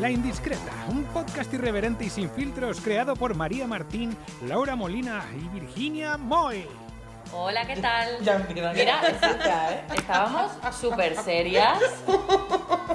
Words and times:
La 0.00 0.10
Indiscreta, 0.10 0.62
un 0.88 1.04
podcast 1.04 1.52
irreverente 1.52 2.06
y 2.06 2.08
sin 2.08 2.30
filtros 2.30 2.80
creado 2.80 3.14
por 3.14 3.34
María 3.34 3.66
Martín, 3.66 4.16
Laura 4.48 4.74
Molina 4.74 5.26
y 5.36 5.48
Virginia 5.60 6.16
Moy. 6.16 6.64
Hola, 7.34 7.66
¿qué 7.66 7.76
tal? 7.76 8.08
Ya 8.22 8.38
me 8.38 8.54
quedo 8.54 8.72
Mira, 8.72 9.00
¿eh? 9.08 9.80
estábamos 9.94 10.52
súper 10.78 11.16
serias, 11.16 11.78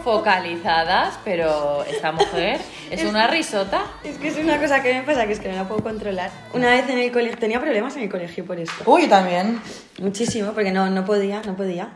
focalizadas, 0.03 1.15
pero 1.23 1.83
esta 1.83 2.11
mujer 2.11 2.59
es 2.91 3.03
una 3.03 3.27
risota. 3.27 3.81
Es 4.03 4.17
que 4.17 4.27
es 4.27 4.37
una 4.37 4.59
cosa 4.59 4.81
que 4.81 4.93
me 4.93 5.01
pasa, 5.03 5.25
que 5.25 5.33
es 5.33 5.39
que 5.39 5.49
no 5.49 5.55
la 5.55 5.67
puedo 5.67 5.81
controlar. 5.83 6.29
Una 6.53 6.69
vez 6.69 6.87
en 6.89 6.99
el 6.99 7.11
colegio, 7.11 7.37
tenía 7.37 7.59
problemas 7.59 7.95
en 7.95 8.03
el 8.03 8.09
colegio 8.09 8.45
por 8.45 8.59
esto. 8.59 8.83
Uy, 8.85 9.07
también. 9.07 9.59
Muchísimo, 9.99 10.51
porque 10.53 10.71
no, 10.71 10.89
no 10.89 11.03
podía, 11.03 11.41
no 11.45 11.55
podía. 11.55 11.89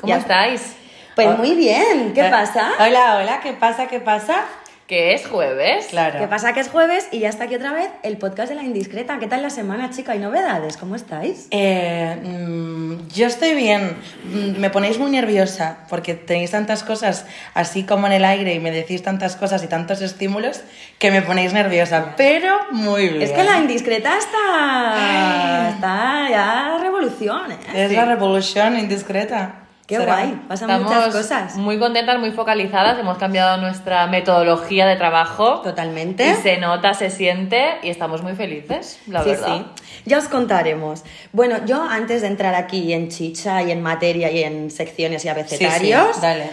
¿Cómo 0.00 0.12
Ya. 0.12 0.18
estáis? 0.18 0.76
Pues 1.14 1.36
muy 1.36 1.54
bien, 1.54 2.14
¿qué 2.14 2.26
Eh, 2.26 2.30
pasa? 2.30 2.72
Hola, 2.78 3.18
hola, 3.20 3.40
¿qué 3.42 3.52
pasa? 3.52 3.86
¿Qué 3.86 4.00
pasa? 4.00 4.44
Que 4.92 5.14
es 5.14 5.26
jueves. 5.26 5.86
Claro. 5.86 6.18
¿Qué 6.20 6.26
pasa 6.28 6.52
que 6.52 6.60
es 6.60 6.68
jueves 6.68 7.08
y 7.12 7.20
ya 7.20 7.30
está 7.30 7.44
aquí 7.44 7.54
otra 7.54 7.72
vez 7.72 7.88
el 8.02 8.18
podcast 8.18 8.50
de 8.50 8.56
la 8.56 8.62
indiscreta? 8.62 9.18
¿Qué 9.18 9.26
tal 9.26 9.40
la 9.40 9.48
semana, 9.48 9.88
chica? 9.88 10.12
¿Hay 10.12 10.18
novedades? 10.18 10.76
¿Cómo 10.76 10.96
estáis? 10.96 11.46
Eh, 11.50 12.14
mm, 12.22 13.08
yo 13.08 13.26
estoy 13.26 13.54
bien. 13.54 13.96
Mm, 14.24 14.60
Me 14.60 14.68
ponéis 14.68 14.98
muy 14.98 15.10
nerviosa 15.10 15.78
porque 15.88 16.12
tenéis 16.12 16.50
tantas 16.50 16.82
cosas 16.82 17.24
así 17.54 17.84
como 17.84 18.06
en 18.06 18.12
el 18.12 18.24
aire 18.26 18.52
y 18.52 18.60
me 18.60 18.70
decís 18.70 19.02
tantas 19.02 19.34
cosas 19.34 19.64
y 19.64 19.66
tantos 19.66 20.02
estímulos 20.02 20.60
que 20.98 21.10
me 21.10 21.22
ponéis 21.22 21.54
nerviosa, 21.54 22.12
pero 22.18 22.54
muy 22.72 23.08
bien. 23.08 23.22
Es 23.22 23.30
que 23.32 23.44
la 23.44 23.60
indiscreta 23.60 24.18
está, 24.18 25.70
está 25.70 26.28
ya 26.28 26.78
revolución, 26.82 27.50
¿eh? 27.50 27.56
Es 27.86 27.92
la 27.92 28.04
revolución 28.04 28.78
indiscreta. 28.78 29.61
Qué 29.92 29.98
¿Será? 29.98 30.14
guay, 30.16 30.42
pasan 30.48 30.70
Estamos 30.70 30.92
muchas 30.94 31.14
cosas. 31.14 31.56
muy 31.56 31.78
contentas, 31.78 32.18
muy 32.18 32.30
focalizadas. 32.30 32.98
Hemos 32.98 33.18
cambiado 33.18 33.58
nuestra 33.58 34.06
metodología 34.06 34.86
de 34.86 34.96
trabajo. 34.96 35.60
Totalmente. 35.60 36.30
Y 36.30 36.34
se 36.36 36.56
nota, 36.58 36.94
se 36.94 37.10
siente 37.10 37.62
y 37.82 37.90
estamos 37.90 38.22
muy 38.22 38.34
felices, 38.34 39.00
la 39.06 39.22
sí, 39.22 39.30
verdad. 39.30 39.56
sí. 39.58 39.64
Ya 40.06 40.18
os 40.18 40.28
contaremos. 40.28 41.04
Bueno, 41.32 41.64
yo 41.66 41.82
antes 41.82 42.22
de 42.22 42.28
entrar 42.28 42.54
aquí 42.54 42.92
en 42.92 43.08
chicha 43.10 43.62
y 43.62 43.70
en 43.70 43.82
materia 43.82 44.30
y 44.30 44.42
en 44.42 44.70
secciones 44.70 45.24
y 45.24 45.28
Sí, 45.28 45.66
sí, 45.80 45.92
dale. 46.20 46.50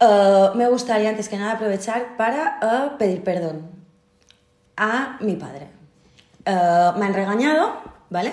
eh, 0.00 0.48
me 0.54 0.68
gustaría 0.68 1.08
antes 1.08 1.28
que 1.30 1.36
nada 1.38 1.52
aprovechar 1.52 2.16
para 2.18 2.58
eh, 2.62 2.90
pedir 2.98 3.22
perdón 3.24 3.70
a 4.76 5.16
mi 5.20 5.34
padre. 5.36 5.68
Eh, 6.44 6.90
me 6.98 7.06
han 7.06 7.14
regañado, 7.14 7.76
¿vale? 8.10 8.32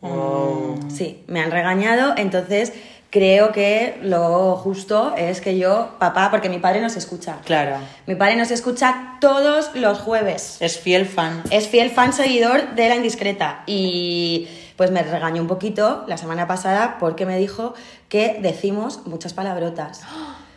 Oh. 0.00 0.74
Sí, 0.88 1.24
me 1.28 1.40
han 1.40 1.50
regañado, 1.50 2.14
entonces 2.16 2.72
creo 3.12 3.52
que 3.52 3.98
lo 4.02 4.56
justo 4.56 5.14
es 5.18 5.42
que 5.42 5.58
yo, 5.58 5.90
papá, 5.98 6.30
porque 6.30 6.48
mi 6.48 6.58
padre 6.58 6.80
nos 6.80 6.96
escucha. 6.96 7.36
Claro. 7.44 7.76
Mi 8.06 8.14
padre 8.14 8.36
nos 8.36 8.50
escucha 8.50 9.18
todos 9.20 9.74
los 9.74 9.98
jueves. 9.98 10.56
Es 10.60 10.78
fiel 10.78 11.04
fan. 11.04 11.42
Es 11.50 11.68
fiel 11.68 11.90
fan 11.90 12.14
seguidor 12.14 12.74
de 12.74 12.88
La 12.88 12.96
Indiscreta 12.96 13.64
y 13.66 14.48
pues 14.76 14.90
me 14.90 15.02
regañó 15.02 15.42
un 15.42 15.46
poquito 15.46 16.04
la 16.08 16.16
semana 16.16 16.46
pasada 16.46 16.96
porque 16.98 17.26
me 17.26 17.38
dijo 17.38 17.74
que 18.08 18.38
decimos 18.40 19.06
muchas 19.06 19.34
palabrotas 19.34 20.00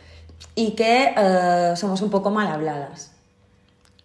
y 0.54 0.70
que 0.70 1.12
eh, 1.14 1.74
somos 1.76 2.00
un 2.00 2.08
poco 2.08 2.30
mal 2.30 2.48
habladas. 2.48 3.12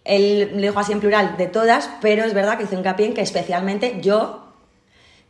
Él 0.04 0.50
le 0.56 0.68
dijo 0.68 0.78
así 0.78 0.92
en 0.92 1.00
plural 1.00 1.38
de 1.38 1.46
todas, 1.46 1.88
pero 2.02 2.22
es 2.24 2.34
verdad 2.34 2.58
que 2.58 2.64
hizo 2.64 2.74
hincapié 2.74 3.06
en 3.06 3.14
que 3.14 3.22
especialmente 3.22 4.00
yo 4.02 4.41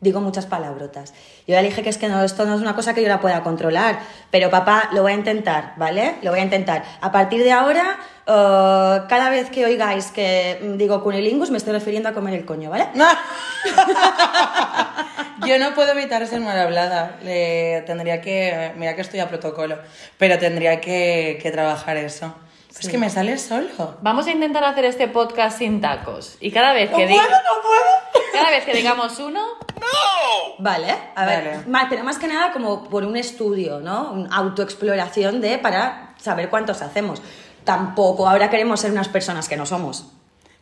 digo 0.02 0.20
muchas 0.20 0.44
palabrotas. 0.44 1.14
Yo 1.46 1.54
ya 1.54 1.62
le 1.62 1.68
dije 1.68 1.82
que 1.82 1.88
es 1.88 1.96
que 1.96 2.08
no, 2.08 2.22
esto 2.22 2.44
no 2.44 2.54
es 2.56 2.60
una 2.60 2.74
cosa 2.74 2.92
que 2.92 3.00
yo 3.02 3.08
la 3.08 3.20
pueda 3.20 3.42
controlar, 3.42 4.00
pero 4.30 4.50
papá, 4.50 4.90
lo 4.92 5.00
voy 5.02 5.12
a 5.12 5.14
intentar, 5.14 5.72
¿vale? 5.76 6.16
Lo 6.22 6.30
voy 6.32 6.40
a 6.40 6.42
intentar. 6.42 6.84
A 7.00 7.10
partir 7.10 7.42
de 7.42 7.52
ahora, 7.52 7.98
eh, 8.26 9.00
cada 9.08 9.30
vez 9.30 9.48
que 9.48 9.64
oigáis 9.64 10.10
que 10.10 10.58
mm, 10.62 10.76
digo 10.76 11.02
cunilingus, 11.02 11.50
me 11.50 11.56
estoy 11.58 11.72
refiriendo 11.72 12.10
a 12.10 12.12
comer 12.12 12.34
el 12.34 12.44
coño, 12.44 12.68
¿vale? 12.68 12.88
Yo 15.46 15.58
no 15.58 15.74
puedo 15.74 15.92
evitar 15.92 16.26
ser 16.26 16.40
mal 16.40 16.58
hablada. 16.58 17.16
Le, 17.22 17.82
tendría 17.86 18.20
que. 18.20 18.72
Mira 18.76 18.94
que 18.94 19.02
estoy 19.02 19.20
a 19.20 19.28
protocolo, 19.28 19.78
pero 20.18 20.38
tendría 20.38 20.80
que, 20.80 21.38
que 21.42 21.50
trabajar 21.50 21.96
eso. 21.96 22.34
Es 22.78 22.88
que 22.88 22.98
me 22.98 23.10
sale 23.10 23.36
solo. 23.38 23.96
Vamos 24.00 24.26
a 24.26 24.30
intentar 24.30 24.64
hacer 24.64 24.84
este 24.86 25.06
podcast 25.06 25.58
sin 25.58 25.80
tacos. 25.80 26.36
Y 26.40 26.50
cada 26.50 26.72
vez 26.72 26.90
No 26.90 26.96
que 26.96 27.04
puedo, 27.06 27.20
diga- 27.20 27.28
no 27.28 27.62
puedo. 27.62 28.22
cada 28.32 28.50
vez 28.50 28.64
que 28.64 28.72
digamos 28.72 29.18
uno, 29.18 29.40
Vale, 30.58 30.94
a 31.16 31.26
ver, 31.26 31.64
Vale. 31.66 32.02
más 32.02 32.18
que 32.18 32.28
nada 32.28 32.52
como 32.52 32.84
por 32.84 33.04
un 33.04 33.16
estudio, 33.16 33.80
¿no? 33.80 34.12
Una 34.12 34.36
autoexploración 34.36 35.40
de 35.40 35.58
para 35.58 36.14
saber 36.18 36.50
cuántos 36.50 36.82
hacemos. 36.82 37.20
Tampoco 37.64 38.28
ahora 38.28 38.50
queremos 38.50 38.80
ser 38.80 38.92
unas 38.92 39.08
personas 39.08 39.48
que 39.48 39.56
no 39.56 39.66
somos. 39.66 40.12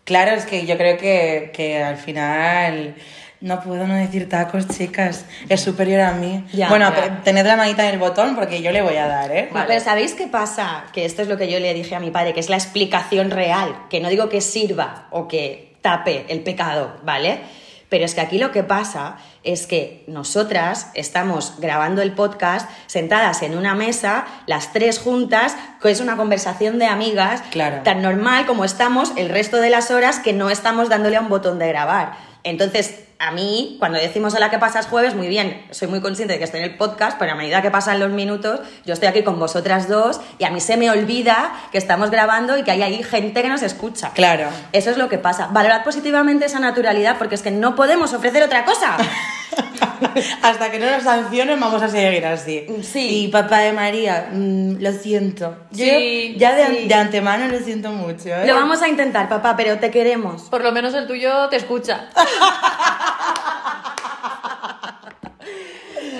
Claro, 0.04 0.32
es 0.32 0.46
que 0.46 0.66
yo 0.66 0.76
creo 0.76 0.96
que, 0.96 1.52
que 1.54 1.82
al 1.82 1.96
final. 1.96 2.94
No 3.40 3.58
puedo 3.62 3.86
no 3.86 3.94
decir 3.94 4.28
tacos, 4.28 4.68
chicas. 4.68 5.24
Es 5.48 5.62
superior 5.62 6.00
a 6.02 6.12
mí. 6.12 6.44
Ya, 6.52 6.68
bueno, 6.68 6.92
ya. 6.94 7.22
tened 7.22 7.46
la 7.46 7.56
manita 7.56 7.86
en 7.88 7.94
el 7.94 7.98
botón 7.98 8.34
porque 8.34 8.60
yo 8.60 8.70
le 8.70 8.82
voy 8.82 8.96
a 8.96 9.06
dar, 9.06 9.34
¿eh? 9.34 9.48
Pero 9.66 9.80
¿sabéis 9.80 10.12
qué 10.12 10.26
pasa? 10.26 10.84
Que 10.92 11.06
esto 11.06 11.22
es 11.22 11.28
lo 11.28 11.38
que 11.38 11.50
yo 11.50 11.58
le 11.58 11.72
dije 11.72 11.94
a 11.94 12.00
mi 12.00 12.10
padre, 12.10 12.34
que 12.34 12.40
es 12.40 12.50
la 12.50 12.56
explicación 12.56 13.30
real, 13.30 13.86
que 13.88 14.00
no 14.00 14.10
digo 14.10 14.28
que 14.28 14.42
sirva 14.42 15.06
o 15.10 15.26
que 15.26 15.74
tape 15.80 16.26
el 16.28 16.40
pecado, 16.40 16.98
¿vale? 17.02 17.40
Pero 17.90 18.04
es 18.06 18.14
que 18.14 18.20
aquí 18.22 18.38
lo 18.38 18.52
que 18.52 18.62
pasa 18.62 19.16
es 19.42 19.66
que 19.66 20.04
nosotras 20.06 20.88
estamos 20.94 21.54
grabando 21.58 22.00
el 22.00 22.12
podcast 22.12 22.70
sentadas 22.86 23.42
en 23.42 23.58
una 23.58 23.74
mesa, 23.74 24.24
las 24.46 24.72
tres 24.72 24.98
juntas, 24.98 25.56
que 25.82 25.90
es 25.90 26.00
una 26.00 26.16
conversación 26.16 26.78
de 26.78 26.86
amigas, 26.86 27.42
Claro. 27.50 27.82
tan 27.82 28.00
normal 28.00 28.46
como 28.46 28.64
estamos 28.64 29.12
el 29.16 29.28
resto 29.28 29.58
de 29.58 29.70
las 29.70 29.90
horas 29.90 30.20
que 30.20 30.32
no 30.32 30.50
estamos 30.50 30.88
dándole 30.88 31.16
a 31.16 31.20
un 31.20 31.28
botón 31.28 31.58
de 31.58 31.68
grabar. 31.68 32.29
Entonces, 32.42 33.00
a 33.18 33.32
mí, 33.32 33.76
cuando 33.78 33.98
decimos 33.98 34.34
a 34.34 34.40
la 34.40 34.50
que 34.50 34.58
pasas 34.58 34.86
jueves, 34.86 35.14
muy 35.14 35.28
bien, 35.28 35.62
soy 35.70 35.88
muy 35.88 36.00
consciente 36.00 36.32
de 36.32 36.38
que 36.38 36.44
estoy 36.44 36.60
en 36.60 36.70
el 36.70 36.76
podcast, 36.78 37.18
pero 37.18 37.32
a 37.32 37.34
medida 37.34 37.60
que 37.60 37.70
pasan 37.70 38.00
los 38.00 38.10
minutos, 38.10 38.60
yo 38.86 38.94
estoy 38.94 39.08
aquí 39.08 39.22
con 39.22 39.38
vosotras 39.38 39.88
dos 39.88 40.20
y 40.38 40.44
a 40.44 40.50
mí 40.50 40.60
se 40.60 40.78
me 40.78 40.90
olvida 40.90 41.52
que 41.70 41.76
estamos 41.76 42.10
grabando 42.10 42.56
y 42.56 42.62
que 42.62 42.70
hay 42.70 42.82
ahí 42.82 43.02
gente 43.02 43.42
que 43.42 43.48
nos 43.50 43.62
escucha. 43.62 44.12
Claro. 44.14 44.48
Eso 44.72 44.90
es 44.90 44.96
lo 44.96 45.10
que 45.10 45.18
pasa. 45.18 45.48
Valorad 45.48 45.84
positivamente 45.84 46.46
esa 46.46 46.60
naturalidad 46.60 47.18
porque 47.18 47.34
es 47.34 47.42
que 47.42 47.50
no 47.50 47.76
podemos 47.76 48.14
ofrecer 48.14 48.42
otra 48.42 48.64
cosa. 48.64 48.96
Hasta 50.42 50.70
que 50.70 50.78
no 50.78 50.90
nos 50.90 51.02
sancionen 51.02 51.58
vamos 51.60 51.82
a 51.82 51.88
seguir 51.88 52.24
así. 52.26 52.66
Sí. 52.82 53.24
Y 53.24 53.28
papá 53.28 53.58
de 53.60 53.72
María, 53.72 54.28
mm, 54.32 54.76
lo 54.80 54.92
siento. 54.92 55.56
Yo 55.70 55.84
Sí, 55.84 56.34
ya 56.38 56.54
de, 56.54 56.66
sí. 56.66 56.88
de 56.88 56.94
antemano 56.94 57.48
lo 57.48 57.58
siento 57.58 57.90
mucho, 57.90 58.28
¿eh? 58.28 58.46
Lo 58.46 58.54
vamos 58.54 58.80
a 58.82 58.88
intentar, 58.88 59.28
papá, 59.28 59.54
pero 59.56 59.78
te 59.78 59.90
queremos. 59.90 60.42
por 60.42 60.62
lo 60.62 60.72
menos 60.72 60.94
el 60.94 61.06
tuyo 61.06 61.48
te 61.48 61.56
escucha. 61.56 62.08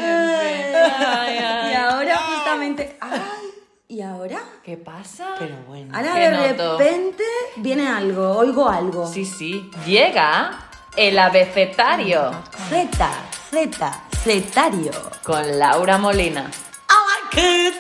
Ay, 0.03 1.39
ay. 1.39 1.71
Y 1.73 1.75
ahora 1.75 2.17
justamente... 2.17 2.97
¡Ay! 3.01 3.21
¿Y 3.89 4.03
ahora? 4.03 4.39
¿Qué 4.63 4.77
pasa? 4.77 5.35
Pero 5.39 5.57
bueno. 5.67 5.93
Ahora 5.97 6.15
¿Qué 6.15 6.21
de 6.31 6.51
noto? 6.53 6.79
repente 6.79 7.25
viene 7.57 7.89
algo, 7.89 8.37
oigo 8.37 8.69
algo. 8.69 9.07
Sí, 9.07 9.25
sí. 9.25 9.69
Llega 9.85 10.51
el 10.97 11.19
abecetario 11.19 12.31
Z, 12.69 13.11
Z, 13.51 14.03
Zetario. 14.23 14.91
con 15.23 15.59
Laura 15.59 15.99
Molina. 15.99 16.51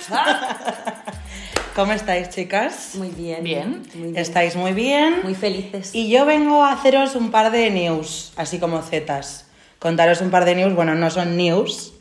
¿Cómo 1.74 1.92
estáis, 1.92 2.28
chicas? 2.30 2.92
Muy 2.94 3.08
bien. 3.08 3.42
Bien. 3.42 3.82
Muy 3.94 4.02
bien. 4.10 4.16
¿Estáis 4.16 4.54
muy 4.56 4.72
bien? 4.72 5.20
Muy 5.22 5.34
felices. 5.34 5.90
Y 5.94 6.08
yo 6.10 6.24
vengo 6.24 6.64
a 6.64 6.72
haceros 6.72 7.14
un 7.14 7.30
par 7.30 7.50
de 7.50 7.70
news, 7.70 8.32
así 8.36 8.58
como 8.58 8.80
zetas. 8.82 9.46
Contaros 9.78 10.20
un 10.20 10.30
par 10.30 10.44
de 10.44 10.54
news, 10.56 10.74
bueno, 10.74 10.94
no 10.94 11.10
son 11.10 11.36
news, 11.36 11.92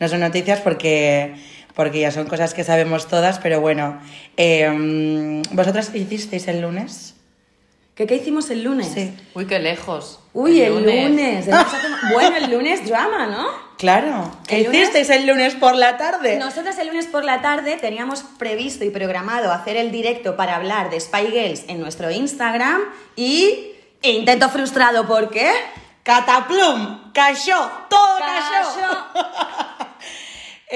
no 0.00 0.08
son 0.08 0.20
noticias 0.20 0.60
porque, 0.60 1.34
porque 1.74 2.00
ya 2.00 2.10
son 2.10 2.26
cosas 2.26 2.54
que 2.54 2.64
sabemos 2.64 3.08
todas, 3.08 3.38
pero 3.38 3.60
bueno. 3.60 4.00
Eh, 4.36 5.42
¿Vosotras 5.52 5.94
hicisteis 5.94 6.48
el 6.48 6.60
lunes? 6.60 7.14
¿Qué, 7.94 8.06
¿Qué 8.06 8.16
hicimos 8.16 8.50
el 8.50 8.62
lunes? 8.62 8.88
Sí. 8.92 9.14
Uy, 9.34 9.46
qué 9.46 9.58
lejos. 9.58 10.20
Uy, 10.36 10.60
el 10.60 10.74
lunes. 10.74 11.48
El 11.48 11.54
lunes 11.54 11.66
bueno, 12.12 12.36
el 12.36 12.50
lunes 12.50 12.86
drama, 12.86 13.26
¿no? 13.26 13.46
Claro. 13.78 14.30
¿Qué 14.46 14.58
¿El 14.58 14.64
lunes? 14.64 14.80
hicisteis 14.82 15.08
el 15.08 15.26
lunes 15.26 15.54
por 15.54 15.74
la 15.74 15.96
tarde? 15.96 16.36
Nosotros 16.36 16.76
el 16.76 16.88
lunes 16.88 17.06
por 17.06 17.24
la 17.24 17.40
tarde 17.40 17.78
teníamos 17.78 18.22
previsto 18.38 18.84
y 18.84 18.90
programado 18.90 19.50
hacer 19.50 19.78
el 19.78 19.90
directo 19.90 20.36
para 20.36 20.56
hablar 20.56 20.90
de 20.90 21.00
Spy 21.00 21.28
Girls 21.28 21.64
en 21.68 21.80
nuestro 21.80 22.10
Instagram 22.10 22.82
y 23.16 23.72
intento 24.02 24.50
frustrado, 24.50 25.06
¿por 25.06 25.30
qué? 25.30 25.50
Cataplum, 26.02 27.12
cayó, 27.14 27.70
todo 27.88 28.18
cayó. 28.18 28.88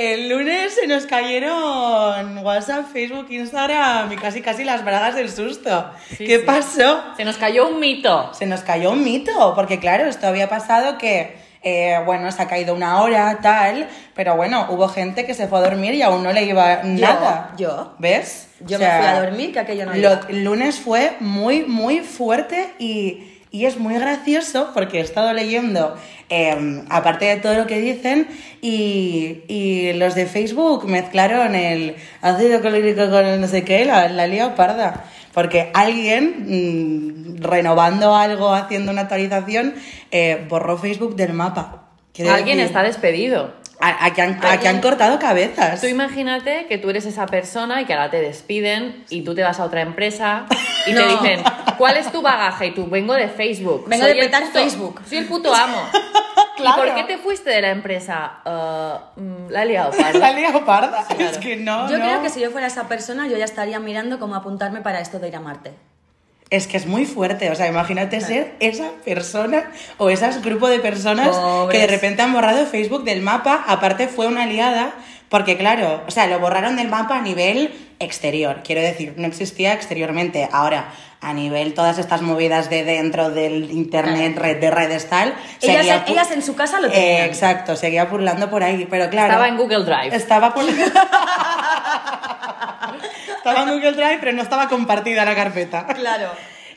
El 0.02 0.30
lunes 0.30 0.74
se 0.74 0.86
nos 0.86 1.04
cayeron 1.04 2.38
WhatsApp, 2.38 2.86
Facebook, 2.90 3.26
Instagram 3.30 4.10
y 4.10 4.16
casi 4.16 4.40
casi 4.40 4.64
las 4.64 4.82
bragas 4.82 5.14
del 5.14 5.30
susto. 5.30 5.90
Sí, 6.16 6.24
¿Qué 6.24 6.38
sí. 6.38 6.44
pasó? 6.46 7.02
Se 7.18 7.24
nos 7.26 7.36
cayó 7.36 7.68
un 7.68 7.80
mito. 7.80 8.32
Se 8.32 8.46
nos 8.46 8.60
cayó 8.60 8.92
un 8.92 9.04
mito, 9.04 9.52
porque 9.54 9.78
claro, 9.78 10.06
esto 10.06 10.26
había 10.26 10.48
pasado 10.48 10.96
que, 10.96 11.36
eh, 11.62 12.00
bueno, 12.06 12.32
se 12.32 12.40
ha 12.40 12.48
caído 12.48 12.74
una 12.74 13.02
hora, 13.02 13.40
tal, 13.42 13.88
pero 14.14 14.36
bueno, 14.36 14.68
hubo 14.70 14.88
gente 14.88 15.26
que 15.26 15.34
se 15.34 15.46
fue 15.48 15.58
a 15.58 15.62
dormir 15.62 15.92
y 15.94 16.00
aún 16.00 16.22
no 16.22 16.32
le 16.32 16.44
iba 16.44 16.80
nada. 16.82 17.52
yo. 17.58 17.94
¿Ves? 17.98 18.48
Yo 18.60 18.78
me 18.78 18.86
fui 18.86 19.06
a 19.06 19.20
dormir, 19.20 19.52
que 19.52 19.58
aquello 19.60 19.84
no 19.84 19.92
lo- 19.92 19.98
iba. 19.98 20.20
El 20.30 20.44
lunes 20.44 20.78
fue 20.80 21.12
muy, 21.20 21.62
muy 21.64 22.00
fuerte 22.00 22.70
y, 22.78 23.29
y 23.50 23.64
es 23.66 23.78
muy 23.78 23.94
gracioso 23.94 24.70
porque 24.74 24.98
he 24.98 25.00
estado 25.00 25.32
leyendo, 25.32 25.96
eh, 26.28 26.82
aparte 26.88 27.24
de 27.24 27.36
todo 27.36 27.54
lo 27.54 27.66
que 27.66 27.80
dicen, 27.80 28.28
y, 28.60 29.42
y 29.48 29.92
los 29.94 30.14
de 30.14 30.26
Facebook 30.26 30.86
mezclaron 30.86 31.54
el 31.54 31.96
ácido 32.22 32.60
clorhídrico 32.60 33.10
con 33.10 33.26
el 33.26 33.40
no 33.40 33.48
sé 33.48 33.64
qué, 33.64 33.84
la, 33.84 34.08
la 34.08 34.26
lía 34.26 34.54
parda. 34.54 35.04
Porque 35.32 35.70
alguien, 35.74 37.36
mm, 37.38 37.42
renovando 37.42 38.14
algo, 38.16 38.52
haciendo 38.52 38.90
una 38.92 39.02
actualización, 39.02 39.74
eh, 40.10 40.44
borró 40.48 40.76
Facebook 40.76 41.14
del 41.16 41.32
mapa. 41.32 41.88
Alguien 42.18 42.58
decir, 42.58 42.66
está 42.66 42.82
despedido. 42.82 43.59
A- 43.80 44.04
Aquí 44.06 44.20
han, 44.20 44.38
aquí 44.44 44.66
han 44.66 44.80
cortado 44.80 45.18
cabezas. 45.18 45.80
Tú 45.80 45.86
imagínate 45.86 46.66
que 46.66 46.78
tú 46.78 46.90
eres 46.90 47.06
esa 47.06 47.26
persona 47.26 47.80
y 47.80 47.84
que 47.84 47.92
ahora 47.94 48.10
te 48.10 48.20
despiden 48.20 49.04
y 49.10 49.22
tú 49.22 49.34
te 49.34 49.42
vas 49.42 49.58
a 49.60 49.64
otra 49.64 49.80
empresa 49.82 50.46
y 50.86 50.94
te 50.94 51.00
No. 51.00 51.06
dicen, 51.08 51.42
¿cuál 51.78 51.96
es 51.96 52.10
tu 52.12 52.22
bagaje? 52.22 52.66
Y 52.68 52.70
tú, 52.74 52.88
vengo 52.88 53.14
de 53.14 53.28
Facebook. 53.28 53.84
Vengo 53.88 54.04
Soy 54.04 54.14
de 54.14 54.20
petar 54.20 54.42
puto- 54.44 54.52
Facebook". 54.52 55.00
Soy 55.08 55.18
el 55.18 55.26
puto 55.26 55.54
amo. 55.54 55.82
Claro. 56.56 56.84
¿Y 56.84 56.88
por 56.90 56.94
qué 56.94 57.04
te 57.04 57.16
fuiste 57.18 57.48
de 57.48 57.62
la 57.62 57.70
empresa? 57.70 58.32
"Eh, 58.44 58.92
mm, 59.16 59.48
la 59.50 59.62
he 59.62 59.66
liado, 59.66 59.90
parda". 59.92 60.18
La 60.18 60.32
lía 60.32 60.64
parda. 60.66 61.06
Es 61.18 61.38
que 61.38 61.56
no, 61.56 61.88
yo 61.90 61.96
no. 61.96 62.04
creo 62.04 62.20
que 62.22 62.28
si 62.28 62.38
yo 62.40 62.50
fuera 62.50 62.66
esa 62.66 62.86
persona, 62.86 63.26
yo 63.28 63.38
ya 63.38 63.46
estaría 63.46 63.78
mirando 63.80 64.18
cómo 64.18 64.34
apuntarme 64.34 64.82
para 64.82 65.00
esto 65.00 65.18
de 65.18 65.28
ir 65.28 65.36
a 65.36 65.40
Marte. 65.40 65.72
Es 66.50 66.66
que 66.66 66.76
es 66.76 66.86
muy 66.86 67.06
fuerte, 67.06 67.50
o 67.50 67.54
sea, 67.54 67.68
imagínate 67.68 68.20
ser 68.20 68.54
esa 68.58 68.90
persona 69.04 69.70
o 69.98 70.10
ese 70.10 70.28
grupo 70.40 70.68
de 70.68 70.80
personas 70.80 71.28
Pobres. 71.28 71.78
que 71.78 71.86
de 71.86 71.92
repente 71.92 72.22
han 72.22 72.32
borrado 72.32 72.66
Facebook 72.66 73.04
del 73.04 73.22
mapa, 73.22 73.64
aparte 73.68 74.08
fue 74.08 74.26
una 74.26 74.46
liada, 74.46 74.92
porque 75.28 75.56
claro, 75.56 76.02
o 76.08 76.10
sea, 76.10 76.26
lo 76.26 76.40
borraron 76.40 76.74
del 76.74 76.88
mapa 76.88 77.18
a 77.18 77.22
nivel 77.22 77.72
exterior, 78.00 78.62
quiero 78.64 78.80
decir, 78.80 79.14
no 79.16 79.28
existía 79.28 79.74
exteriormente. 79.74 80.48
Ahora, 80.50 80.92
a 81.22 81.34
nivel 81.34 81.74
todas 81.74 81.98
estas 81.98 82.22
movidas 82.22 82.70
de 82.70 82.82
dentro 82.84 83.30
del 83.30 83.70
internet, 83.72 84.38
red 84.38 84.58
de 84.60 84.70
redes 84.70 85.08
tal, 85.10 85.34
Ellas, 85.60 85.76
seguía 85.84 86.04
ellas 86.06 86.30
en 86.30 86.42
su 86.42 86.54
casa 86.56 86.80
lo 86.80 86.88
Eh, 86.88 86.92
tenían. 86.92 87.24
exacto, 87.24 87.76
seguía 87.76 88.06
burlando 88.06 88.48
por 88.48 88.62
ahí, 88.62 88.86
pero 88.90 89.10
claro. 89.10 89.28
Estaba 89.28 89.48
en 89.48 89.56
Google 89.58 89.84
Drive. 89.84 90.16
Estaba 90.16 90.54
por... 90.54 90.64
estaba 93.36 93.62
en 93.62 93.68
Google 93.70 93.92
Drive, 93.92 94.18
pero 94.20 94.32
no 94.32 94.42
estaba 94.42 94.68
compartida 94.68 95.24
la 95.24 95.34
carpeta. 95.34 95.86
Claro. 95.86 96.30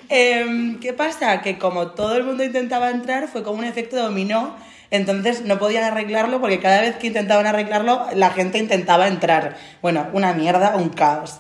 Em, 0.10 0.80
¿Qué 0.80 0.94
pasa? 0.94 1.42
Que 1.42 1.58
como 1.58 1.88
todo 1.92 2.18
el 2.18 2.24
mundo 2.24 2.44
intentaba 2.44 2.90
entrar, 2.90 3.28
fue 3.28 3.44
como 3.44 3.60
un 3.60 3.66
efecto 3.66 3.96
dominó. 3.98 4.56
Entonces 4.92 5.42
no 5.42 5.58
podían 5.58 5.84
arreglarlo 5.86 6.40
porque 6.40 6.60
cada 6.60 6.82
vez 6.82 6.96
que 6.98 7.08
intentaban 7.08 7.48
arreglarlo, 7.48 8.06
la 8.14 8.30
gente 8.30 8.60
intentaba 8.60 9.08
entrar. 9.08 9.56
Bueno, 9.82 10.08
una 10.14 10.34
mierda, 10.34 10.76
un 10.76 10.90
caos. 10.90 11.40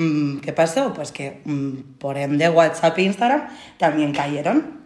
Mm, 0.00 0.38
¿Qué 0.38 0.54
pasó? 0.54 0.94
Pues 0.94 1.12
que 1.12 1.42
mm, 1.44 1.98
por 1.98 2.16
ende 2.16 2.48
WhatsApp 2.48 2.96
e 2.98 3.02
Instagram 3.02 3.48
también 3.76 4.14
cayeron. 4.14 4.80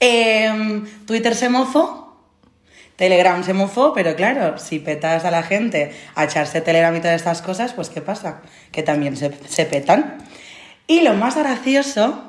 Em, 0.00 0.84
Twitter 1.06 1.36
se 1.36 1.48
mofó. 1.48 2.16
Telegram 2.96 3.44
se 3.44 3.52
mofó, 3.54 3.92
pero 3.92 4.16
claro, 4.16 4.58
si 4.58 4.80
petas 4.80 5.24
a 5.24 5.30
la 5.30 5.44
gente 5.44 5.92
a 6.16 6.24
echarse 6.24 6.60
Telegram 6.60 6.94
y 6.96 6.98
todas 6.98 7.14
estas 7.14 7.40
cosas, 7.40 7.72
pues 7.72 7.88
¿qué 7.88 8.00
pasa? 8.00 8.40
Que 8.72 8.82
también 8.82 9.16
se, 9.16 9.30
se 9.46 9.64
petan. 9.64 10.18
Y 10.88 11.02
lo 11.02 11.14
más 11.14 11.36
gracioso 11.36 12.20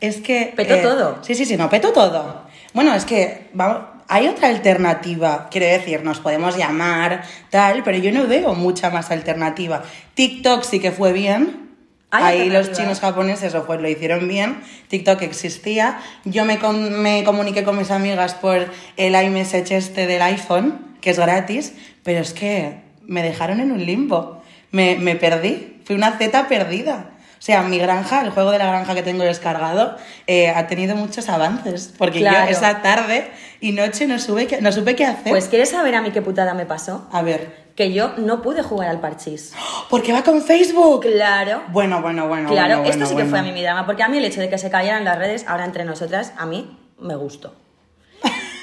es 0.00 0.16
que... 0.16 0.42
eh, 0.42 0.52
Petó 0.56 0.76
todo. 0.82 1.18
Sí, 1.22 1.36
sí, 1.36 1.44
sí, 1.44 1.56
no, 1.56 1.70
petó 1.70 1.92
todo. 1.92 2.42
Bueno, 2.74 2.92
es 2.94 3.04
que 3.04 3.48
vamos, 3.52 3.82
hay 4.08 4.26
otra 4.26 4.48
alternativa, 4.48 5.46
quiero 5.52 5.66
decir, 5.68 6.02
nos 6.02 6.18
podemos 6.18 6.56
llamar, 6.56 7.22
tal, 7.50 7.84
pero 7.84 7.96
yo 7.98 8.10
no 8.10 8.26
veo 8.26 8.54
mucha 8.54 8.90
más 8.90 9.12
alternativa. 9.12 9.84
TikTok 10.14 10.64
sí 10.64 10.80
que 10.80 10.90
fue 10.90 11.12
bien. 11.12 11.65
Ahí 12.10 12.48
los 12.50 12.72
chinos 12.72 13.00
japoneses 13.00 13.54
o 13.54 13.66
pues 13.66 13.80
lo 13.80 13.88
hicieron 13.88 14.28
bien, 14.28 14.60
TikTok 14.88 15.22
existía, 15.22 15.98
yo 16.24 16.44
me, 16.44 16.58
con- 16.58 17.02
me 17.02 17.24
comuniqué 17.24 17.64
con 17.64 17.76
mis 17.76 17.90
amigas 17.90 18.34
por 18.34 18.66
el 18.96 19.14
iMessage 19.14 19.72
este 19.72 20.06
del 20.06 20.22
iPhone, 20.22 20.96
que 21.00 21.10
es 21.10 21.18
gratis, 21.18 21.74
pero 22.04 22.20
es 22.20 22.32
que 22.32 22.80
me 23.02 23.22
dejaron 23.22 23.60
en 23.60 23.72
un 23.72 23.84
limbo, 23.84 24.42
me, 24.70 24.96
me 24.96 25.16
perdí, 25.16 25.82
fui 25.84 25.96
una 25.96 26.12
Z 26.16 26.48
perdida. 26.48 27.10
O 27.38 27.42
sea, 27.46 27.62
mi 27.62 27.78
granja, 27.78 28.22
el 28.22 28.30
juego 28.30 28.50
de 28.50 28.58
la 28.58 28.66
granja 28.66 28.94
que 28.94 29.02
tengo 29.02 29.22
descargado, 29.22 29.96
eh, 30.26 30.48
ha 30.48 30.66
tenido 30.68 30.96
muchos 30.96 31.28
avances, 31.28 31.92
porque 31.98 32.20
Claro. 32.20 32.46
yo 32.46 32.50
esa 32.56 32.82
tarde 32.82 33.28
y 33.60 33.72
noche 33.72 34.06
no, 34.06 34.18
sube, 34.18 34.46
qué- 34.46 34.60
no 34.62 34.72
supe 34.72 34.96
qué 34.96 35.04
hacer. 35.04 35.30
Pues 35.30 35.46
¿quieres 35.48 35.70
saber 35.70 35.94
a 35.96 36.02
mí 36.02 36.10
qué 36.12 36.22
putada 36.22 36.54
me 36.54 36.66
pasó? 36.66 37.06
A 37.12 37.22
ver, 37.22 37.65
Que 37.76 37.92
yo 37.92 38.14
no 38.16 38.42
pude 38.42 38.62
jugar 38.62 38.88
al 38.88 39.00
parchís. 39.00 39.52
porque 39.90 40.12
va 40.12 40.22
con 40.24 40.42
Facebook. 40.42 41.02
Claro. 41.02 41.62
Bueno, 41.68 42.00
bueno, 42.02 42.26
bueno. 42.26 42.48
Claro, 42.48 42.78
bueno, 42.78 42.90
esto 42.90 43.04
bueno, 43.04 43.06
sí 43.06 43.16
que 43.16 43.24
fue 43.28 43.38
a 43.38 43.42
mí 43.42 43.52
mi 43.52 43.62
drama, 43.62 43.86
porque 43.86 44.02
a 44.02 44.08
mí 44.08 44.16
el 44.18 44.24
hecho 44.24 44.40
de 44.40 44.48
que 44.48 44.58
se 44.58 44.70
cayeran 44.70 45.04
las 45.04 45.18
redes, 45.18 45.44
ahora 45.46 45.64
entre 45.64 45.84
nosotras, 45.84 46.32
a 46.38 46.46
mí 46.46 46.76
me 46.98 47.14
gustó. 47.14 47.52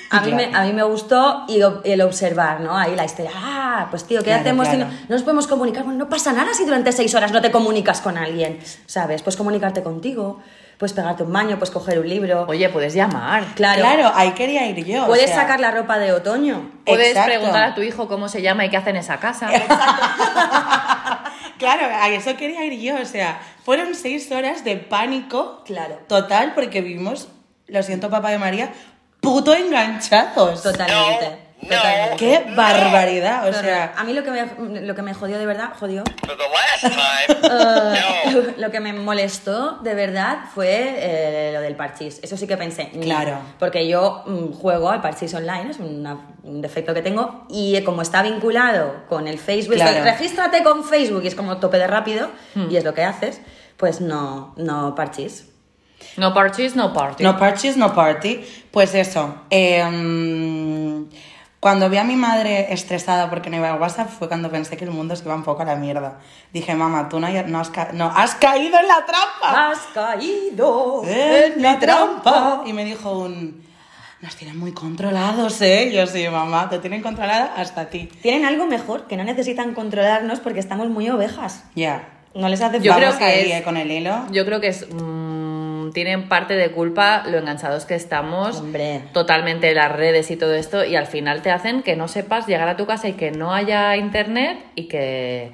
A 0.10 0.22
mí, 0.22 0.32
me, 0.32 0.56
a 0.56 0.62
mí 0.64 0.74
me 0.74 0.84
gustó 0.84 1.44
y 1.48 1.60
el 1.90 2.02
observar, 2.02 2.62
¿no? 2.62 2.78
Ahí 2.78 2.96
la 2.96 3.04
historia. 3.04 3.32
Ah, 3.34 3.88
pues 3.90 4.04
tío, 4.04 4.20
¿qué 4.20 4.26
Claro, 4.26 4.42
hacemos 4.42 4.68
si 4.68 4.78
no, 4.78 4.86
no 4.86 4.94
nos 5.10 5.24
podemos 5.24 5.48
comunicar? 5.48 5.84
Bueno, 5.86 5.98
no 5.98 6.08
pasa 6.08 6.32
nada 6.34 6.54
si 6.54 6.66
durante 6.66 6.92
seis 6.92 7.16
horas 7.16 7.32
no 7.32 7.42
te 7.42 7.50
comunicas 7.50 8.00
con 8.00 8.16
alguien, 8.16 8.60
¿sabes? 8.86 9.24
Puedes 9.24 9.38
comunicarte 9.38 9.82
contigo, 9.82 10.40
puedes 10.84 10.92
pegarte 10.94 11.24
un 11.24 11.32
baño, 11.32 11.56
puedes 11.58 11.72
coger 11.72 11.98
un 12.00 12.10
libro. 12.10 12.46
Oye, 12.50 12.68
puedes 12.68 12.94
llamar. 12.94 13.46
Claro. 13.56 13.80
Claro, 13.80 14.12
ahí 14.16 14.32
quería 14.32 14.66
ir 14.68 14.84
yo. 14.84 15.04
o 15.06 15.08
Puedes 15.08 15.28
sea. 15.30 15.42
sacar 15.44 15.62
la 15.62 15.72
ropa 15.72 15.98
de 15.98 16.12
otoño. 16.12 16.72
Puedes 16.86 17.08
Exacto. 17.12 17.30
preguntar 17.30 17.64
a 17.64 17.74
tu 17.74 17.82
hijo 17.82 18.10
cómo 18.10 18.28
se 18.28 18.42
llama 18.42 18.66
y 18.66 18.70
qué 18.70 18.76
hace 18.76 18.90
en 18.90 18.98
esa 18.98 19.18
casa. 19.18 19.50
Claro, 21.60 21.86
a 21.90 22.10
eso 22.10 22.36
quería 22.36 22.66
ir 22.66 22.78
yo. 22.82 23.02
O 23.02 23.06
sea, 23.06 23.40
fueron 23.64 23.96
seis 23.96 24.30
horas 24.34 24.66
de 24.66 24.76
pánico 24.76 25.62
Claro. 25.66 25.98
total 26.08 26.52
porque 26.56 26.82
vivimos, 26.82 27.30
lo 27.68 27.82
siento, 27.84 28.10
papá 28.10 28.32
de 28.32 28.38
María, 28.40 28.74
puto 29.22 29.54
enganchados. 29.56 30.62
Totalmente. 30.62 31.38
¡Qué 32.18 32.44
barbaridad! 32.56 33.48
O 33.48 33.54
sea, 33.54 33.94
a 33.98 34.04
mí 34.04 34.14
lo 34.14 34.24
que, 34.24 34.32
me, 34.32 34.82
lo 34.82 34.96
que 34.96 35.02
me 35.02 35.14
jodió 35.14 35.38
de 35.38 35.46
verdad, 35.46 35.70
jodió, 35.80 36.04
For 36.26 36.36
the 36.38 36.44
last 36.44 36.96
time. 37.42 37.50
Eh, 37.50 38.32
no. 38.32 38.42
lo 38.58 38.72
que 38.72 38.80
me 38.80 38.94
molestó 38.94 39.78
de 39.80 39.94
verdad 39.94 40.40
fue 40.54 40.96
eh, 40.98 41.52
lo 41.54 41.62
del 41.62 41.76
parchís. 41.76 42.20
Eso 42.24 42.38
sí 42.38 42.48
que 42.48 42.58
pensé. 42.58 42.92
mm, 42.94 43.00
Claro. 43.02 43.38
Porque 43.60 43.88
yo 43.88 44.24
mm, 44.26 44.54
juego 44.54 44.90
al 44.90 45.02
parchís 45.02 45.34
online, 45.34 45.72
es 45.72 45.80
una- 45.80 46.18
un 46.44 46.62
defecto 46.62 46.94
que 46.94 47.02
tengo, 47.02 47.46
y 47.50 47.76
eh, 47.76 47.84
como 47.84 48.02
está 48.02 48.22
vinculado 48.22 49.06
con 49.08 49.28
el 49.28 49.40
Facebook, 49.40 49.76
Claro. 49.76 49.92
estoy, 49.92 50.12
regístrate 50.12 50.64
con 50.64 50.84
Facebook 50.84 51.22
y 51.24 51.28
es 51.28 51.36
como 51.36 51.58
tope 51.58 51.78
de 51.78 51.88
rápido, 51.88 52.30
Hmm. 52.56 52.70
y 52.70 52.76
es 52.78 52.84
lo 52.84 52.94
que 52.94 53.04
haces, 53.04 53.42
pues 53.78 54.02
no, 54.02 54.54
no 54.58 54.94
parchís. 54.96 55.50
No 56.18 56.34
parties, 56.34 56.76
no 56.76 56.92
party. 56.94 57.24
no 57.24 57.40
parches, 57.40 57.78
no 57.78 57.94
party. 57.94 58.46
Pues 58.72 58.94
eso. 58.94 59.36
em, 59.50 61.08
cuando 61.64 61.90
vi 61.90 61.96
a 61.98 62.04
mi 62.04 62.18
madre 62.18 62.74
estresada 62.74 63.30
porque 63.30 63.50
no 63.50 63.56
iba 63.56 63.70
a 63.70 63.76
WhatsApp 63.76 64.10
fue 64.10 64.28
cuando 64.28 64.52
pensé 64.52 64.76
que 64.76 64.84
el 64.84 64.92
mundo 64.92 65.16
se 65.16 65.24
iba 65.24 65.34
un 65.34 65.44
poco 65.44 65.62
a 65.62 65.66
la 65.66 65.78
mierda. 65.78 66.20
Dije, 66.52 66.76
mamá, 66.76 67.08
tú 67.08 67.22
no, 67.22 67.28
no 67.48 67.60
has, 67.60 67.70
ca- 67.70 67.92
no, 67.94 68.12
has 68.14 68.36
caído 68.36 68.78
en 68.78 68.88
la 68.88 69.06
trampa. 69.06 69.70
Has 69.72 69.80
caído 69.94 71.04
en 71.08 71.62
la 71.62 71.80
trampa. 71.80 72.64
Y 72.66 72.74
me 72.74 72.84
dijo 72.84 73.18
un... 73.18 73.64
Nos 74.20 74.36
tienen 74.36 74.60
muy 74.60 74.74
controlados, 74.74 75.62
¿eh? 75.62 75.90
Yo 75.94 76.06
sí, 76.06 76.28
mamá, 76.30 76.70
te 76.70 76.80
tienen 76.80 77.02
controlada 77.02 77.54
hasta 77.58 77.90
ti. 77.90 78.10
Tienen 78.22 78.46
algo 78.46 78.66
mejor, 78.66 79.08
que 79.08 79.16
no 79.18 79.24
necesitan 79.24 79.74
controlarnos 79.74 80.42
porque 80.42 80.60
estamos 80.60 80.90
muy 80.90 81.10
ovejas. 81.10 81.64
Ya. 81.76 82.10
No 82.36 82.50
les 82.50 82.62
hace 82.62 82.82
Yo 82.82 82.92
falta. 82.92 83.06
Vamos 83.08 83.18
creo 83.18 83.28
que 83.30 83.34
ahí, 83.36 83.52
es- 83.52 83.60
eh, 83.62 83.64
con 83.64 83.78
el 83.78 83.90
hilo. 83.92 84.26
Yo 84.32 84.46
creo 84.46 84.60
que 84.60 84.68
es, 84.68 84.86
mm, 84.92 85.53
tienen 85.92 86.30
parte 86.30 86.56
de 86.56 86.72
culpa 86.72 87.24
lo 87.28 87.38
enganchados 87.38 87.86
que 87.86 87.96
estamos 87.96 88.60
Hombre. 88.60 89.04
totalmente 89.12 89.74
las 89.74 89.92
redes 89.92 90.32
y 90.32 90.38
todo 90.38 90.54
esto 90.54 90.86
y 90.86 90.96
al 90.96 91.08
final 91.08 91.42
te 91.42 91.52
hacen 91.52 91.84
que 91.84 91.96
no 91.96 92.08
sepas 92.08 92.48
llegar 92.48 92.68
a 92.68 92.78
tu 92.78 92.86
casa 92.86 93.10
y 93.10 93.14
que 93.14 93.32
no 93.32 93.54
haya 93.54 93.98
internet 93.98 94.60
y 94.76 94.88
que 94.88 95.52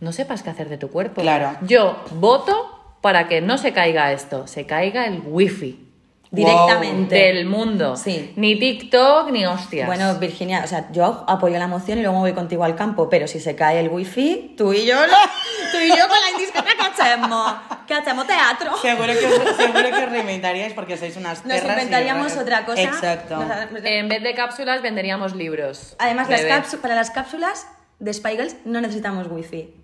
no 0.00 0.12
sepas 0.12 0.42
qué 0.42 0.50
hacer 0.50 0.68
de 0.68 0.78
tu 0.78 0.90
cuerpo. 0.90 1.22
Claro. 1.22 1.56
Yo 1.62 2.02
voto 2.12 2.96
para 3.00 3.28
que 3.28 3.40
no 3.40 3.56
se 3.56 3.72
caiga 3.72 4.12
esto, 4.12 4.46
se 4.46 4.66
caiga 4.66 5.06
el 5.06 5.22
wifi 5.24 5.91
Directamente. 6.32 7.14
del 7.14 7.44
mundo. 7.46 7.94
Sí. 7.96 8.32
Ni 8.36 8.58
TikTok 8.58 9.30
ni 9.30 9.44
hostias. 9.46 9.86
Bueno, 9.86 10.14
Virginia, 10.16 10.62
o 10.64 10.66
sea, 10.66 10.88
yo 10.90 11.24
apoyo 11.28 11.58
la 11.58 11.68
moción 11.68 11.98
y 11.98 12.02
luego 12.02 12.18
voy 12.20 12.32
contigo 12.32 12.64
al 12.64 12.74
campo, 12.74 13.08
pero 13.10 13.28
si 13.28 13.38
se 13.38 13.54
cae 13.54 13.78
el 13.80 13.88
wifi, 13.90 14.54
tú 14.56 14.72
y 14.72 14.86
yo, 14.86 14.94
lo- 15.06 15.12
tú 15.72 15.78
y 15.78 15.88
yo 15.88 16.08
con 16.08 16.16
la 16.18 16.30
indiscreta, 16.32 16.70
¿qué 16.74 17.02
hacemos? 17.02 17.54
¿Qué 17.86 17.94
hacemos 17.94 18.26
teatro? 18.26 18.76
Seguro 18.78 19.12
que, 19.12 19.26
os, 19.26 19.56
seguro 19.56 19.82
que 19.90 20.04
os 20.04 20.10
reinventaríais 20.10 20.72
porque 20.72 20.96
sois 20.96 21.16
unas 21.16 21.44
Nos 21.44 21.62
inventaríamos 21.62 22.34
otra 22.36 22.64
cosa. 22.64 22.80
Exacto. 22.82 23.36
Nos- 23.36 23.84
en 23.84 24.08
vez 24.08 24.22
de 24.22 24.34
cápsulas 24.34 24.80
venderíamos 24.80 25.34
libros. 25.36 25.96
Además, 25.98 26.30
las 26.30 26.42
Bebé. 26.42 26.54
cápsu- 26.54 26.80
para 26.80 26.94
las 26.94 27.10
cápsulas 27.10 27.66
de 27.98 28.12
Spy 28.12 28.32
Girls 28.36 28.56
no 28.64 28.80
necesitamos 28.80 29.26
wifi. 29.30 29.74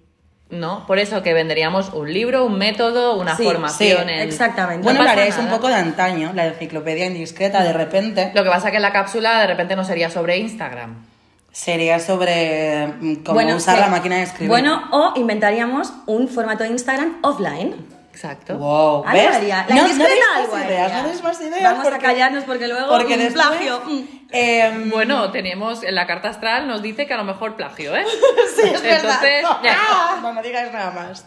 No, 0.50 0.86
por 0.86 0.98
eso 0.98 1.22
que 1.22 1.34
venderíamos 1.34 1.90
un 1.92 2.12
libro, 2.12 2.44
un 2.46 2.56
método, 2.56 3.18
una 3.18 3.36
Sí, 3.36 3.44
formación. 3.44 4.04
sí, 4.06 4.12
en- 4.12 4.20
exactamente. 4.20 4.82
Bueno, 4.82 5.04
No 5.04 5.14
lo 5.14 5.40
un 5.42 5.48
poco 5.48 5.68
de 5.68 5.74
antaño, 5.74 6.32
la 6.34 6.46
enciclopedia 6.46 7.06
indiscreta, 7.06 7.62
de 7.62 7.72
repente. 7.74 8.32
Lo 8.34 8.44
que 8.44 8.50
pasa 8.50 8.70
que 8.70 8.80
la 8.80 8.92
cápsula 8.92 9.40
de 9.40 9.46
repente 9.46 9.76
no 9.76 9.84
sería 9.84 10.08
sobre 10.10 10.38
Instagram. 10.38 11.04
Sería 11.52 11.98
sobre 11.98 12.86
mm, 12.86 13.14
cómo 13.24 13.40
usar 13.56 13.74
sí. 13.76 13.80
la 13.80 13.88
máquina 13.88 14.16
de 14.16 14.22
escribir. 14.22 14.48
Bueno, 14.48 14.88
o 14.92 15.12
inventaríamos 15.16 15.92
un 16.06 16.28
formato 16.28 16.64
de 16.64 16.70
Instagram 16.70 17.18
offline. 17.22 17.74
Exacto. 18.12 18.56
Wow, 18.58 19.04
¿ves? 19.12 19.42
La 19.48 19.62
no, 19.68 19.76
no 19.76 19.82
más 19.82 19.96
ideas, 19.96 21.04
no 21.04 21.22
más 21.22 21.40
ideas. 21.40 21.62
Vamos 21.62 21.86
a 21.92 21.98
callarnos 21.98 22.44
porque 22.44 22.66
luego 22.68 22.88
porque 22.88 23.14
un 23.14 23.20
después, 23.20 23.46
plagio. 23.46 23.82
Em, 24.30 24.90
Bueno, 24.90 25.30
tenemos 25.30 25.82
en 25.82 25.94
la 25.94 26.06
carta 26.06 26.28
astral 26.28 26.66
nos 26.68 26.82
dice 26.82 27.06
que 27.06 27.14
a 27.14 27.16
lo 27.16 27.24
mejor 27.24 27.56
plagio, 27.56 27.94
¿eh? 27.96 28.04
Sí, 28.56 28.62
es 28.68 28.82
verdad. 28.82 29.18
Entonces, 29.24 29.42
ya. 29.62 29.76
Ah, 29.78 30.18
no 30.22 30.32
me 30.32 30.42
digas 30.42 30.72
nada 30.72 30.90
más. 30.90 31.26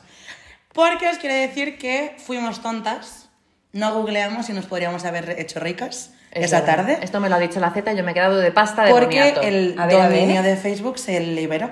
Porque 0.74 1.08
os 1.10 1.18
quiero 1.18 1.36
decir 1.36 1.78
que 1.78 2.16
fuimos 2.26 2.62
tontas, 2.62 3.30
no 3.74 3.94
googleamos 3.94 4.50
y 4.50 4.54
nos 4.54 4.66
podríamos 4.66 5.04
haber 5.06 5.32
hecho 5.40 5.60
ricas 5.60 6.14
Es 6.32 6.46
esa 6.46 6.62
verdad. 6.62 6.76
tarde. 6.78 7.00
Esto 7.02 7.20
me 7.20 7.28
lo 7.30 7.36
ha 7.36 7.40
dicho 7.40 7.60
la 7.60 7.72
Z 7.72 7.92
yo 7.94 8.04
me 8.04 8.12
he 8.12 8.14
quedado 8.14 8.38
de 8.38 8.52
pasta 8.52 8.84
de 8.84 8.92
Porque 8.92 9.18
boniato. 9.20 9.42
el 9.42 9.76
A 9.78 9.86
ver, 9.86 10.00
a 10.02 10.08
ver. 10.08 10.20
dominio 10.20 10.44
de 10.44 10.56
Facebook 10.56 10.98
se 10.98 11.20
liberó. 11.20 11.70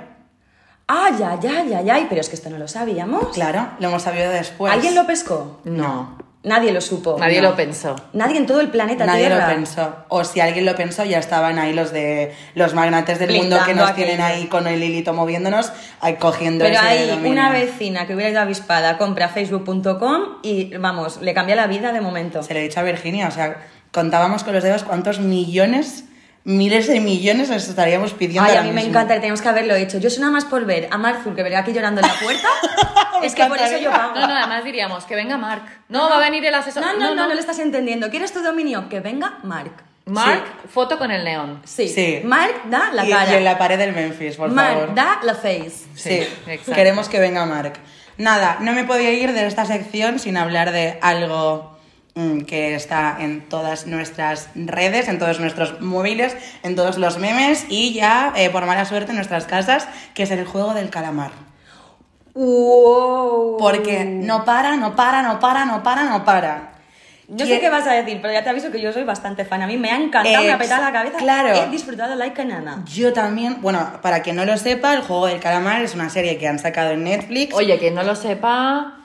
Ah, 0.92 1.12
ya, 1.18 1.40
ya, 1.40 1.64
ya, 1.64 1.82
ya. 1.82 2.06
Pero 2.10 2.20
es 2.20 2.30
que 2.30 2.36
esto 2.36 2.50
no 2.50 2.58
lo 2.58 2.68
sabíamos. 2.68 3.30
Claro, 3.34 3.70
lo 3.80 3.88
hemos 3.90 4.02
sabido 4.02 4.32
después. 4.32 4.74
¿Alguien 4.74 4.96
lo 4.96 5.06
pescó? 5.06 5.62
No, 5.64 6.18
Nadie 6.42 6.72
lo 6.72 6.80
supo. 6.80 7.18
nadie 7.20 7.42
No. 7.42 7.50
lo 7.50 7.56
pensó. 7.58 7.98
Nadie 8.14 8.38
en 8.38 8.46
todo 8.46 8.62
el 8.62 8.70
planeta 8.70 9.06
Nadie 9.06 9.28
Tierra. 9.28 9.50
lo 9.50 9.54
pensó. 9.56 9.94
O 10.08 10.24
si 10.24 10.40
alguien 10.40 10.66
lo 10.66 10.74
pensó, 10.76 11.04
ya 11.04 11.20
estaban 11.20 11.60
ahí 11.60 11.74
los 11.74 11.92
de 11.92 12.34
los 12.56 12.74
magnates 12.74 13.20
del 13.20 13.36
mundo 13.36 13.58
que 13.66 13.74
nos 13.74 13.94
tienen 13.94 14.22
ahí 14.22 14.46
con 14.48 14.66
el 14.66 14.82
hilito 14.82 15.14
moviéndonos, 15.14 15.72
ahí 16.00 16.16
cogiendo 16.16 16.64
Pero 16.64 16.78
ese 16.78 16.86
hay 16.88 17.08
dominio. 17.10 17.32
una 17.34 17.52
vecina 17.52 18.08
que 18.08 18.16
hubiera 18.16 18.32
ido 18.32 18.40
avispada, 18.40 18.98
compra 18.98 19.28
facebook.com 19.28 20.40
y 20.42 20.76
vamos, 20.78 21.22
le 21.22 21.34
cambia 21.34 21.56
la 21.58 21.68
vida 21.68 21.92
de 21.92 22.00
momento. 22.02 22.42
Se 22.42 22.54
lo 22.54 22.62
he 22.62 22.64
dicho 22.64 22.80
a 22.80 22.84
Virginia, 22.84 23.28
o 23.28 23.32
sea, 23.32 23.58
contábamos 23.92 24.44
con 24.46 24.54
los 24.54 24.64
dedos 24.64 24.84
cuántos 24.84 25.20
millones, 25.20 26.06
miles 26.44 26.88
de 26.88 27.00
millones 27.00 27.50
les 27.50 27.68
estaríamos 27.68 28.14
pidiendo. 28.14 28.50
Ay, 28.50 28.58
a 28.58 28.64
mí 28.64 28.72
me 28.72 28.82
encanta, 28.84 29.16
tenemos 29.16 29.42
que 29.42 29.50
haberlo 29.50 29.76
hecho. 29.76 30.00
Yo 30.00 30.10
soy 30.10 30.20
nada 30.20 30.32
más 30.32 30.46
por 30.46 30.66
ver 30.66 30.88
a 30.92 30.98
Mark 30.98 31.22
Zuckerberg 31.24 31.56
aquí 31.56 31.74
llorando 31.74 32.02
en 32.02 32.08
la 32.08 32.14
puerta. 32.14 32.48
es 33.24 33.36
que 33.36 33.46
por 33.46 33.58
eso 33.58 33.78
yo 33.78 33.92
pago. 33.92 34.16
No, 34.16 34.28
no, 34.28 34.36
además 34.36 34.64
diríamos 34.64 35.06
que 35.06 35.16
venga 35.16 35.38
Mark. 35.38 35.64
No, 35.90 36.10
va 36.10 36.18
a 36.18 36.20
venir 36.20 36.46
el 36.46 36.56
asesor. 36.56 36.84
No, 36.84 36.94
no, 36.94 37.16
no, 37.16 37.28
no, 37.28 37.34
lo 37.34 37.40
estás 37.40 37.60
entendiendo. 37.60 38.10
¿Quieres 38.10 38.34
tu 38.34 38.42
dominio? 38.42 38.90
Que 38.90 39.00
venga 39.00 39.40
Mark. 39.44 39.84
Mark, 40.06 40.44
foto 40.70 40.98
con 40.98 41.12
el 41.12 41.24
neón. 41.24 41.62
Sí. 41.66 41.88
Sí. 41.88 42.22
Mark 42.24 42.64
da 42.66 42.92
la 42.94 43.06
y, 43.06 43.12
cara. 43.12 43.32
y 43.32 43.36
en 43.36 43.44
la 43.44 43.58
pared 43.58 43.78
del 43.78 43.94
Memphis, 43.94 44.38
por 44.38 44.50
Mark 44.50 44.74
favor. 44.74 44.96
da 44.96 45.20
la 45.24 45.36
face. 45.36 45.86
Sí, 45.94 46.28
exacto. 46.48 46.74
queremos 46.74 47.08
que 47.10 47.20
venga 47.20 47.46
Mark. 47.46 47.74
Nada, 48.18 48.58
no 48.60 48.74
me 48.74 48.84
podía 48.84 49.12
ir 49.12 49.34
de 49.34 49.46
esta 49.46 49.66
sección 49.66 50.20
sin 50.20 50.36
hablar 50.36 50.72
de 50.72 50.98
algo 51.02 51.79
que 52.48 52.76
está 52.76 53.18
en 53.20 53.42
todas 53.50 53.88
nuestras 53.88 54.50
redes, 54.56 55.08
en 55.08 55.20
todos 55.20 55.40
nuestros 55.40 55.82
móviles, 55.82 56.36
en 56.64 56.76
todos 56.76 56.98
los 56.98 57.18
memes 57.18 57.66
y 57.70 57.94
ya, 57.94 58.34
eh, 58.36 58.50
por 58.50 58.66
mala 58.66 58.86
suerte, 58.86 59.12
en 59.12 59.16
nuestras 59.18 59.46
casas, 59.46 59.88
que 60.14 60.24
es 60.24 60.32
el 60.32 60.46
juego 60.46 60.74
del 60.74 60.90
calamar. 60.90 61.32
Wow. 62.34 63.58
Porque 63.58 64.06
no 64.06 64.46
para, 64.46 64.76
no 64.78 64.96
para, 64.96 65.22
no 65.22 65.40
para, 65.40 65.66
no 65.66 65.84
para, 65.84 66.04
no 66.06 66.24
para. 66.26 66.70
¿Quién- 67.36 67.48
sé 67.48 67.60
qué 67.60 67.70
vas 67.70 67.86
a 67.86 67.92
decir, 67.94 68.20
pero 68.22 68.34
ya 68.34 68.44
te 68.44 68.50
aviso 68.50 68.72
que 68.72 68.82
yo 68.82 68.92
soy 68.92 69.04
bastante 69.04 69.46
fan. 69.46 69.62
A 69.62 69.68
mí 69.68 69.78
me 69.78 69.92
ha 69.92 69.98
encantado, 69.98 70.44
me 70.44 70.52
ha 70.52 70.58
petado 70.58 70.84
la 70.84 70.92
cabeza. 70.92 71.18
claro. 71.20 71.54
He 71.54 71.70
disfrutado 71.70 72.16
like 72.16 72.42
a 72.42 72.46
nana. 72.46 72.84
Yo 72.92 73.14
también, 73.14 73.62
bueno, 73.62 74.00
para 74.02 74.22
quien 74.24 74.36
no 74.36 74.46
lo 74.46 74.58
sepa, 74.58 74.94
el 74.96 75.02
juego 75.02 75.28
del 75.28 75.40
calamar 75.40 75.84
es 75.84 75.94
una 75.94 76.10
serie 76.10 76.40
que 76.40 76.48
han 76.48 76.58
sacado 76.58 76.90
en 76.92 77.04
Netflix. 77.04 77.54
Oye, 77.54 77.78
quien 77.78 77.94
no 77.94 78.02
lo 78.04 78.16
sepa. 78.16 78.99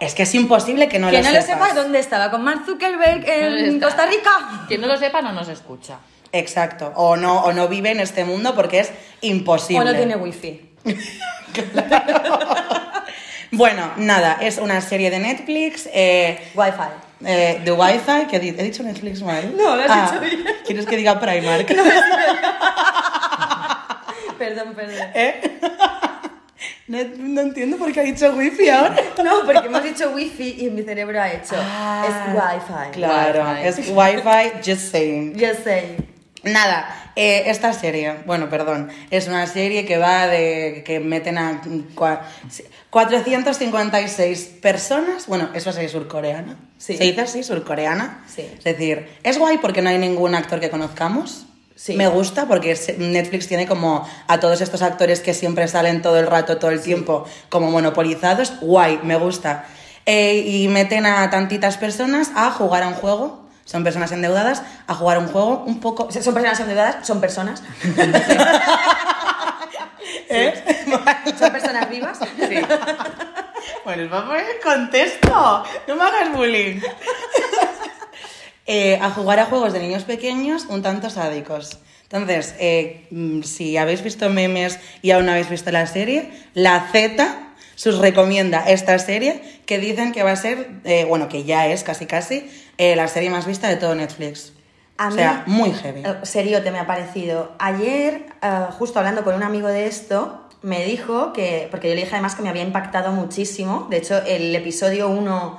Es 0.00 0.14
que 0.14 0.22
es 0.24 0.34
imposible 0.34 0.88
que 0.88 0.98
no 0.98 1.08
que 1.10 1.18
lo 1.18 1.22
no 1.22 1.30
lo 1.30 1.42
sepas. 1.42 1.68
sepa 1.70 1.74
dónde 1.82 1.98
estaba, 1.98 2.30
con 2.30 2.42
Mark 2.44 2.62
Zuckerberg 2.66 3.26
en. 3.28 3.80
Costa 3.80 4.06
Rica. 4.06 4.30
Quien 4.68 4.80
no 4.80 4.86
lo 4.86 4.96
sepa 4.96 5.22
no 5.22 5.32
nos 5.32 5.48
escucha. 5.48 5.98
Exacto. 6.32 6.92
O 6.96 7.16
no, 7.16 7.42
o 7.44 7.52
no 7.52 7.68
vive 7.68 7.90
en 7.92 8.00
este 8.00 8.24
mundo 8.24 8.54
porque 8.54 8.80
es 8.80 8.90
imposible. 9.20 9.88
O 9.88 9.92
no 9.92 9.96
tiene 9.96 10.16
wifi. 10.16 10.70
Bueno, 13.50 13.92
nada, 13.98 14.38
es 14.40 14.58
una 14.58 14.80
serie 14.80 15.10
de 15.10 15.20
Netflix. 15.20 15.88
Eh, 15.92 16.50
Wi-Fi. 16.56 17.24
eh, 17.24 17.60
de 17.64 17.70
Wi-Fi, 17.70 18.26
que 18.28 18.36
he 18.36 18.40
di- 18.40 18.48
he 18.48 18.62
dicho 18.64 18.82
Netflix 18.82 19.22
mal. 19.22 19.56
No, 19.56 19.76
lo 19.76 19.82
has 19.84 19.90
Ah, 19.90 20.10
dicho 20.10 20.20
bien. 20.24 20.44
¿Quieres 20.66 20.86
que 20.86 20.96
diga 20.96 21.20
Primark? 21.20 21.68
Perdón, 24.38 24.74
perdón. 24.74 25.08
¿Eh? 25.14 25.58
No, 26.88 26.98
no 27.18 27.40
entiendo 27.40 27.76
por 27.78 27.92
qué 27.92 28.00
ha 28.00 28.02
dicho 28.04 28.32
Wi-Fi 28.34 28.68
ahora. 28.68 28.96
No, 29.24 29.44
porque 29.46 29.66
hemos 29.66 29.82
dicho 29.82 30.10
wifi 30.10 30.56
y 30.66 30.70
mi 30.70 30.82
cerebro 30.82 31.20
ha 31.20 31.32
hecho. 31.32 31.54
Ah, 31.58 32.04
es 32.06 32.34
Wi-Fi. 32.34 32.90
Claro, 32.92 33.44
Wi-Fi. 33.44 33.68
es 33.82 33.88
Wi-Fi, 33.90 34.50
just 34.70 34.90
saying. 34.92 35.32
Just 35.38 35.64
say. 35.64 35.96
Nada, 36.42 37.12
eh, 37.16 37.44
esta 37.46 37.72
serie, 37.72 38.16
bueno, 38.26 38.50
perdón, 38.50 38.90
es 39.10 39.28
una 39.28 39.46
serie 39.46 39.86
que 39.86 39.96
va 39.96 40.26
de 40.26 40.82
que 40.84 41.00
meten 41.00 41.38
a 41.38 41.62
cua- 41.94 42.20
456 42.90 44.44
personas, 44.60 45.26
bueno, 45.26 45.48
eso 45.54 45.70
es 45.70 45.90
surcoreana, 45.90 46.56
Sí. 46.78 46.96
se 46.98 47.04
dice 47.04 47.22
así, 47.22 47.42
surcoreana, 47.42 48.24
Sí. 48.28 48.42
es 48.58 48.64
decir, 48.64 49.08
es 49.22 49.38
guay 49.38 49.56
porque 49.58 49.80
no 49.80 49.88
hay 49.88 49.98
ningún 49.98 50.34
actor 50.34 50.60
que 50.60 50.68
conozcamos, 50.68 51.46
Sí. 51.76 51.94
me 51.94 52.06
gusta 52.06 52.46
porque 52.46 52.78
Netflix 52.98 53.48
tiene 53.48 53.66
como 53.66 54.08
a 54.28 54.38
todos 54.38 54.60
estos 54.60 54.80
actores 54.82 55.20
que 55.20 55.34
siempre 55.34 55.66
salen 55.66 56.02
todo 56.02 56.18
el 56.18 56.26
rato, 56.26 56.58
todo 56.58 56.70
el 56.70 56.80
tiempo, 56.80 57.26
como 57.48 57.70
monopolizados, 57.70 58.52
guay, 58.60 59.00
me 59.02 59.16
gusta. 59.16 59.66
Eh, 60.06 60.36
y 60.46 60.68
meten 60.68 61.06
a 61.06 61.28
tantitas 61.30 61.76
personas 61.76 62.30
a 62.36 62.50
jugar 62.50 62.82
a 62.84 62.88
un 62.88 62.94
juego, 62.94 63.44
son 63.64 63.82
personas 63.82 64.12
endeudadas, 64.12 64.62
a 64.86 64.94
jugar 64.94 65.16
a 65.16 65.20
un 65.20 65.28
juego 65.28 65.64
un 65.66 65.80
poco... 65.80 66.12
¿Son 66.12 66.34
personas 66.34 66.60
endeudadas? 66.60 67.06
¿Son 67.06 67.20
personas? 67.20 67.62
¿Eh? 70.28 70.84
¿Son 71.38 71.50
personas 71.50 71.88
vivas? 71.88 72.18
Sí. 72.18 72.56
Bueno, 73.84 74.08
vamos 74.10 74.36
en 74.36 74.62
contexto. 74.62 75.64
No 75.86 75.96
me 75.96 76.02
hagas 76.04 76.32
bullying. 76.32 76.80
Eh, 78.66 78.98
a 79.02 79.10
jugar 79.10 79.38
a 79.40 79.44
juegos 79.46 79.72
de 79.74 79.80
niños 79.80 80.04
pequeños 80.04 80.64
un 80.70 80.82
tanto 80.82 81.10
sádicos. 81.10 81.78
Entonces, 82.04 82.54
eh, 82.58 83.06
mm, 83.10 83.42
si 83.42 83.76
habéis 83.76 84.02
visto 84.02 84.30
memes 84.30 84.78
y 85.02 85.10
aún 85.10 85.26
no 85.26 85.32
habéis 85.32 85.50
visto 85.50 85.70
la 85.70 85.86
serie, 85.86 86.30
la 86.54 86.88
Z 86.92 87.40
os 87.86 87.98
recomienda 87.98 88.64
esta 88.68 88.98
serie 88.98 89.42
que 89.66 89.78
dicen 89.78 90.12
que 90.12 90.22
va 90.22 90.30
a 90.32 90.36
ser, 90.36 90.70
eh, 90.84 91.04
bueno, 91.04 91.28
que 91.28 91.44
ya 91.44 91.66
es 91.66 91.82
casi 91.82 92.06
casi, 92.06 92.48
eh, 92.78 92.96
la 92.96 93.08
serie 93.08 93.28
más 93.30 93.46
vista 93.46 93.68
de 93.68 93.76
todo 93.76 93.94
Netflix. 93.94 94.52
A 94.96 95.08
o 95.08 95.10
sea, 95.10 95.42
mí- 95.46 95.52
muy 95.54 95.72
heavy. 95.74 96.00
Eh, 96.04 96.14
Seriote 96.22 96.70
me 96.70 96.78
ha 96.78 96.86
parecido. 96.86 97.52
Ayer, 97.58 98.26
justo 98.78 98.98
hablando 98.98 99.24
con 99.24 99.34
un 99.34 99.42
amigo 99.42 99.68
de 99.68 99.86
esto, 99.86 100.40
me 100.62 100.84
dijo 100.86 101.32
que, 101.34 101.68
porque 101.70 101.88
yo 101.88 101.94
le 101.94 102.02
dije 102.02 102.14
además 102.14 102.34
que 102.36 102.42
me 102.42 102.48
había 102.48 102.62
impactado 102.62 103.12
muchísimo, 103.12 103.88
de 103.90 103.98
hecho 103.98 104.22
el 104.24 104.54
episodio 104.54 105.08
1 105.08 105.58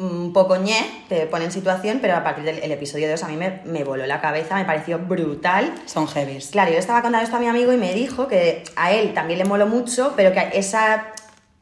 un 0.00 0.32
poco 0.32 0.56
ñe, 0.56 1.04
te 1.08 1.26
pone 1.26 1.44
en 1.44 1.52
situación, 1.52 1.98
pero 2.00 2.16
a 2.16 2.24
partir 2.24 2.44
del 2.44 2.58
el 2.58 2.72
episodio 2.72 3.08
2 3.10 3.22
a 3.22 3.28
mí 3.28 3.36
me, 3.36 3.60
me 3.64 3.84
voló 3.84 4.06
la 4.06 4.20
cabeza, 4.20 4.56
me 4.56 4.64
pareció 4.64 4.98
brutal. 4.98 5.74
Son 5.84 6.08
heavies. 6.08 6.48
Claro, 6.48 6.72
yo 6.72 6.78
estaba 6.78 7.02
contando 7.02 7.24
esto 7.24 7.36
a 7.36 7.40
mi 7.40 7.48
amigo 7.48 7.72
y 7.72 7.76
me 7.76 7.92
dijo 7.92 8.26
que 8.26 8.64
a 8.76 8.92
él 8.92 9.12
también 9.12 9.38
le 9.38 9.44
moló 9.44 9.66
mucho, 9.66 10.14
pero 10.16 10.32
que 10.32 10.50
esa, 10.54 11.12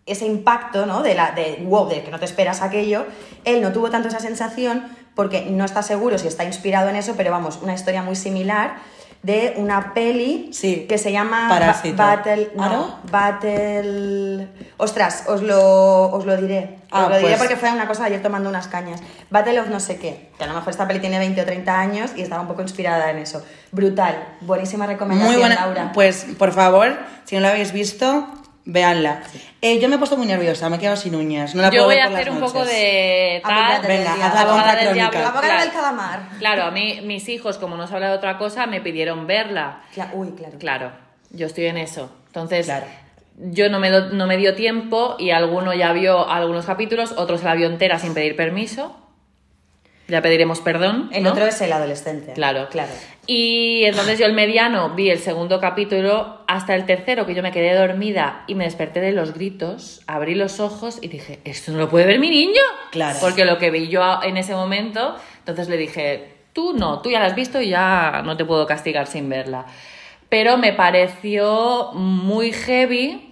ese 0.06 0.24
impacto, 0.24 0.86
¿no? 0.86 1.02
De, 1.02 1.14
la, 1.14 1.32
de 1.32 1.58
wow, 1.64 1.88
de 1.88 2.02
que 2.02 2.10
no 2.12 2.20
te 2.20 2.26
esperas 2.26 2.62
aquello, 2.62 3.06
él 3.44 3.60
no 3.60 3.72
tuvo 3.72 3.90
tanto 3.90 4.06
esa 4.06 4.20
sensación 4.20 4.84
porque 5.16 5.46
no 5.50 5.64
está 5.64 5.82
seguro 5.82 6.16
si 6.16 6.28
está 6.28 6.44
inspirado 6.44 6.88
en 6.88 6.94
eso, 6.94 7.14
pero 7.16 7.32
vamos, 7.32 7.58
una 7.60 7.74
historia 7.74 8.02
muy 8.02 8.14
similar 8.14 8.76
de 9.22 9.54
una 9.56 9.92
peli 9.94 10.50
Sí, 10.52 10.86
que 10.88 10.96
se 10.96 11.10
llama 11.12 11.46
Parásito. 11.48 11.96
Ba- 11.96 12.16
Battle. 12.16 12.50
Battle. 13.10 14.48
Ostras, 14.76 15.24
os 15.26 15.42
lo, 15.42 16.10
os 16.12 16.24
lo 16.24 16.36
diré. 16.36 16.78
Ah, 16.90 17.04
os 17.04 17.08
lo 17.10 17.16
diré 17.16 17.28
pues- 17.30 17.38
porque 17.38 17.56
fue 17.56 17.70
una 17.72 17.86
cosa 17.86 18.02
de 18.02 18.08
ayer 18.08 18.22
tomando 18.22 18.48
unas 18.48 18.68
cañas. 18.68 19.00
Battle 19.30 19.60
of 19.60 19.68
no 19.68 19.80
sé 19.80 19.96
qué. 19.98 20.30
Que 20.38 20.44
a 20.44 20.46
lo 20.46 20.54
mejor 20.54 20.70
esta 20.70 20.86
peli 20.86 21.00
tiene 21.00 21.18
20 21.18 21.40
o 21.42 21.44
30 21.44 21.78
años 21.78 22.10
y 22.16 22.22
estaba 22.22 22.40
un 22.42 22.48
poco 22.48 22.62
inspirada 22.62 23.10
en 23.10 23.18
eso. 23.18 23.44
Brutal. 23.72 24.36
Buenísima 24.42 24.86
recomendación, 24.86 25.32
Muy 25.32 25.40
buena. 25.40 25.56
Laura. 25.66 25.90
Pues, 25.92 26.26
por 26.38 26.52
favor, 26.52 26.96
si 27.24 27.34
no 27.36 27.42
la 27.42 27.50
habéis 27.50 27.72
visto, 27.72 28.26
véanla. 28.70 29.22
Eh, 29.62 29.80
yo 29.80 29.88
me 29.88 29.94
he 29.96 29.98
puesto 29.98 30.16
muy 30.16 30.26
nerviosa, 30.26 30.68
me 30.68 30.76
he 30.76 30.78
quedado 30.78 30.96
sin 30.96 31.14
uñas. 31.14 31.54
No 31.54 31.62
la 31.62 31.68
Yo 31.70 31.84
puedo 31.84 31.86
voy 31.86 31.94
ver 31.96 32.04
a 32.04 32.08
por 32.08 32.14
hacer 32.16 32.26
las 32.28 32.36
un 32.36 32.40
poco 32.42 32.64
de 32.64 33.40
Abogada 33.42 33.72
tal. 33.72 33.82
del 33.82 33.98
Venga, 33.98 34.12
haz 34.26 34.34
la 34.34 34.40
Abogada 34.42 34.74
del 34.76 34.94
diablo, 34.94 35.20
La 35.20 35.26
abogada 35.28 35.46
claro. 35.48 35.62
del 35.64 35.72
calamar. 35.72 36.20
Claro, 36.38 36.62
a 36.64 36.70
mí, 36.70 37.00
mis 37.02 37.28
hijos, 37.28 37.58
como 37.58 37.76
no 37.76 37.86
se 37.86 37.94
habla 37.94 38.10
de 38.10 38.16
otra 38.16 38.36
cosa, 38.38 38.66
me 38.66 38.80
pidieron 38.80 39.26
verla. 39.26 39.80
Cla- 39.94 40.10
Uy, 40.12 40.32
claro. 40.36 40.58
Claro, 40.58 40.92
yo 41.30 41.46
estoy 41.46 41.64
en 41.66 41.78
eso. 41.78 42.10
Entonces, 42.26 42.66
Claro. 42.66 42.86
yo 43.38 43.68
no 43.70 43.80
me, 43.80 43.90
do- 43.90 44.10
no 44.10 44.26
me 44.26 44.36
dio 44.36 44.54
tiempo 44.54 45.16
y 45.18 45.30
alguno 45.30 45.72
ya 45.72 45.92
vio 45.92 46.28
algunos 46.28 46.66
capítulos, 46.66 47.12
otro 47.16 47.38
se 47.38 47.44
la 47.46 47.54
vio 47.54 47.66
entera 47.68 47.98
sin 47.98 48.12
pedir 48.14 48.36
permiso. 48.36 48.94
Ya 50.08 50.22
pediremos 50.22 50.60
perdón. 50.60 51.10
El 51.12 51.24
¿no? 51.24 51.30
otro 51.30 51.46
es 51.46 51.60
el 51.60 51.70
adolescente. 51.70 52.32
Claro. 52.32 52.68
Claro. 52.70 52.90
Y 53.26 53.84
entonces 53.84 54.18
yo 54.18 54.24
el 54.24 54.32
mediano 54.32 54.94
vi 54.94 55.10
el 55.10 55.18
segundo 55.18 55.60
capítulo 55.60 56.38
hasta 56.46 56.74
el 56.74 56.86
tercero, 56.86 57.26
que 57.26 57.34
yo 57.34 57.42
me 57.42 57.52
quedé 57.52 57.74
dormida 57.74 58.42
y 58.46 58.54
me 58.54 58.64
desperté 58.64 59.02
de 59.02 59.12
los 59.12 59.34
gritos, 59.34 60.00
abrí 60.06 60.34
los 60.34 60.60
ojos 60.60 60.98
y 61.02 61.08
dije, 61.08 61.40
esto 61.44 61.72
no 61.72 61.78
lo 61.78 61.90
puede 61.90 62.06
ver 62.06 62.18
mi 62.20 62.30
niño. 62.30 62.62
Claro. 62.90 63.18
Porque 63.20 63.44
lo 63.44 63.58
que 63.58 63.70
vi 63.70 63.88
yo 63.88 64.20
en 64.22 64.38
ese 64.38 64.54
momento, 64.54 65.14
entonces 65.40 65.68
le 65.68 65.76
dije, 65.76 66.32
tú 66.54 66.72
no, 66.72 67.02
tú 67.02 67.10
ya 67.10 67.20
la 67.20 67.26
has 67.26 67.34
visto 67.34 67.60
y 67.60 67.68
ya 67.68 68.22
no 68.24 68.38
te 68.38 68.46
puedo 68.46 68.66
castigar 68.66 69.06
sin 69.06 69.28
verla. 69.28 69.66
Pero 70.30 70.56
me 70.56 70.72
pareció 70.72 71.92
muy 71.92 72.52
heavy 72.52 73.27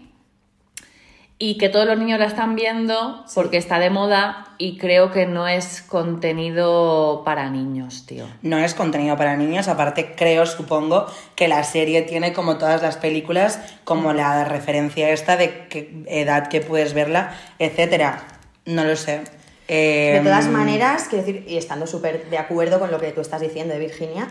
y 1.38 1.58
que 1.58 1.68
todos 1.68 1.86
los 1.86 1.98
niños 1.98 2.18
la 2.18 2.26
están 2.26 2.54
viendo 2.54 3.24
porque 3.34 3.58
está 3.58 3.78
de 3.78 3.90
moda 3.90 4.54
y 4.56 4.78
creo 4.78 5.10
que 5.10 5.26
no 5.26 5.46
es 5.46 5.82
contenido 5.82 7.22
para 7.26 7.50
niños, 7.50 8.06
tío. 8.06 8.26
No 8.40 8.58
es 8.58 8.74
contenido 8.74 9.16
para 9.18 9.36
niños, 9.36 9.68
aparte 9.68 10.14
creo, 10.16 10.46
supongo, 10.46 11.06
que 11.34 11.46
la 11.46 11.62
serie 11.62 12.02
tiene 12.02 12.32
como 12.32 12.56
todas 12.56 12.80
las 12.80 12.96
películas, 12.96 13.60
como 13.84 14.14
la 14.14 14.44
referencia 14.44 15.10
esta 15.10 15.36
de 15.36 15.68
qué 15.68 16.04
edad 16.06 16.48
que 16.48 16.62
puedes 16.62 16.94
verla, 16.94 17.36
etcétera. 17.58 18.24
No 18.64 18.84
lo 18.84 18.96
sé. 18.96 19.20
Eh, 19.68 20.14
De 20.14 20.20
todas 20.20 20.46
maneras, 20.46 21.06
quiero 21.10 21.26
decir, 21.26 21.44
y 21.46 21.58
estando 21.58 21.86
súper 21.86 22.30
de 22.30 22.38
acuerdo 22.38 22.78
con 22.78 22.90
lo 22.90 22.98
que 22.98 23.12
tú 23.12 23.20
estás 23.20 23.42
diciendo 23.42 23.74
de 23.74 23.80
Virginia, 23.80 24.28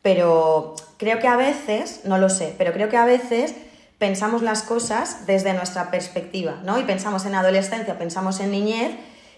pero 0.00 0.74
creo 0.96 1.18
que 1.18 1.26
a 1.26 1.36
veces, 1.36 2.02
no 2.04 2.16
lo 2.16 2.30
sé, 2.30 2.54
pero 2.56 2.72
creo 2.72 2.88
que 2.88 2.96
a 2.96 3.04
veces 3.04 3.54
pensamos 3.98 4.42
las 4.42 4.62
cosas 4.62 5.26
desde 5.26 5.52
nuestra 5.54 5.90
perspectiva, 5.90 6.56
¿no? 6.64 6.78
Y 6.78 6.84
pensamos 6.84 7.24
en 7.26 7.34
adolescencia, 7.34 7.98
pensamos 7.98 8.40
en 8.40 8.50
niñez, 8.50 8.92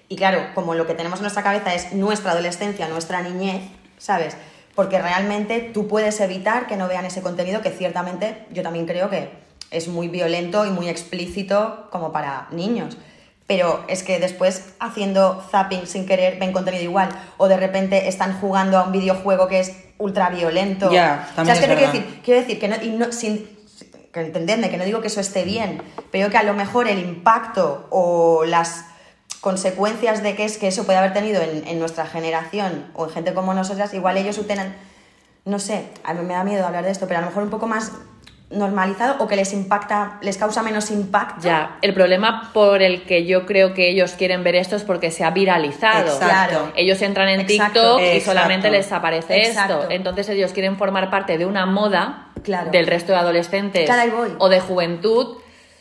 y 0.09 0.17
claro, 0.17 0.41
como 0.55 0.75
lo 0.75 0.87
que 0.87 0.95
tenemos 0.95 1.19
en 1.21 1.25
nuestra 1.25 1.43
cabeza 1.43 1.75
es 1.75 1.93
nuestra 1.93 2.33
adolescencia, 2.33 2.89
nuestra 2.89 3.23
niñez, 3.23 3.63
¿sabes? 3.99 4.37
Porque 4.75 5.01
realmente 5.01 5.61
tú 5.61 5.87
puedes 5.87 6.21
evitar 6.21 6.67
que 6.67 6.77
no 6.77 6.89
vean 6.89 7.05
ese 7.05 7.21
contenido 7.23 7.61
que 7.63 7.71
ciertamente 7.71 8.47
yo 8.51 8.63
también 8.63 8.87
creo 8.87 9.11
que 9.11 9.31
es 9.71 9.89
muy 9.89 10.09
violento 10.09 10.65
y 10.65 10.71
muy 10.71 10.89
explícito 10.89 11.89
como 11.91 12.11
para 12.13 12.49
niños. 12.53 12.97
Pero 13.47 13.85
es 13.89 14.03
que 14.03 14.19
después 14.19 14.75
haciendo 14.79 15.43
zapping 15.51 15.87
sin 15.87 16.07
querer 16.07 16.39
ven 16.39 16.53
contenido 16.53 16.85
igual. 16.85 17.09
O 17.39 17.49
de 17.49 17.57
repente 17.57 18.07
están 18.09 18.39
jugando 18.41 18.79
a 18.79 18.85
un 18.85 18.93
videojuego 18.93 19.49
que 19.49 19.61
es 19.61 19.73
ultra 19.99 20.29
violento. 20.31 20.91
Ya, 20.93 21.29
también 21.35 21.57
¿Sabes 21.57 21.61
qué 21.61 21.65
es 21.65 21.69
te 21.71 21.77
quiero 21.77 21.93
decir? 21.93 22.21
Quiero 22.23 22.41
decir 22.41 22.59
que 22.61 22.69
no, 22.69 22.77
y 22.83 22.91
no- 22.91 23.11
sin, 23.13 23.58
que 24.21 24.27
entendedme, 24.27 24.71
que 24.71 24.77
no 24.77 24.85
digo 24.85 25.01
que 25.01 25.09
eso 25.09 25.21
esté 25.21 25.45
bien, 25.45 25.83
pero 26.11 26.31
que 26.31 26.37
a 26.37 26.43
lo 26.43 26.55
mejor 26.55 26.89
el 26.89 26.99
impacto 26.99 27.87
o 27.91 28.45
las 28.45 28.87
consecuencias 29.41 30.23
de 30.23 30.35
que 30.35 30.45
es 30.45 30.59
que 30.59 30.69
eso 30.69 30.85
puede 30.85 30.99
haber 30.99 31.13
tenido 31.13 31.43
en, 31.43 31.67
en 31.67 31.79
nuestra 31.79 32.07
generación 32.07 32.87
o 32.95 33.07
en 33.07 33.11
gente 33.11 33.35
como 33.35 33.55
nosotras, 33.55 33.95
igual 33.95 34.17
ellos 34.17 34.37
lo 34.39 34.45
tengan, 34.45 34.75
no 35.45 35.59
sé, 35.59 35.87
a 36.05 36.15
mí 36.15 36.25
me 36.25 36.35
da 36.35 36.45
miedo 36.45 36.67
hablar 36.67 36.85
de 36.85 36.91
esto, 36.91 37.07
pero 37.07 37.19
a 37.19 37.23
lo 37.23 37.29
mejor 37.29 37.43
un 37.45 37.51
poco 37.51 37.67
más 37.67 37.93
normalizado 38.51 39.23
o 39.23 39.29
que 39.29 39.37
les 39.37 39.53
impacta, 39.53 40.19
les 40.23 40.39
causa 40.39 40.63
menos 40.63 40.91
impacto. 40.91 41.43
Ya, 41.43 41.79
el 41.83 41.93
problema 41.93 42.51
por 42.55 42.81
el 42.83 43.03
que 43.03 43.27
yo 43.27 43.45
creo 43.45 43.75
que 43.75 43.91
ellos 43.91 44.13
quieren 44.13 44.43
ver 44.43 44.57
esto 44.57 44.77
es 44.77 44.85
porque 44.85 45.11
se 45.11 45.23
ha 45.25 45.31
viralizado. 45.31 46.07
Exacto. 46.07 46.25
Claro. 46.25 46.73
Ellos 46.75 47.01
entran 47.03 47.29
en 47.29 47.41
Exacto. 47.41 47.81
TikTok 47.81 48.01
y 48.01 48.05
Exacto. 48.05 48.33
solamente 48.33 48.71
les 48.71 48.91
aparece 48.91 49.37
Exacto. 49.37 49.83
esto. 49.83 49.91
Entonces 49.91 50.29
ellos 50.31 50.53
quieren 50.53 50.79
formar 50.79 51.11
parte 51.11 51.37
de 51.37 51.45
una 51.45 51.67
moda 51.67 52.28
Claro. 52.43 52.71
del 52.71 52.87
resto 52.87 53.13
de 53.13 53.19
adolescentes 53.19 53.89
o 54.39 54.49
de 54.49 54.61
juventud 54.61 55.37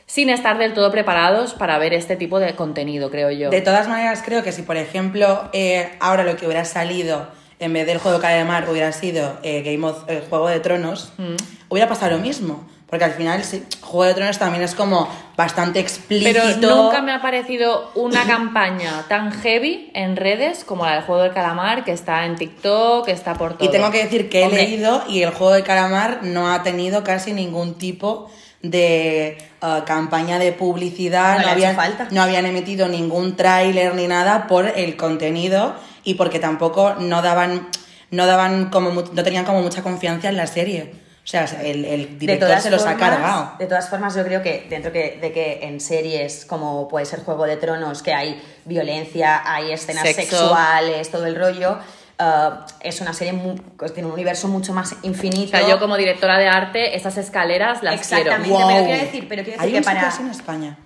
sin 0.06 0.30
estar 0.30 0.58
del 0.58 0.74
todo 0.74 0.90
preparados 0.92 1.54
para 1.54 1.78
ver 1.80 1.94
este 1.94 2.16
tipo 2.16 2.40
de 2.40 2.56
contenido, 2.56 3.12
creo 3.12 3.30
yo. 3.32 3.50
De 3.50 3.62
todas 3.62 3.88
maneras, 3.90 4.22
creo 4.26 4.42
que 4.42 4.52
si, 4.54 4.62
por 4.62 4.78
ejemplo, 4.78 5.50
eh, 5.52 5.90
ahora 6.00 6.24
lo 6.24 6.38
que 6.38 6.46
hubiera 6.46 6.64
salido 6.64 7.28
en 7.60 7.74
vez 7.74 7.86
del 7.88 7.98
juego 7.98 8.18
de 8.18 8.22
Calamar 8.22 8.70
hubiera 8.70 8.92
sido 8.94 9.38
eh, 9.44 9.64
Game 9.64 9.86
of 9.86 10.04
eh, 10.08 10.24
Juego 10.30 10.48
de 10.48 10.60
Tronos, 10.62 11.12
Mm. 11.18 11.36
hubiera 11.70 11.90
pasado 11.90 12.16
lo 12.16 12.20
mismo. 12.22 12.66
Porque 12.90 13.04
al 13.04 13.12
final, 13.12 13.44
sí, 13.44 13.64
Juego 13.82 14.06
de 14.06 14.14
Tronos 14.14 14.38
también 14.40 14.64
es 14.64 14.74
como 14.74 15.10
bastante 15.36 15.80
explícito. 15.80 16.40
Pero 16.62 16.84
nunca 16.86 17.02
me 17.02 17.12
ha 17.12 17.22
parecido 17.22 17.92
una 17.96 18.26
campaña 18.26 19.04
tan 19.10 19.32
heavy 19.34 19.92
en 19.94 20.16
redes 20.16 20.64
como 20.64 20.86
la 20.86 20.94
del 20.94 21.04
juego 21.04 21.24
del 21.24 21.34
calamar, 21.34 21.84
que 21.84 21.92
está 21.92 22.26
en 22.26 22.36
TikTok, 22.38 23.06
que 23.06 23.12
está 23.12 23.34
por 23.34 23.58
todo. 23.58 23.68
Y 23.68 23.72
tengo 23.72 23.92
que 23.92 24.04
decir 24.04 24.30
que 24.30 24.40
he 24.42 24.46
Hombre, 24.46 24.64
leído 24.64 25.04
y 25.10 25.22
el 25.24 25.32
juego 25.32 25.52
de 25.52 25.64
calamar 25.64 26.20
no 26.24 26.50
ha 26.50 26.64
tenido 26.64 27.04
casi 27.04 27.34
ningún 27.34 27.78
tipo 27.78 28.32
de 28.62 29.38
uh, 29.62 29.84
campaña 29.86 30.40
de 30.40 30.52
publicidad, 30.54 31.42
No 31.42 31.50
habían, 31.50 31.76
falta. 31.76 32.08
no 32.12 32.22
habían 32.22 32.46
emitido 32.46 32.88
ningún 32.88 33.36
tráiler 33.36 33.96
ni 33.96 34.08
nada 34.08 34.48
por 34.48 34.66
el 34.66 34.96
contenido 34.98 35.76
y 36.06 36.14
porque 36.16 36.40
tampoco 36.40 36.96
no 37.00 37.22
daban, 37.22 37.68
no 38.12 38.26
daban 38.26 38.70
como 38.70 38.92
mu- 38.92 39.04
no 39.14 39.24
tenían 39.24 39.44
como 39.46 39.62
mucha 39.62 39.84
confianza 39.84 40.30
en 40.30 40.38
la 40.38 40.48
serie. 40.48 40.94
O 41.28 41.30
sea, 41.30 41.44
el, 41.62 41.84
el 41.84 42.18
director 42.18 42.58
se 42.62 42.70
los 42.70 42.86
ha 42.86 42.96
cargado. 42.96 43.52
De 43.60 43.66
todas 43.66 43.90
formas, 43.90 44.16
yo 44.16 44.24
creo 44.24 44.42
que 44.42 44.66
dentro 44.70 44.94
que, 44.94 45.18
de 45.22 45.34
que 45.34 45.60
en 45.64 45.82
series 45.82 46.46
como 46.46 46.88
puede 46.88 47.06
ser 47.06 47.20
Juego 47.20 47.46
de 47.46 47.58
Tronos, 47.58 48.02
que 48.02 48.14
hay 48.14 48.42
violencia, 48.64 49.42
hay 49.46 49.74
escenas 49.74 50.04
Sexo. 50.04 50.22
sexuales, 50.38 51.12
todo 51.12 51.26
el 51.26 51.36
rollo, 51.36 51.80
eh, 52.18 52.50
es 52.80 53.02
una 53.02 53.12
serie 53.12 53.34
mu- 53.34 53.58
que 53.78 53.90
tiene 53.90 54.08
un 54.08 54.14
universo 54.14 54.48
mucho 54.48 54.72
más 54.72 54.94
O 54.94 54.98
infinito. 55.04 55.50
sea, 55.58 55.68
yo 55.68 55.80
como 55.80 55.98
directora 55.98 56.38
de 56.38 56.48
arte, 56.48 56.96
esas 56.96 57.18
escaleras 57.18 57.84
las 57.84 57.96
Exactamente, 57.96 58.48
quiero. 58.48 58.68
pero 58.70 58.86
quiero 58.86 59.02
decir, 59.04 59.26
pero 59.28 59.44
quiero 59.44 59.62
Hay 59.62 59.68
decir 59.72 59.78
un 59.80 59.84
que 59.84 59.96
para... 59.96 60.08
así 60.08 60.22
en 60.22 60.30
España. 60.30 60.78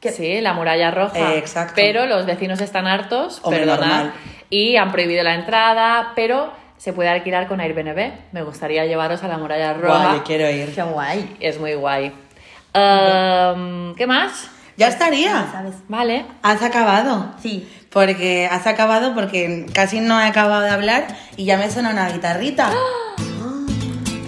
que- 0.00 0.12
Sí, 0.12 0.40
la 0.40 0.54
muralla 0.54 0.90
roja. 0.92 1.34
Eh, 1.34 1.38
exacto. 1.38 1.74
Pero 1.76 2.06
los 2.06 2.24
vecinos 2.24 2.62
están 2.62 2.86
hartos, 2.86 3.40
Hombre, 3.42 3.60
perdonad, 3.66 3.86
normal. 4.04 4.12
y 4.48 4.76
han 4.76 4.90
prohibido 4.92 5.22
la 5.24 5.34
entrada, 5.34 6.12
pero 6.16 6.58
se 6.80 6.94
puede 6.94 7.10
alquilar 7.10 7.46
con 7.46 7.60
Airbnb. 7.60 8.10
Me 8.32 8.42
gustaría 8.42 8.86
llevaros 8.86 9.22
a 9.22 9.28
la 9.28 9.36
muralla 9.36 9.74
roja. 9.74 9.98
Guau, 10.02 10.16
yo 10.16 10.24
quiero 10.24 10.48
ir. 10.50 10.74
Qué 10.74 10.82
guay. 10.82 11.36
Es 11.38 11.60
muy 11.60 11.74
guay. 11.74 12.06
Um, 12.74 13.94
¿Qué 13.96 14.06
más? 14.06 14.48
Ya 14.78 14.88
estaría. 14.88 15.46
¿Sabes? 15.52 15.74
Vale. 15.88 16.24
Has 16.42 16.62
acabado. 16.62 17.34
Sí. 17.42 17.68
Porque 17.90 18.48
has 18.50 18.66
acabado 18.66 19.14
porque 19.14 19.66
casi 19.74 20.00
no 20.00 20.18
he 20.18 20.24
acabado 20.24 20.62
de 20.62 20.70
hablar 20.70 21.06
y 21.36 21.44
ya 21.44 21.58
me 21.58 21.70
suena 21.70 21.90
una 21.90 22.08
guitarrita. 22.08 22.70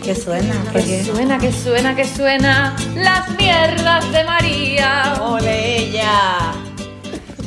¿Qué 0.05 0.15
suena? 0.15 0.53
¿Por 0.65 0.73
Que 0.83 0.85
qué? 0.85 1.05
suena, 1.05 1.39
que 1.39 1.53
suena, 1.53 1.97
que 1.97 2.05
suena 2.05 2.77
las 2.97 3.31
mierdas 3.31 4.13
de 4.13 4.25
María. 4.25 5.15
¡Ole 5.23 5.77
ella! 5.77 6.53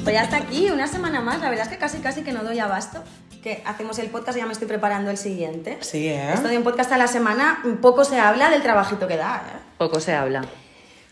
Pues 0.03 0.15
ya 0.15 0.23
está 0.23 0.37
aquí, 0.37 0.71
una 0.71 0.87
semana 0.87 1.19
más. 1.21 1.41
La 1.41 1.49
verdad 1.49 1.65
es 1.65 1.71
que 1.71 1.77
casi, 1.77 1.97
casi 1.99 2.23
que 2.23 2.31
no 2.31 2.43
doy 2.43 2.57
abasto. 2.59 3.03
Que 3.45 3.61
hacemos 3.63 3.99
el 3.99 4.09
podcast 4.09 4.35
y 4.35 4.41
ya 4.41 4.47
me 4.47 4.53
estoy 4.53 4.67
preparando 4.67 5.11
el 5.11 5.17
siguiente. 5.17 5.77
Sí, 5.81 6.07
¿eh? 6.07 6.33
Esto 6.33 6.47
de 6.47 6.57
un 6.57 6.63
podcast 6.63 6.91
a 6.93 6.97
la 6.97 7.05
semana, 7.05 7.61
poco 7.79 8.03
se 8.03 8.17
habla 8.19 8.49
del 8.49 8.63
trabajito 8.63 9.07
que 9.07 9.17
da. 9.17 9.43
¿eh? 9.45 9.59
Poco 9.77 9.99
se 9.99 10.15
habla. 10.15 10.43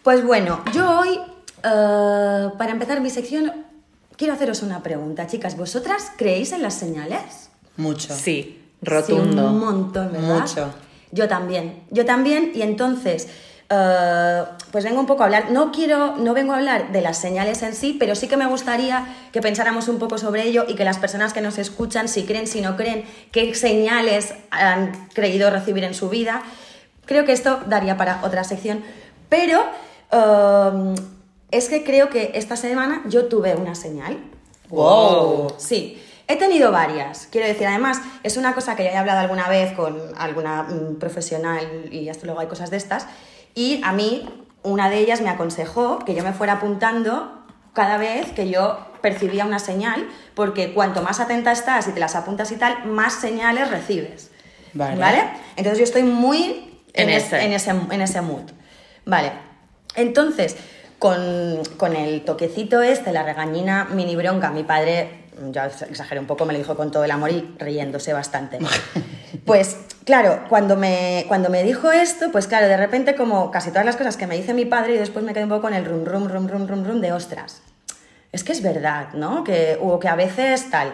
Pues 0.02 0.26
bueno, 0.26 0.64
yo 0.74 1.00
hoy, 1.00 1.20
eh, 1.64 2.50
para 2.58 2.72
empezar 2.72 3.02
mi 3.02 3.12
sección, 3.12 3.54
quiero 4.18 4.34
haceros 4.34 4.64
una 4.64 4.82
pregunta, 4.82 5.28
chicas. 5.28 5.56
¿Vosotras 5.56 6.12
creéis 6.18 6.54
en 6.54 6.64
las 6.64 6.74
señales? 6.74 7.52
Mucho. 7.78 8.12
Sí, 8.16 8.20
Sí, 8.24 8.60
rotundo. 8.82 9.52
un 9.52 9.60
montón, 9.60 10.12
¿verdad? 10.12 10.40
Mucho. 10.40 10.74
Yo 11.12 11.28
también, 11.28 11.84
yo 11.92 12.04
también, 12.04 12.52
y 12.56 12.64
entonces, 12.64 13.28
eh, 13.76 14.44
pues 14.72 14.84
vengo 14.84 15.00
un 15.00 15.06
poco 15.06 15.24
a 15.24 15.26
hablar, 15.26 15.52
no 15.52 15.72
quiero, 15.72 16.16
no 16.18 16.34
vengo 16.34 16.54
a 16.54 16.58
hablar 16.58 16.92
de 16.92 17.02
las 17.02 17.18
señales 17.18 17.64
en 17.64 17.74
sí, 17.74 17.96
pero 18.00 18.16
sí 18.16 18.28
que 18.28 18.38
me 18.38 18.46
gustaría 18.46 19.06
que 19.32 19.42
pensáramos 19.42 19.88
un 19.88 20.00
poco 20.00 20.18
sobre 20.18 20.44
ello 20.44 20.66
y 20.68 20.76
que 20.76 20.84
las 20.84 20.98
personas 20.98 21.34
que 21.34 21.42
nos 21.42 21.58
escuchan, 21.58 22.08
si 22.08 22.24
creen, 22.24 22.46
si 22.48 22.62
no 22.62 22.76
creen, 22.76 23.06
qué 23.32 23.54
señales 23.56 24.34
han 24.52 25.08
creído 25.14 25.50
recibir 25.50 25.84
en 25.84 25.94
su 25.94 26.10
vida. 26.10 26.44
Creo 27.06 27.26
que 27.26 27.32
esto 27.32 27.62
daría 27.66 27.98
para 27.98 28.22
otra 28.24 28.44
sección, 28.44 28.84
pero 29.30 29.64
eh, 30.12 30.96
es 31.52 31.70
que 31.70 31.84
creo 31.84 32.10
que 32.10 32.32
esta 32.36 32.56
semana 32.56 33.02
yo 33.08 33.26
tuve 33.26 33.56
una 33.56 33.76
señal. 33.76 34.20
Wow. 34.70 35.54
Sí, 35.58 36.02
he 36.28 36.36
tenido 36.36 36.72
varias. 36.72 37.28
Quiero 37.32 37.48
decir, 37.48 37.68
además, 37.68 38.02
es 38.24 38.38
una 38.38 38.54
cosa 38.54 38.76
que 38.76 38.84
ya 38.84 38.92
he 38.92 38.98
hablado 38.98 39.20
alguna 39.20 39.50
vez 39.50 39.74
con 39.74 40.00
alguna 40.18 40.64
mm, 40.64 40.96
profesional 40.96 41.90
y 41.92 42.10
hasta 42.10 42.26
luego 42.26 42.40
hay 42.40 42.48
cosas 42.48 42.70
de 42.70 42.78
estas. 42.78 43.08
Y 43.56 43.82
a 43.84 43.92
mí, 43.94 44.28
una 44.64 44.90
de 44.90 44.98
ellas 45.00 45.22
me 45.22 45.30
aconsejó 45.30 46.00
que 46.00 46.16
yo 46.16 46.24
me 46.24 46.34
fuera 46.34 46.54
apuntando 46.54 47.40
cada 47.74 47.98
vez 47.98 48.32
que 48.32 48.50
yo 48.50 48.78
percibía 49.02 49.46
una 49.46 49.60
señal, 49.60 50.08
porque 50.36 50.74
cuanto 50.74 51.02
más 51.02 51.20
atenta 51.20 51.52
estás 51.52 51.88
y 51.88 51.92
te 51.92 52.00
las 52.00 52.16
apuntas 52.16 52.52
y 52.52 52.56
tal, 52.56 52.86
más 52.86 53.14
señales 53.14 53.70
recibes. 53.70 54.32
Vale. 54.74 55.24
Entonces 55.56 55.78
yo 55.80 55.84
estoy 55.84 56.04
muy 56.04 56.80
En 56.94 57.10
es- 57.10 57.26
ese. 57.26 57.44
en 57.46 57.52
ese, 57.54 57.72
en 57.72 58.02
ese 58.02 58.22
mood. 58.22 58.44
Vale. 59.06 59.32
Entonces, 59.96 60.56
con, 61.00 61.62
con 61.78 61.96
el 61.96 62.24
toquecito 62.24 62.82
este, 62.82 63.12
la 63.12 63.24
regañina 63.24 63.86
mini 63.92 64.16
bronca, 64.16 64.50
mi 64.52 64.64
padre, 64.64 65.23
ya 65.52 65.66
exageré 65.66 66.20
un 66.20 66.28
poco, 66.28 66.46
me 66.46 66.54
lo 66.54 66.60
dijo 66.60 66.76
con 66.76 66.92
todo 66.92 67.04
el 67.04 67.12
amor 67.12 67.32
y 67.32 67.56
riéndose 67.60 68.14
bastante. 68.14 68.60
Pues 69.46 69.78
claro, 70.06 70.46
cuando 70.48 70.78
me, 70.78 71.26
cuando 71.28 71.50
me 71.50 71.64
dijo 71.64 71.92
esto, 71.92 72.32
pues 72.32 72.48
claro, 72.48 72.68
de 72.68 72.78
repente 72.78 73.16
como 73.16 73.52
casi 73.52 73.72
todas 73.72 73.86
las 73.86 73.98
cosas 73.98 74.16
que 74.16 74.26
me 74.26 74.38
dice 74.38 74.54
mi 74.54 74.64
padre 74.64 74.96
y 74.96 74.98
después 74.98 75.26
me 75.26 75.34
quedé 75.34 75.44
un 75.44 75.50
poco 75.50 75.64
con 75.64 75.74
el 75.74 75.84
rum, 75.84 76.06
rum, 76.06 76.28
rum, 76.30 76.48
rum, 76.48 76.68
rum, 76.68 76.86
rum 76.86 77.02
de 77.02 77.12
ostras. 77.12 77.62
Es 78.32 78.46
que 78.46 78.54
es 78.54 78.62
verdad, 78.62 79.10
¿no? 79.16 79.44
Que, 79.44 79.78
o 79.82 80.00
que 80.00 80.08
a 80.08 80.16
veces 80.16 80.70
tal. 80.70 80.94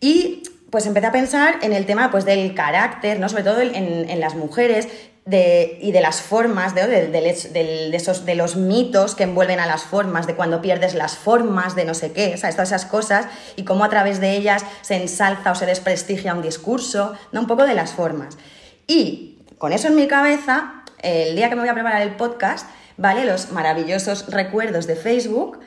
Y 0.00 0.42
pues 0.70 0.86
empecé 0.86 1.06
a 1.06 1.12
pensar 1.12 1.56
en 1.62 1.72
el 1.72 1.86
tema 1.86 2.10
pues, 2.10 2.24
del 2.24 2.54
carácter, 2.54 3.20
¿no? 3.20 3.28
sobre 3.28 3.44
todo 3.44 3.60
en, 3.60 3.74
en 4.10 4.20
las 4.20 4.34
mujeres, 4.34 4.88
de, 5.24 5.78
y 5.82 5.90
de 5.90 6.00
las 6.00 6.20
formas, 6.22 6.74
de, 6.76 6.86
de, 6.86 7.08
de- 7.08 7.96
esos, 7.96 8.24
de 8.24 8.34
los 8.36 8.54
mitos 8.54 9.16
que 9.16 9.24
envuelven 9.24 9.58
a 9.58 9.66
las 9.66 9.82
formas, 9.82 10.26
de 10.28 10.36
cuando 10.36 10.62
pierdes 10.62 10.94
las 10.94 11.16
formas, 11.16 11.74
de 11.74 11.84
no 11.84 11.94
sé 11.94 12.12
qué, 12.12 12.34
o 12.34 12.36
sea, 12.36 12.50
todas 12.50 12.68
esas 12.68 12.84
cosas, 12.86 13.26
y 13.56 13.64
cómo 13.64 13.82
a 13.84 13.88
través 13.88 14.20
de 14.20 14.36
ellas 14.36 14.64
se 14.82 14.94
ensalza 14.94 15.50
o 15.50 15.54
se 15.56 15.66
desprestigia 15.66 16.32
un 16.32 16.42
discurso, 16.42 17.14
¿no? 17.32 17.40
un 17.40 17.46
poco 17.48 17.66
de 17.66 17.74
las 17.74 17.92
formas. 17.92 18.38
Y 18.86 19.38
con 19.58 19.72
eso 19.72 19.88
en 19.88 19.96
mi 19.96 20.06
cabeza, 20.06 20.84
el 21.02 21.34
día 21.34 21.48
que 21.48 21.56
me 21.56 21.62
voy 21.62 21.70
a 21.70 21.74
preparar 21.74 22.02
el 22.02 22.14
podcast, 22.14 22.68
¿vale? 22.96 23.24
Los 23.24 23.50
maravillosos 23.50 24.28
recuerdos 24.28 24.86
de 24.86 24.94
Facebook, 24.94 25.58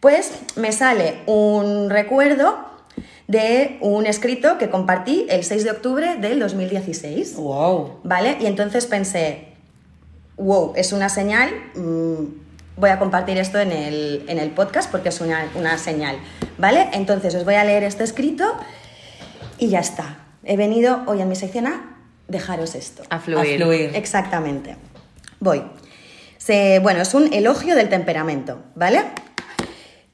pues 0.00 0.30
me 0.56 0.72
sale 0.72 1.22
un 1.24 1.88
recuerdo 1.88 2.75
de 3.28 3.78
un 3.80 4.06
escrito 4.06 4.58
que 4.58 4.70
compartí 4.70 5.26
el 5.28 5.44
6 5.44 5.64
de 5.64 5.70
octubre 5.70 6.16
del 6.16 6.38
2016. 6.38 7.36
Wow. 7.36 8.00
¿Vale? 8.04 8.36
Y 8.40 8.46
entonces 8.46 8.86
pensé, 8.86 9.48
wow, 10.36 10.72
es 10.76 10.92
una 10.92 11.08
señal, 11.08 11.50
mm, 11.74 12.24
voy 12.76 12.90
a 12.90 12.98
compartir 12.98 13.38
esto 13.38 13.58
en 13.58 13.72
el, 13.72 14.24
en 14.28 14.38
el 14.38 14.50
podcast 14.50 14.90
porque 14.90 15.08
es 15.08 15.20
una, 15.20 15.50
una 15.54 15.78
señal, 15.78 16.18
¿vale? 16.58 16.88
Entonces 16.92 17.34
os 17.34 17.44
voy 17.44 17.54
a 17.54 17.64
leer 17.64 17.82
este 17.82 18.04
escrito 18.04 18.44
y 19.58 19.68
ya 19.68 19.80
está. 19.80 20.18
He 20.44 20.56
venido 20.56 21.02
hoy 21.06 21.20
en 21.20 21.28
mi 21.28 21.34
sección 21.36 21.66
a 21.66 21.96
dejaros 22.28 22.74
esto. 22.74 23.02
A 23.10 23.18
fluir. 23.18 23.54
A 23.54 23.64
fluir. 23.64 23.90
Exactamente. 23.94 24.76
Voy. 25.40 25.62
Se, 26.38 26.78
bueno, 26.78 27.02
es 27.02 27.12
un 27.14 27.32
elogio 27.32 27.74
del 27.74 27.88
temperamento, 27.88 28.62
¿vale? 28.76 29.02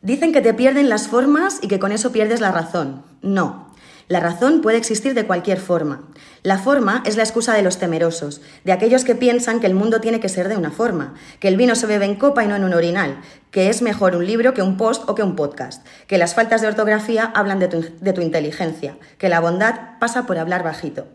Dicen 0.02 0.32
que 0.32 0.40
te 0.40 0.52
pierden 0.52 0.88
las 0.88 1.06
formas 1.06 1.60
y 1.62 1.68
que 1.68 1.78
con 1.78 1.92
eso 1.92 2.10
pierdes 2.10 2.40
la 2.40 2.50
razón. 2.50 3.04
No. 3.22 3.72
La 4.08 4.18
razón 4.18 4.60
puede 4.60 4.76
existir 4.76 5.14
de 5.14 5.26
cualquier 5.26 5.60
forma. 5.60 6.02
La 6.42 6.58
forma 6.58 7.04
es 7.06 7.16
la 7.16 7.22
excusa 7.22 7.54
de 7.54 7.62
los 7.62 7.78
temerosos, 7.78 8.40
de 8.64 8.72
aquellos 8.72 9.04
que 9.04 9.14
piensan 9.14 9.60
que 9.60 9.68
el 9.68 9.74
mundo 9.74 10.00
tiene 10.00 10.18
que 10.18 10.28
ser 10.28 10.48
de 10.48 10.56
una 10.56 10.72
forma, 10.72 11.14
que 11.38 11.46
el 11.46 11.56
vino 11.56 11.76
se 11.76 11.86
bebe 11.86 12.04
en 12.04 12.16
copa 12.16 12.42
y 12.42 12.48
no 12.48 12.56
en 12.56 12.64
un 12.64 12.74
orinal, 12.74 13.20
que 13.52 13.70
es 13.70 13.80
mejor 13.80 14.16
un 14.16 14.26
libro 14.26 14.54
que 14.54 14.62
un 14.62 14.76
post 14.76 15.08
o 15.08 15.14
que 15.14 15.22
un 15.22 15.36
podcast, 15.36 15.86
que 16.08 16.18
las 16.18 16.34
faltas 16.34 16.62
de 16.62 16.66
ortografía 16.66 17.26
hablan 17.36 17.60
de 17.60 17.68
tu, 17.68 17.84
de 18.00 18.12
tu 18.12 18.22
inteligencia, 18.22 18.98
que 19.18 19.28
la 19.28 19.38
bondad 19.38 20.00
pasa 20.00 20.26
por 20.26 20.36
hablar 20.36 20.64
bajito. 20.64 21.06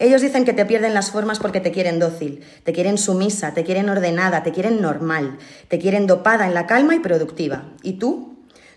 Ellos 0.00 0.20
dicen 0.20 0.44
que 0.44 0.52
te 0.52 0.66
pierden 0.66 0.94
las 0.94 1.12
formas 1.12 1.38
porque 1.38 1.60
te 1.60 1.70
quieren 1.70 2.00
dócil, 2.00 2.44
te 2.64 2.72
quieren 2.72 2.98
sumisa, 2.98 3.54
te 3.54 3.62
quieren 3.62 3.88
ordenada, 3.88 4.42
te 4.42 4.50
quieren 4.50 4.82
normal, 4.82 5.38
te 5.68 5.78
quieren 5.78 6.08
dopada 6.08 6.48
en 6.48 6.54
la 6.54 6.66
calma 6.66 6.96
y 6.96 6.98
productiva. 6.98 7.66
¿Y 7.84 7.94
tú? 7.94 8.31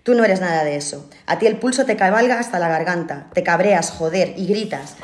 Tú 0.05 0.13
no 0.13 0.23
eres 0.23 0.39
nada 0.39 0.63
de 0.63 0.75
eso. 0.75 1.09
A 1.25 1.39
ti 1.39 1.47
el 1.47 1.57
pulso 1.57 1.87
te 1.87 1.95
cabalga 1.95 2.37
hasta 2.37 2.59
la 2.59 2.69
garganta, 2.69 3.25
te 3.33 3.41
cabreas, 3.41 3.89
joder, 3.89 4.35
y 4.37 4.45
gritas. 4.45 4.97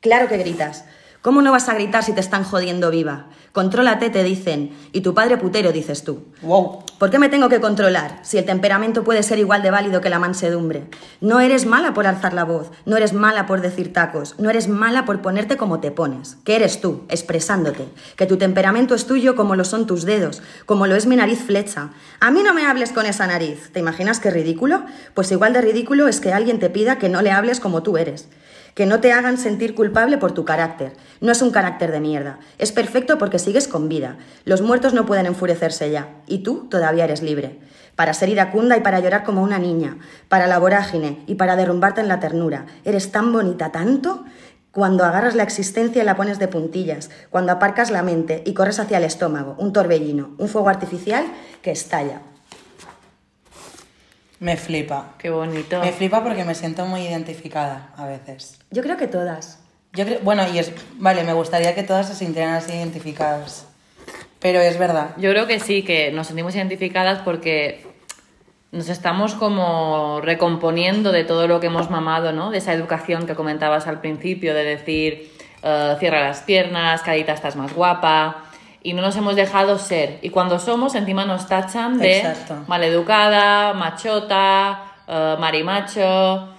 Claro 0.00 0.28
que 0.28 0.36
gritas. 0.36 0.84
¿Cómo 1.24 1.40
no 1.40 1.52
vas 1.52 1.70
a 1.70 1.74
gritar 1.74 2.04
si 2.04 2.12
te 2.12 2.20
están 2.20 2.44
jodiendo 2.44 2.90
viva? 2.90 3.28
Contrólate, 3.52 4.10
te 4.10 4.22
dicen, 4.22 4.76
y 4.92 5.00
tu 5.00 5.14
padre 5.14 5.38
putero, 5.38 5.72
dices 5.72 6.04
tú. 6.04 6.24
Wow. 6.42 6.84
¿Por 6.98 7.08
qué 7.08 7.18
me 7.18 7.30
tengo 7.30 7.48
que 7.48 7.62
controlar 7.62 8.18
si 8.20 8.36
el 8.36 8.44
temperamento 8.44 9.04
puede 9.04 9.22
ser 9.22 9.38
igual 9.38 9.62
de 9.62 9.70
válido 9.70 10.02
que 10.02 10.10
la 10.10 10.18
mansedumbre? 10.18 10.84
No 11.22 11.40
eres 11.40 11.64
mala 11.64 11.94
por 11.94 12.06
alzar 12.06 12.34
la 12.34 12.44
voz, 12.44 12.72
no 12.84 12.98
eres 12.98 13.14
mala 13.14 13.46
por 13.46 13.62
decir 13.62 13.90
tacos, 13.90 14.38
no 14.38 14.50
eres 14.50 14.68
mala 14.68 15.06
por 15.06 15.22
ponerte 15.22 15.56
como 15.56 15.80
te 15.80 15.90
pones. 15.90 16.36
Que 16.44 16.56
eres 16.56 16.82
tú, 16.82 17.06
expresándote. 17.08 17.88
Que 18.16 18.26
tu 18.26 18.36
temperamento 18.36 18.94
es 18.94 19.06
tuyo 19.06 19.34
como 19.34 19.56
lo 19.56 19.64
son 19.64 19.86
tus 19.86 20.04
dedos, 20.04 20.42
como 20.66 20.86
lo 20.86 20.94
es 20.94 21.06
mi 21.06 21.16
nariz 21.16 21.42
flecha. 21.42 21.88
A 22.20 22.30
mí 22.30 22.42
no 22.42 22.52
me 22.52 22.66
hables 22.66 22.92
con 22.92 23.06
esa 23.06 23.26
nariz. 23.26 23.70
¿Te 23.72 23.80
imaginas 23.80 24.20
qué 24.20 24.30
ridículo? 24.30 24.82
Pues 25.14 25.32
igual 25.32 25.54
de 25.54 25.62
ridículo 25.62 26.06
es 26.06 26.20
que 26.20 26.34
alguien 26.34 26.58
te 26.58 26.68
pida 26.68 26.98
que 26.98 27.08
no 27.08 27.22
le 27.22 27.30
hables 27.30 27.60
como 27.60 27.82
tú 27.82 27.96
eres. 27.96 28.28
Que 28.74 28.86
no 28.86 29.00
te 29.00 29.12
hagan 29.12 29.38
sentir 29.38 29.74
culpable 29.74 30.18
por 30.18 30.32
tu 30.32 30.44
carácter. 30.44 30.92
No 31.20 31.30
es 31.30 31.42
un 31.42 31.52
carácter 31.52 31.92
de 31.92 32.00
mierda. 32.00 32.40
Es 32.58 32.72
perfecto 32.72 33.18
porque 33.18 33.38
sigues 33.38 33.68
con 33.68 33.88
vida. 33.88 34.16
Los 34.44 34.62
muertos 34.62 34.94
no 34.94 35.06
pueden 35.06 35.26
enfurecerse 35.26 35.90
ya. 35.90 36.08
Y 36.26 36.38
tú 36.38 36.66
todavía 36.68 37.04
eres 37.04 37.22
libre. 37.22 37.60
Para 37.94 38.14
ser 38.14 38.28
iracunda 38.30 38.76
y 38.76 38.80
para 38.80 38.98
llorar 38.98 39.22
como 39.22 39.42
una 39.42 39.60
niña. 39.60 39.98
Para 40.28 40.48
la 40.48 40.58
vorágine 40.58 41.22
y 41.28 41.36
para 41.36 41.54
derrumbarte 41.54 42.00
en 42.00 42.08
la 42.08 42.18
ternura. 42.18 42.66
Eres 42.84 43.12
tan 43.12 43.32
bonita, 43.32 43.70
tanto. 43.70 44.24
Cuando 44.72 45.04
agarras 45.04 45.36
la 45.36 45.44
existencia 45.44 46.02
y 46.02 46.06
la 46.06 46.16
pones 46.16 46.40
de 46.40 46.48
puntillas. 46.48 47.10
Cuando 47.30 47.52
aparcas 47.52 47.92
la 47.92 48.02
mente 48.02 48.42
y 48.44 48.54
corres 48.54 48.80
hacia 48.80 48.98
el 48.98 49.04
estómago. 49.04 49.54
Un 49.56 49.72
torbellino. 49.72 50.34
Un 50.38 50.48
fuego 50.48 50.68
artificial 50.68 51.24
que 51.62 51.70
estalla. 51.70 52.22
Me 54.44 54.58
flipa. 54.58 55.14
Qué 55.16 55.30
bonito. 55.30 55.80
Me 55.80 55.90
flipa 55.90 56.22
porque 56.22 56.44
me 56.44 56.54
siento 56.54 56.84
muy 56.84 57.00
identificada 57.00 57.94
a 57.96 58.04
veces. 58.04 58.58
Yo 58.70 58.82
creo 58.82 58.98
que 58.98 59.06
todas. 59.06 59.58
Yo 59.94 60.04
creo, 60.04 60.20
bueno, 60.20 60.42
y 60.52 60.58
es, 60.58 60.70
vale, 60.98 61.24
me 61.24 61.32
gustaría 61.32 61.74
que 61.74 61.82
todas 61.82 62.08
se 62.08 62.14
sintieran 62.14 62.52
así 62.52 62.74
identificadas. 62.74 63.66
Pero 64.40 64.60
es 64.60 64.78
verdad. 64.78 65.12
Yo 65.16 65.30
creo 65.30 65.46
que 65.46 65.60
sí, 65.60 65.82
que 65.82 66.12
nos 66.12 66.26
sentimos 66.26 66.54
identificadas 66.54 67.20
porque 67.20 67.86
nos 68.70 68.90
estamos 68.90 69.34
como 69.34 70.20
recomponiendo 70.20 71.10
de 71.10 71.24
todo 71.24 71.48
lo 71.48 71.58
que 71.58 71.68
hemos 71.68 71.88
mamado, 71.88 72.32
¿no? 72.34 72.50
De 72.50 72.58
esa 72.58 72.74
educación 72.74 73.26
que 73.26 73.34
comentabas 73.34 73.86
al 73.86 74.02
principio, 74.02 74.54
de 74.54 74.64
decir, 74.64 75.32
eh, 75.62 75.96
cierra 75.98 76.20
las 76.20 76.42
piernas, 76.42 77.00
Carita, 77.00 77.32
estás 77.32 77.56
más 77.56 77.72
guapa. 77.72 78.43
Y 78.84 78.92
no 78.92 79.02
nos 79.02 79.16
hemos 79.16 79.34
dejado 79.34 79.78
ser. 79.78 80.18
Y 80.22 80.28
cuando 80.30 80.58
somos, 80.60 80.94
encima 80.94 81.24
nos 81.24 81.48
tachan 81.48 81.98
de 81.98 82.18
Exacto. 82.18 82.54
maleducada, 82.68 83.72
machota, 83.72 84.84
eh, 85.08 85.36
marimacho. 85.40 86.50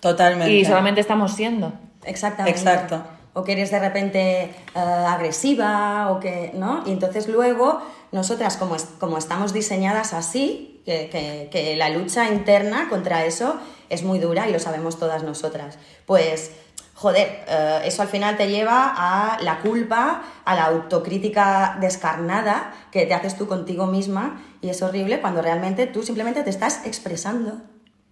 Totalmente. 0.00 0.52
Y 0.52 0.64
solamente 0.64 1.00
estamos 1.00 1.32
siendo. 1.32 1.72
Exactamente. 2.04 2.56
Exacto. 2.58 3.02
O 3.32 3.42
que 3.42 3.52
eres 3.52 3.70
de 3.70 3.78
repente 3.80 4.42
eh, 4.44 4.78
agresiva, 4.78 6.10
o 6.12 6.20
que, 6.20 6.52
¿no? 6.54 6.82
Y 6.86 6.90
entonces 6.92 7.26
luego, 7.28 7.82
nosotras, 8.12 8.56
como, 8.56 8.76
es- 8.76 8.88
como 9.00 9.18
estamos 9.18 9.52
diseñadas 9.52 10.12
así, 10.14 10.82
que, 10.84 11.08
que- 11.10 11.48
que 11.50 11.74
la 11.76 11.88
lucha 11.88 12.28
interna 12.28 12.88
contra 12.88 13.24
eso 13.24 13.56
es 13.90 14.02
muy 14.04 14.18
dura 14.18 14.48
y 14.48 14.52
lo 14.52 14.58
sabemos 14.58 14.98
todas 14.98 15.22
nosotras. 15.22 15.78
Pues, 16.06 16.52
joder, 16.96 17.44
eh, 17.46 17.82
eso 17.84 18.02
al 18.02 18.08
final 18.08 18.36
te 18.36 18.48
lleva 18.48 18.92
a 18.96 19.40
la 19.42 19.58
culpa, 19.58 20.22
a 20.44 20.54
la 20.54 20.64
autocrítica 20.64 21.76
descarnada 21.78 22.72
que 22.90 23.04
te 23.04 23.12
haces 23.12 23.36
tú 23.36 23.46
contigo 23.46 23.86
misma 23.86 24.40
y 24.62 24.70
es 24.70 24.82
horrible 24.82 25.20
cuando 25.20 25.42
realmente 25.42 25.86
tú 25.86 26.02
simplemente 26.02 26.42
te 26.42 26.50
estás 26.50 26.86
expresando 26.86 27.60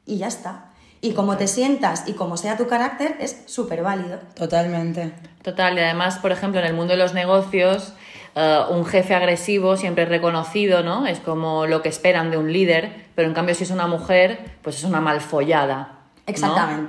y 0.05 0.18
ya 0.18 0.29
está. 0.29 0.66
Y 1.01 1.14
como 1.14 1.37
te 1.37 1.47
sientas 1.49 2.05
y 2.07 2.12
como 2.12 2.37
sea 2.37 2.57
tu 2.57 2.66
carácter, 2.66 3.16
es 3.20 3.42
súper 3.47 3.83
válido. 3.83 4.18
Totalmente. 4.35 5.12
Total, 5.42 5.77
y 5.77 5.81
además, 5.81 6.18
por 6.18 6.33
ejemplo, 6.33 6.61
en 6.61 6.66
el 6.66 6.75
mundo 6.75 6.92
de 6.92 6.99
los 6.99 7.14
negocios, 7.14 7.94
eh, 8.35 8.61
un 8.70 8.85
jefe 8.85 9.14
agresivo 9.14 9.77
siempre 9.77 10.05
es 10.05 10.11
reconocido, 10.11 10.83
¿no? 10.83 11.07
Es 11.07 11.20
como 11.20 11.66
lo 11.66 11.81
que 11.81 11.88
esperan 11.88 12.31
de 12.31 12.37
un 12.37 12.53
líder, 12.53 13.07
pero 13.14 13.29
en 13.29 13.35
cambio 13.35 13.55
si 13.55 13.64
es 13.64 13.70
una 13.70 13.87
mujer, 13.87 14.57
pues 14.62 14.77
es 14.77 14.85
una 14.85 15.01
malfollada. 15.01 16.01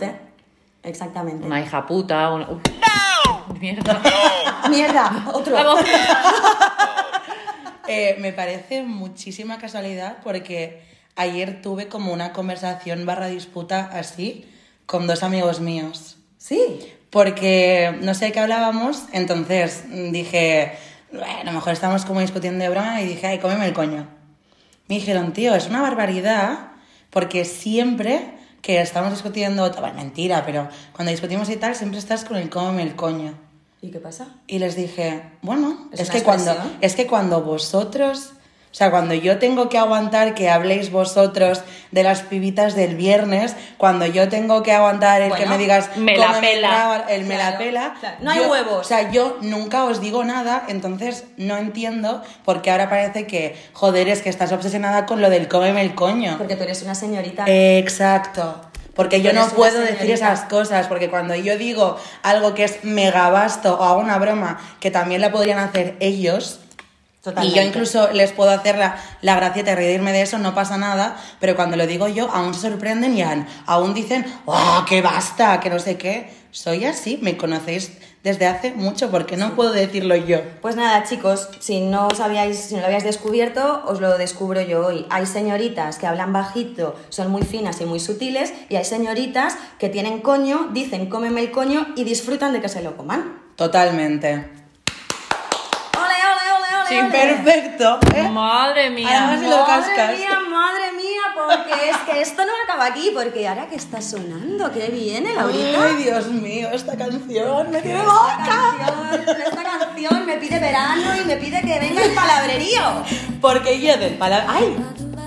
¿no? 0.08 0.25
Exactamente. 0.86 1.46
Una 1.46 1.62
hija 1.62 1.86
puta, 1.86 2.32
una... 2.32 2.50
Uf, 2.50 2.62
Mierda. 3.60 4.02
¡Mierda! 4.70 5.26
Otro. 5.34 5.54
Vamos. 5.54 5.80
Eh, 7.88 8.18
me 8.20 8.34
parece 8.34 8.82
muchísima 8.82 9.60
casualidad 9.60 10.18
porque 10.24 10.82
ayer 11.16 11.62
tuve 11.62 11.88
como 11.88 12.14
una 12.14 12.34
conversación 12.34 13.06
barra 13.06 13.28
disputa 13.28 13.92
así 13.94 14.50
con 14.88 15.06
dos 15.06 15.22
amigos 15.22 15.60
míos. 15.60 16.18
Sí. 16.40 16.80
Porque 17.12 17.96
no 18.02 18.16
sé 18.16 18.26
de 18.26 18.32
qué 18.32 18.40
hablábamos, 18.40 19.04
entonces 19.14 19.84
dije, 20.12 20.78
"Bueno, 21.12 21.28
a 21.42 21.44
lo 21.44 21.52
mejor 21.52 21.74
estamos 21.74 22.06
como 22.06 22.22
discutiendo 22.22 22.64
de 22.64 22.70
broma 22.72 23.02
y 23.04 23.08
dije, 23.08 23.28
ay, 23.28 23.38
cómeme 23.38 23.68
el 23.68 23.74
coño. 23.74 24.08
Me 24.88 24.96
dijeron, 24.96 25.32
tío, 25.34 25.54
es 25.54 25.68
una 25.68 25.82
barbaridad 25.84 26.72
porque 27.12 27.46
siempre 27.46 28.32
que 28.66 28.82
estamos 28.82 29.12
discutiendo, 29.12 29.70
bueno, 29.80 29.94
mentira, 29.94 30.44
pero 30.44 30.68
cuando 30.92 31.12
discutimos 31.12 31.48
y 31.52 31.56
tal, 31.56 31.76
siempre 31.76 32.00
estás 32.00 32.26
con 32.26 32.36
el 32.38 32.50
cómeme 32.50 32.82
el 32.82 32.96
coño. 32.96 33.36
¿Y 33.80 33.92
qué 33.92 34.00
pasa? 34.00 34.30
Y 34.48 34.58
les 34.58 34.76
dije, 34.76 35.22
bueno, 35.44 35.88
Es 35.92 36.00
es, 36.00 36.10
que 36.10 36.24
cuando, 36.24 36.52
es 36.82 36.96
que 36.96 37.06
cuando 37.06 37.44
vosotros, 37.44 38.32
o 38.76 38.78
sea, 38.78 38.92
cuando 38.92 39.14
yo 39.14 39.38
tengo 39.40 39.70
que 39.70 39.78
aguantar 39.78 40.34
que 40.36 40.50
habléis 40.50 40.92
vosotros 40.92 41.62
de 41.92 42.04
las 42.04 42.24
pibitas 42.24 42.76
del 42.76 42.98
viernes, 42.98 43.56
cuando 43.78 44.06
yo 44.06 44.28
tengo 44.28 44.64
que 44.64 44.74
aguantar 44.74 45.22
el 45.22 45.34
que 45.34 45.46
me 45.46 45.58
digas, 45.58 45.96
me 45.96 46.18
la 46.18 46.28
"Cómeme 46.28 46.50
el 46.50 46.56
pela". 46.58 46.70
rabo", 46.72 47.04
el 47.08 47.24
me 47.24 47.38
la 47.38 47.58
pela, 47.58 47.94
claro. 48.02 48.18
No 48.20 48.32
hay 48.32 48.40
yo- 48.42 48.52
huevos. 48.52 48.80
O 48.82 48.84
sea, 48.84 49.10
yo 49.12 49.38
nunca 49.40 49.86
os 49.86 50.02
digo 50.02 50.26
nada, 50.26 50.66
entonces 50.68 51.24
no 51.38 51.56
entiendo 51.56 52.22
por 52.44 52.62
qué 52.62 52.70
ahora 52.72 52.90
parece 52.90 53.26
que, 53.28 53.56
joder, 53.72 54.10
es 54.10 54.22
que 54.22 54.28
estás 54.28 54.52
obsesionada 54.52 55.06
con 55.06 55.22
lo 55.22 55.30
del 55.30 55.48
cómeme 55.48 55.82
el 55.82 55.96
coño. 55.96 56.36
Porque 56.38 56.58
tú 56.58 56.64
eres 56.64 56.84
una 56.84 56.96
señorita. 56.96 57.46
Exacto. 57.48 58.60
Porque 58.94 59.22
yo 59.22 59.32
no 59.32 59.48
puedo 59.48 59.80
decir 59.80 60.12
esas 60.12 60.42
cosas, 60.42 60.88
porque 60.88 61.10
cuando 61.10 61.34
yo 61.36 61.58
digo 61.58 61.98
algo 62.24 62.54
que 62.54 62.66
es 62.66 62.84
mega 62.84 63.30
vasto 63.30 63.78
o 63.80 63.84
hago 63.86 64.00
una 64.02 64.18
broma 64.18 64.60
que 64.82 64.92
también 64.92 65.22
la 65.22 65.32
podrían 65.32 65.60
hacer 65.60 65.96
ellos, 66.02 66.60
Totalmente. 67.26 67.60
Y 67.60 67.60
yo 67.60 67.68
incluso 67.68 68.12
les 68.14 68.32
puedo 68.32 68.52
hacer 68.52 68.78
la, 68.78 68.98
la 69.22 69.36
gracieta 69.36 69.72
y 69.72 69.76
reírme 69.76 70.14
de 70.14 70.22
eso, 70.22 70.38
no 70.38 70.54
pasa 70.54 70.78
nada, 70.78 71.18
pero 71.40 71.56
cuando 71.56 71.76
lo 71.76 71.88
digo 71.88 72.08
yo, 72.08 72.30
aún 72.30 72.54
se 72.54 72.70
sorprenden 72.70 73.18
y 73.18 73.24
aún, 73.24 73.48
aún 73.66 73.96
dicen, 73.96 74.26
¡oh, 74.46 74.86
que 74.88 75.02
basta! 75.02 75.60
Que 75.60 75.72
no 75.72 75.80
sé 75.80 75.98
qué. 75.98 76.32
Soy 76.52 76.86
así, 76.86 77.18
me 77.22 77.36
conocéis 77.36 77.94
desde 78.24 78.46
hace 78.46 78.74
mucho, 78.74 79.10
porque 79.10 79.38
no 79.38 79.56
puedo 79.56 79.72
decirlo 79.72 80.16
yo. 80.16 80.40
Pues 80.62 80.76
nada, 80.76 81.04
chicos, 81.04 81.50
si 81.60 81.82
no 81.82 82.08
os 82.08 82.20
habíais, 82.20 82.58
si 82.58 82.76
no 82.76 82.82
lo 82.82 82.86
habíais 82.86 83.04
descubierto, 83.04 83.84
os 83.88 84.00
lo 84.02 84.18
descubro 84.20 84.62
yo 84.62 84.86
hoy. 84.86 85.08
Hay 85.10 85.26
señoritas 85.26 85.98
que 85.98 86.06
hablan 86.06 86.32
bajito, 86.32 86.96
son 87.10 87.32
muy 87.32 87.42
finas 87.42 87.82
y 87.82 87.86
muy 87.86 88.00
sutiles, 88.00 88.54
y 88.70 88.76
hay 88.76 88.86
señoritas 88.86 89.58
que 89.80 89.90
tienen 89.90 90.22
coño, 90.22 90.70
dicen 90.74 91.08
cómeme 91.10 91.42
el 91.42 91.52
coño 91.52 91.88
y 91.96 92.04
disfrutan 92.04 92.54
de 92.54 92.62
que 92.62 92.70
se 92.70 92.84
lo 92.84 92.96
coman. 92.96 93.42
Totalmente. 93.56 94.65
Sí! 96.88 96.96
Perfecto. 97.12 98.00
¿eh? 98.16 98.30
Madre 98.30 98.90
mía. 98.90 99.08
Además, 99.28 99.40
si 99.40 99.46
lo 99.50 99.58
Madre 99.58 99.96
cascas. 99.96 100.18
mía, 100.18 100.40
madre 100.50 100.92
mía, 100.94 101.22
porque 101.36 101.90
es 101.90 101.98
que 101.98 102.22
esto 102.22 102.46
no 102.46 102.52
acaba 102.64 102.86
aquí, 102.86 103.12
porque 103.14 103.48
ahora 103.48 103.68
que 103.68 103.76
está 103.76 104.02
sonando, 104.02 104.72
¿qué 104.72 104.88
viene, 104.88 105.34
Laurita? 105.34 105.84
Ay, 105.86 106.04
Dios 106.04 106.28
mío, 106.28 106.70
esta 106.72 106.96
canción 106.98 107.72
me 107.72 107.82
tiene 107.82 108.00
Esta 108.00 108.14
loca. 108.14 108.46
canción, 108.48 109.38
esta 109.46 109.64
canción 109.64 110.26
me 110.26 110.38
pide 110.38 110.60
verano 110.60 111.16
y 111.22 111.26
me 111.26 111.38
pide 111.38 111.62
que 111.62 111.80
venga 111.80 112.04
el 112.04 112.12
palabrerío. 112.14 112.82
Porque 113.42 113.80
yo 113.80 113.98
del 113.98 114.14
palabra. 114.16 114.46
¡Ay! 114.50 114.76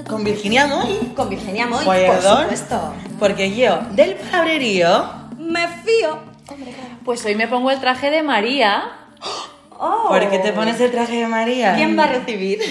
Con 0.09 0.25
Virginia 0.25 0.66
Moy. 0.66 1.12
Con 1.14 1.29
Virginia 1.29 1.66
Moy, 1.66 1.85
por 1.85 1.94
Perdón. 1.97 2.40
supuesto. 2.42 2.94
Porque 3.18 3.55
yo 3.55 3.81
del 3.90 4.14
palabrerío. 4.14 5.05
Me 5.38 5.66
fío. 5.68 6.18
Pues 7.05 7.25
hoy 7.25 7.35
me 7.35 7.47
pongo 7.49 7.71
el 7.71 7.79
traje 7.81 8.11
de 8.11 8.23
María. 8.23 8.85
Oh. 9.21 9.58
¿Por 9.79 10.29
qué 10.31 10.38
te 10.41 10.53
pones 10.53 10.79
el 10.81 10.91
traje 10.91 11.17
de 11.17 11.27
María? 11.27 11.75
¿Quién 11.77 11.97
va 11.99 12.05
a 12.05 12.09
recibir? 12.09 12.59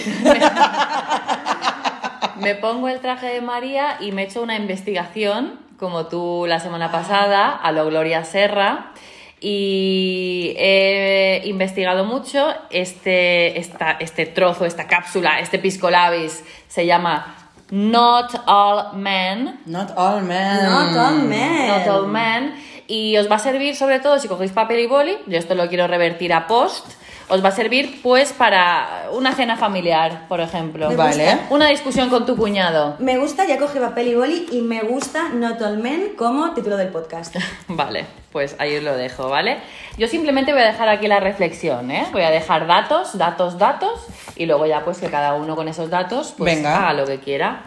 Me 2.39 2.55
pongo 2.55 2.87
el 2.87 2.99
traje 2.99 3.27
de 3.27 3.41
María 3.41 3.97
y 3.99 4.11
me 4.11 4.23
echo 4.23 4.41
una 4.43 4.55
investigación, 4.55 5.59
como 5.79 6.05
tú 6.05 6.45
la 6.47 6.59
semana 6.59 6.91
pasada, 6.91 7.49
a 7.51 7.71
lo 7.71 7.85
Gloria 7.87 8.23
Serra. 8.23 8.91
Y 9.39 10.53
he 10.57 11.41
investigado 11.45 12.05
mucho. 12.05 12.47
Este, 12.69 13.59
esta- 13.59 13.97
este 13.99 14.25
trozo, 14.27 14.65
esta 14.65 14.87
cápsula, 14.87 15.39
este 15.39 15.57
pisco 15.59 15.89
labis 15.89 16.43
se 16.67 16.85
llama 16.85 17.35
Not 17.71 18.31
All 18.45 18.97
Men. 18.97 19.59
Not 19.65 19.91
all 19.95 20.21
men. 20.23 20.63
Not 20.63 20.95
all 20.97 21.15
men. 21.23 21.67
Not 21.67 21.87
All 21.87 22.07
Men. 22.07 22.55
Y 22.87 23.17
os 23.17 23.29
va 23.29 23.35
a 23.35 23.39
servir 23.39 23.75
sobre 23.75 23.99
todo 23.99 24.17
si 24.19 24.27
cogéis 24.27 24.51
papel 24.53 24.79
y 24.79 24.87
boli, 24.87 25.17
yo 25.27 25.37
esto 25.37 25.55
lo 25.55 25.67
quiero 25.67 25.87
revertir 25.87 26.33
a 26.33 26.47
post, 26.47 26.85
os 27.29 27.43
va 27.43 27.49
a 27.49 27.51
servir 27.51 27.99
pues 28.01 28.31
para 28.33 29.09
una 29.11 29.33
cena 29.33 29.57
familiar, 29.57 30.27
por 30.27 30.39
ejemplo. 30.39 30.89
Me 30.89 30.95
Vale. 30.95 31.39
Una 31.49 31.67
discusión 31.67 32.09
con 32.09 32.25
tu 32.25 32.37
cuñado. 32.37 32.95
Me 32.99 33.17
gusta, 33.17 33.45
ya 33.45 33.57
cogí 33.57 33.79
papel 33.79 34.07
y 34.07 34.15
boli 34.15 34.47
y 34.51 34.61
me 34.61 34.81
gusta 34.81 35.29
Not 35.29 35.61
All 35.61 35.77
Men 35.77 36.13
como 36.17 36.53
título 36.53 36.77
del 36.77 36.89
podcast. 36.89 37.35
Vale, 37.67 38.05
pues 38.31 38.55
ahí 38.59 38.77
os 38.77 38.83
lo 38.83 38.95
dejo, 38.95 39.29
¿vale? 39.29 39.57
Yo 39.97 40.07
simplemente 40.07 40.53
voy 40.53 40.61
a 40.61 40.65
dejar 40.65 40.89
aquí 40.89 41.07
la 41.07 41.19
reflexión, 41.19 41.91
¿eh? 41.91 42.07
Voy 42.11 42.21
a 42.23 42.29
dejar 42.29 42.67
datos, 42.67 43.17
datos, 43.17 43.57
datos, 43.57 44.07
y 44.35 44.45
luego 44.45 44.65
ya 44.65 44.85
pues 44.85 44.99
que 44.99 45.09
cada 45.09 45.33
uno 45.33 45.55
con 45.55 45.67
esos 45.67 45.89
datos 45.89 46.33
pues 46.37 46.55
Venga. 46.55 46.77
haga 46.77 46.93
lo 46.93 47.05
que 47.05 47.19
quiera. 47.19 47.63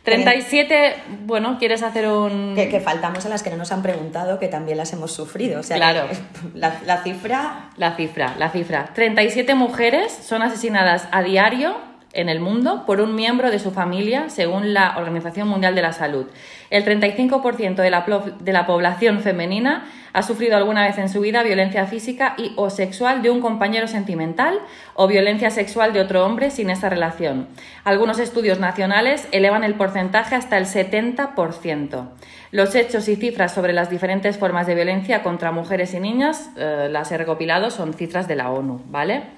37, 0.03 0.95
bueno, 1.25 1.57
¿quieres 1.57 1.81
hacer 1.81 2.07
un...? 2.07 2.53
Que, 2.55 2.69
que 2.69 2.79
faltamos 2.79 3.25
a 3.25 3.29
las 3.29 3.41
que 3.41 3.49
no 3.49 3.57
nos 3.57 3.71
han 3.71 3.81
preguntado, 3.81 4.39
que 4.39 4.47
también 4.47 4.77
las 4.77 4.93
hemos 4.93 5.11
sufrido. 5.11 5.59
O 5.59 5.63
sea, 5.63 5.77
Claro. 5.77 6.07
la, 6.53 6.79
la 6.85 7.03
cifra 7.03 7.71
La 7.77 7.95
cifra, 7.95 8.35
la 8.37 8.49
cifra. 8.51 8.89
37 8.93 9.55
mujeres 9.55 10.13
son 10.13 10.43
asesinadas 10.43 11.07
a 11.11 11.23
diario 11.23 11.75
en 12.15 12.29
el 12.29 12.39
mundo 12.39 12.83
por 12.85 13.01
un 13.01 13.13
miembro 13.13 13.51
de 13.51 13.59
su 13.59 13.71
familia, 13.71 14.29
según 14.29 14.73
la 14.73 14.97
Organización 14.97 15.47
Mundial 15.47 15.75
de 15.75 15.81
la 15.81 15.93
Salud. 15.93 16.25
El 16.69 16.83
35% 16.83 17.75
de 17.75 17.89
la, 17.89 18.05
de 18.39 18.53
la 18.53 18.65
población 18.65 19.19
femenina 19.19 19.85
ha 20.13 20.23
sufrido 20.23 20.55
alguna 20.55 20.85
vez 20.87 20.97
en 20.97 21.09
su 21.09 21.19
vida 21.19 21.43
violencia 21.43 21.85
física 21.87 22.35
y 22.37 22.53
o 22.55 22.69
sexual 22.69 23.21
de 23.21 23.29
un 23.29 23.41
compañero 23.41 23.87
sentimental 23.87 24.59
o 24.93 25.07
violencia 25.07 25.51
sexual 25.51 25.91
de 25.91 25.99
otro 25.99 26.25
hombre 26.25 26.51
sin 26.51 26.69
esa 26.69 26.89
relación. 26.89 27.49
Algunos 27.83 28.19
estudios 28.19 28.59
nacionales 28.59 29.27
elevan 29.33 29.65
el 29.65 29.75
porcentaje 29.75 30.35
hasta 30.35 30.57
el 30.57 30.65
70%. 30.65 32.07
Los 32.51 32.75
hechos 32.75 33.09
y 33.09 33.17
cifras 33.17 33.53
sobre 33.53 33.73
las 33.73 33.89
diferentes 33.89 34.37
formas 34.37 34.67
de 34.67 34.75
violencia 34.75 35.21
contra 35.21 35.51
mujeres 35.51 35.93
y 35.93 35.99
niñas, 35.99 36.49
eh, 36.55 36.87
las 36.89 37.11
he 37.11 37.17
recopilado, 37.17 37.69
son 37.69 37.93
cifras 37.93 38.29
de 38.29 38.37
la 38.37 38.51
ONU, 38.51 38.81
¿vale? 38.87 39.34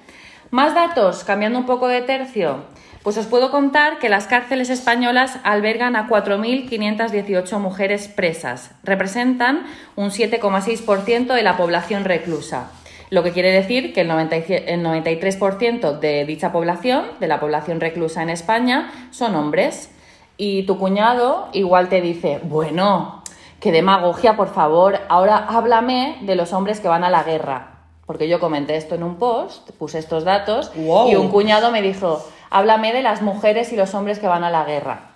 Más 0.50 0.74
datos, 0.74 1.24
cambiando 1.24 1.58
un 1.58 1.66
poco 1.66 1.88
de 1.88 2.00
tercio. 2.00 2.64
Pues 3.02 3.18
os 3.18 3.26
puedo 3.26 3.50
contar 3.50 3.98
que 3.98 4.08
las 4.08 4.26
cárceles 4.26 4.70
españolas 4.70 5.38
albergan 5.44 5.94
a 5.94 6.08
4.518 6.08 7.58
mujeres 7.58 8.08
presas. 8.08 8.70
Representan 8.82 9.66
un 9.94 10.08
7,6% 10.08 11.34
de 11.34 11.42
la 11.42 11.58
población 11.58 12.04
reclusa. 12.04 12.70
Lo 13.10 13.22
que 13.22 13.32
quiere 13.32 13.52
decir 13.52 13.92
que 13.92 14.02
el, 14.02 14.08
97 14.08 14.72
el 14.72 14.82
93% 14.82 15.98
de 15.98 16.24
dicha 16.24 16.50
población, 16.50 17.04
de 17.20 17.28
la 17.28 17.40
población 17.40 17.80
reclusa 17.80 18.22
en 18.22 18.30
España, 18.30 18.90
son 19.10 19.34
hombres. 19.36 19.90
Y 20.38 20.62
tu 20.62 20.78
cuñado 20.78 21.50
igual 21.52 21.90
te 21.90 22.00
dice, 22.00 22.40
bueno, 22.42 23.22
qué 23.60 23.70
demagogia, 23.70 24.34
por 24.34 24.52
favor, 24.54 24.98
ahora 25.10 25.36
háblame 25.36 26.18
de 26.22 26.36
los 26.36 26.54
hombres 26.54 26.80
que 26.80 26.88
van 26.88 27.04
a 27.04 27.10
la 27.10 27.22
guerra. 27.22 27.77
Porque 28.08 28.26
yo 28.26 28.40
comenté 28.40 28.74
esto 28.76 28.94
en 28.94 29.02
un 29.02 29.16
post, 29.16 29.70
puse 29.72 29.98
estos 29.98 30.24
datos, 30.24 30.72
Wow. 30.74 31.10
y 31.10 31.14
un 31.16 31.28
cuñado 31.28 31.70
me 31.70 31.82
dijo, 31.82 32.24
háblame 32.48 32.94
de 32.94 33.02
las 33.02 33.20
mujeres 33.20 33.70
y 33.70 33.76
los 33.76 33.92
hombres 33.94 34.18
que 34.18 34.26
van 34.26 34.44
a 34.44 34.50
la 34.50 34.64
guerra. 34.64 35.10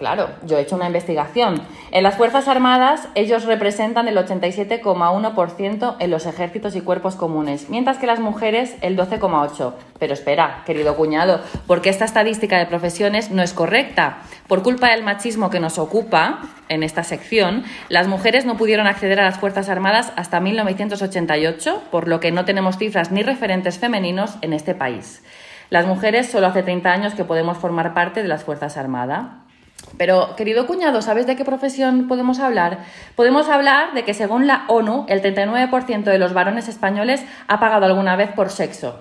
Claro, 0.00 0.30
yo 0.46 0.56
he 0.56 0.62
hecho 0.62 0.76
una 0.76 0.86
investigación. 0.86 1.60
En 1.90 2.02
las 2.04 2.16
Fuerzas 2.16 2.48
Armadas 2.48 3.08
ellos 3.14 3.44
representan 3.44 4.08
el 4.08 4.16
87,1% 4.16 5.96
en 5.98 6.10
los 6.10 6.24
ejércitos 6.24 6.74
y 6.74 6.80
cuerpos 6.80 7.16
comunes, 7.16 7.68
mientras 7.68 7.98
que 7.98 8.06
las 8.06 8.18
mujeres 8.18 8.76
el 8.80 8.96
12,8%. 8.96 9.74
Pero 9.98 10.14
espera, 10.14 10.62
querido 10.64 10.96
cuñado, 10.96 11.42
porque 11.66 11.90
esta 11.90 12.06
estadística 12.06 12.56
de 12.56 12.64
profesiones 12.64 13.30
no 13.30 13.42
es 13.42 13.52
correcta. 13.52 14.22
Por 14.48 14.62
culpa 14.62 14.88
del 14.88 15.02
machismo 15.02 15.50
que 15.50 15.60
nos 15.60 15.78
ocupa 15.78 16.38
en 16.70 16.82
esta 16.82 17.04
sección, 17.04 17.64
las 17.90 18.08
mujeres 18.08 18.46
no 18.46 18.56
pudieron 18.56 18.86
acceder 18.86 19.20
a 19.20 19.24
las 19.24 19.38
Fuerzas 19.38 19.68
Armadas 19.68 20.14
hasta 20.16 20.40
1988, 20.40 21.82
por 21.90 22.08
lo 22.08 22.20
que 22.20 22.32
no 22.32 22.46
tenemos 22.46 22.78
cifras 22.78 23.12
ni 23.12 23.22
referentes 23.22 23.78
femeninos 23.78 24.36
en 24.40 24.54
este 24.54 24.74
país. 24.74 25.22
Las 25.68 25.86
mujeres 25.86 26.30
solo 26.30 26.46
hace 26.46 26.62
30 26.62 26.90
años 26.90 27.14
que 27.14 27.24
podemos 27.24 27.58
formar 27.58 27.92
parte 27.92 28.22
de 28.22 28.28
las 28.28 28.44
Fuerzas 28.44 28.78
Armadas. 28.78 29.49
Pero, 29.96 30.34
querido 30.36 30.66
cuñado, 30.66 31.02
¿sabes 31.02 31.26
de 31.26 31.36
qué 31.36 31.44
profesión 31.44 32.08
podemos 32.08 32.38
hablar? 32.38 32.78
Podemos 33.16 33.48
hablar 33.48 33.92
de 33.94 34.04
que, 34.04 34.14
según 34.14 34.46
la 34.46 34.64
ONU, 34.68 35.06
el 35.08 35.22
39% 35.22 36.04
de 36.04 36.18
los 36.18 36.32
varones 36.32 36.68
españoles 36.68 37.24
ha 37.48 37.60
pagado 37.60 37.86
alguna 37.86 38.16
vez 38.16 38.30
por 38.32 38.50
sexo. 38.50 39.00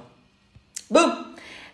¡Bum! 0.89 1.12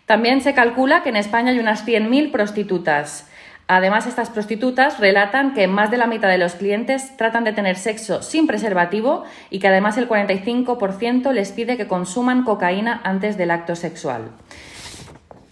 También 0.06 0.40
se 0.40 0.54
calcula 0.54 1.02
que 1.02 1.08
en 1.08 1.16
España 1.16 1.50
hay 1.50 1.58
unas 1.58 1.84
100.000 1.84 2.30
prostitutas. 2.30 3.28
Además, 3.68 4.06
estas 4.06 4.30
prostitutas 4.30 5.00
relatan 5.00 5.52
que 5.52 5.66
más 5.66 5.90
de 5.90 5.96
la 5.96 6.06
mitad 6.06 6.28
de 6.28 6.38
los 6.38 6.54
clientes 6.54 7.16
tratan 7.16 7.42
de 7.42 7.52
tener 7.52 7.76
sexo 7.76 8.22
sin 8.22 8.46
preservativo 8.46 9.24
y 9.50 9.58
que 9.58 9.66
además 9.66 9.98
el 9.98 10.08
45% 10.08 11.32
les 11.32 11.50
pide 11.50 11.76
que 11.76 11.88
consuman 11.88 12.44
cocaína 12.44 13.00
antes 13.02 13.36
del 13.36 13.50
acto 13.50 13.74
sexual. 13.74 14.30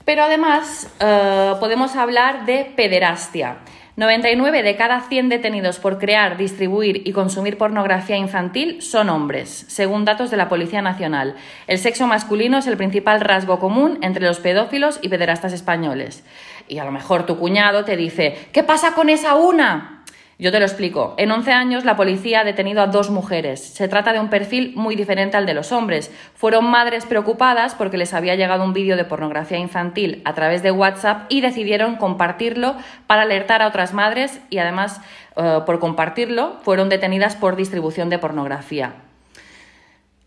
Pero 0.04 0.24
además 0.24 0.92
eh, 1.00 1.54
podemos 1.60 1.96
hablar 1.96 2.46
de 2.46 2.72
pederastia. 2.76 3.58
99 3.96 4.64
de 4.64 4.74
cada 4.74 5.02
100 5.02 5.28
detenidos 5.28 5.78
por 5.78 6.00
crear, 6.00 6.36
distribuir 6.36 7.06
y 7.06 7.12
consumir 7.12 7.56
pornografía 7.56 8.16
infantil 8.16 8.82
son 8.82 9.08
hombres, 9.08 9.66
según 9.68 10.04
datos 10.04 10.32
de 10.32 10.36
la 10.36 10.48
Policía 10.48 10.82
Nacional. 10.82 11.36
El 11.68 11.78
sexo 11.78 12.08
masculino 12.08 12.58
es 12.58 12.66
el 12.66 12.76
principal 12.76 13.20
rasgo 13.20 13.60
común 13.60 13.98
entre 14.02 14.26
los 14.26 14.40
pedófilos 14.40 14.98
y 15.00 15.10
pederastas 15.10 15.52
españoles. 15.52 16.24
Y 16.66 16.78
a 16.78 16.84
lo 16.84 16.90
mejor 16.90 17.24
tu 17.24 17.38
cuñado 17.38 17.84
te 17.84 17.96
dice, 17.96 18.48
¿qué 18.52 18.64
pasa 18.64 18.94
con 18.94 19.10
esa 19.10 19.36
una? 19.36 19.93
Yo 20.38 20.50
te 20.50 20.58
lo 20.58 20.64
explico. 20.64 21.14
En 21.16 21.30
11 21.30 21.52
años 21.52 21.84
la 21.84 21.96
policía 21.96 22.40
ha 22.40 22.44
detenido 22.44 22.82
a 22.82 22.88
dos 22.88 23.08
mujeres. 23.10 23.60
Se 23.60 23.86
trata 23.86 24.12
de 24.12 24.18
un 24.20 24.30
perfil 24.30 24.72
muy 24.74 24.96
diferente 24.96 25.36
al 25.36 25.46
de 25.46 25.54
los 25.54 25.70
hombres. 25.70 26.10
Fueron 26.34 26.64
madres 26.68 27.06
preocupadas 27.06 27.74
porque 27.74 27.96
les 27.98 28.12
había 28.14 28.34
llegado 28.34 28.64
un 28.64 28.72
vídeo 28.72 28.96
de 28.96 29.04
pornografía 29.04 29.58
infantil 29.58 30.22
a 30.24 30.34
través 30.34 30.62
de 30.62 30.72
WhatsApp 30.72 31.26
y 31.28 31.40
decidieron 31.40 31.96
compartirlo 31.96 32.74
para 33.06 33.22
alertar 33.22 33.62
a 33.62 33.68
otras 33.68 33.92
madres 33.94 34.40
y 34.50 34.58
además 34.58 35.00
eh, 35.36 35.60
por 35.66 35.78
compartirlo 35.78 36.56
fueron 36.62 36.88
detenidas 36.88 37.36
por 37.36 37.54
distribución 37.54 38.10
de 38.10 38.18
pornografía. 38.18 38.94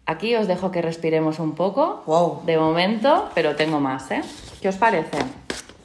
Aquí 0.06 0.36
os 0.36 0.48
dejo 0.48 0.72
que 0.72 0.82
respiremos 0.82 1.38
un 1.40 1.54
poco 1.54 2.04
Wow. 2.06 2.44
de 2.46 2.58
momento, 2.58 3.30
pero 3.36 3.58
tengo 3.58 3.82
más, 3.82 4.10
¿eh? 4.12 4.22
¿Qué 4.62 4.70
os 4.70 4.78
parece? 4.78 5.18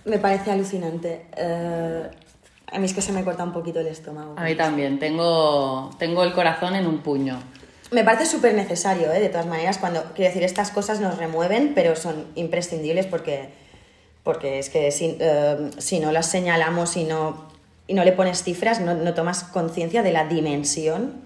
Me 0.05 0.19
parece 0.19 0.53
alucinante. 0.53 1.27
Eh, 1.37 2.09
a 2.73 2.79
mí 2.79 2.87
es 2.87 2.95
que 2.95 3.03
se 3.03 3.13
me 3.13 3.23
corta 3.25 3.45
un 3.45 3.53
poquito 3.53 3.81
el 3.81 3.87
estómago. 3.87 4.35
A 4.37 4.45
mí 4.45 4.55
también, 4.55 4.99
tengo, 4.99 5.91
tengo 5.99 6.25
el 6.25 6.33
corazón 6.33 6.75
en 6.75 6.87
un 6.87 6.99
puño. 6.99 7.39
Me 7.91 8.05
parece 8.05 8.25
súper 8.25 8.55
necesario, 8.55 9.13
¿eh? 9.13 9.21
de 9.21 9.29
todas 9.29 9.47
maneras, 9.47 9.77
cuando, 9.77 10.03
quiero 10.15 10.31
decir, 10.31 10.43
estas 10.43 10.71
cosas 10.71 11.01
nos 11.01 11.19
remueven, 11.19 11.73
pero 11.75 11.95
son 11.95 12.27
imprescindibles 12.35 13.05
porque, 13.05 13.51
porque 14.23 14.59
es 14.59 14.71
que 14.71 14.91
si, 14.91 15.19
eh, 15.21 15.71
si 15.77 16.01
no 16.01 16.11
las 16.11 16.27
señalamos 16.27 16.97
y 16.97 17.05
no, 17.05 17.49
y 17.87 17.93
no 17.93 18.05
le 18.05 18.13
pones 18.13 18.43
cifras, 18.43 18.81
no, 18.81 18.95
no 18.95 19.13
tomas 19.13 19.45
conciencia 19.45 20.03
de 20.03 20.13
la 20.13 20.25
dimensión 20.25 21.21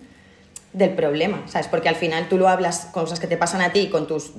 del 0.72 0.90
problema, 0.94 1.42
¿sabes? 1.46 1.68
Porque 1.68 1.88
al 1.88 1.94
final 1.94 2.28
tú 2.28 2.36
lo 2.36 2.48
hablas 2.48 2.88
con 2.92 3.04
cosas 3.04 3.20
que 3.20 3.28
te 3.28 3.36
pasan 3.36 3.60
a 3.60 3.72
ti, 3.72 3.88
con 3.88 4.08
tus 4.08 4.32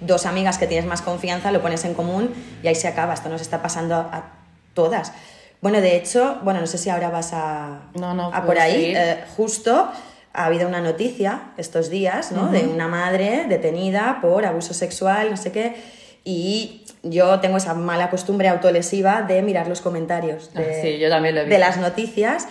dos 0.00 0.24
amigas 0.24 0.56
que 0.56 0.66
tienes 0.66 0.86
más 0.86 1.02
confianza, 1.02 1.52
lo 1.52 1.60
pones 1.60 1.84
en 1.84 1.92
común 1.92 2.32
y 2.62 2.68
ahí 2.68 2.74
se 2.74 2.88
acaba. 2.88 3.12
Esto 3.12 3.28
nos 3.28 3.42
está 3.42 3.60
pasando 3.60 3.94
a, 3.94 4.00
a 4.00 4.32
todas. 4.72 5.12
Bueno, 5.60 5.80
de 5.80 5.96
hecho, 5.96 6.38
bueno, 6.42 6.60
no 6.60 6.66
sé 6.66 6.78
si 6.78 6.88
ahora 6.90 7.10
vas 7.10 7.32
a, 7.32 7.80
No, 7.94 8.14
no, 8.14 8.30
a 8.32 8.44
por 8.44 8.58
ahí. 8.58 8.92
eh, 8.96 9.24
justo 9.36 9.90
ha 10.32 10.44
habido 10.44 10.68
una 10.68 10.80
noticia 10.80 11.50
estos 11.56 11.90
días, 11.90 12.30
¿no? 12.32 12.48
De 12.48 12.60
una 12.68 12.86
madre 12.86 13.46
detenida 13.48 14.18
por 14.22 14.46
abuso 14.46 14.72
sexual, 14.72 15.30
no 15.30 15.36
sé 15.36 15.50
qué. 15.50 15.74
Y 16.22 16.84
yo 17.02 17.40
tengo 17.40 17.56
esa 17.56 17.74
mala 17.74 18.08
costumbre 18.10 18.48
autolesiva 18.48 19.22
de 19.22 19.42
mirar 19.42 19.66
los 19.66 19.80
comentarios 19.80 20.52
de, 20.54 20.62
Ah, 20.64 20.82
sí, 20.82 20.98
yo 20.98 21.08
también 21.08 21.34
lo 21.34 21.40
he 21.40 21.44
de 21.44 21.50
visto. 21.50 21.60
las 21.66 21.76
noticias. 21.78 22.46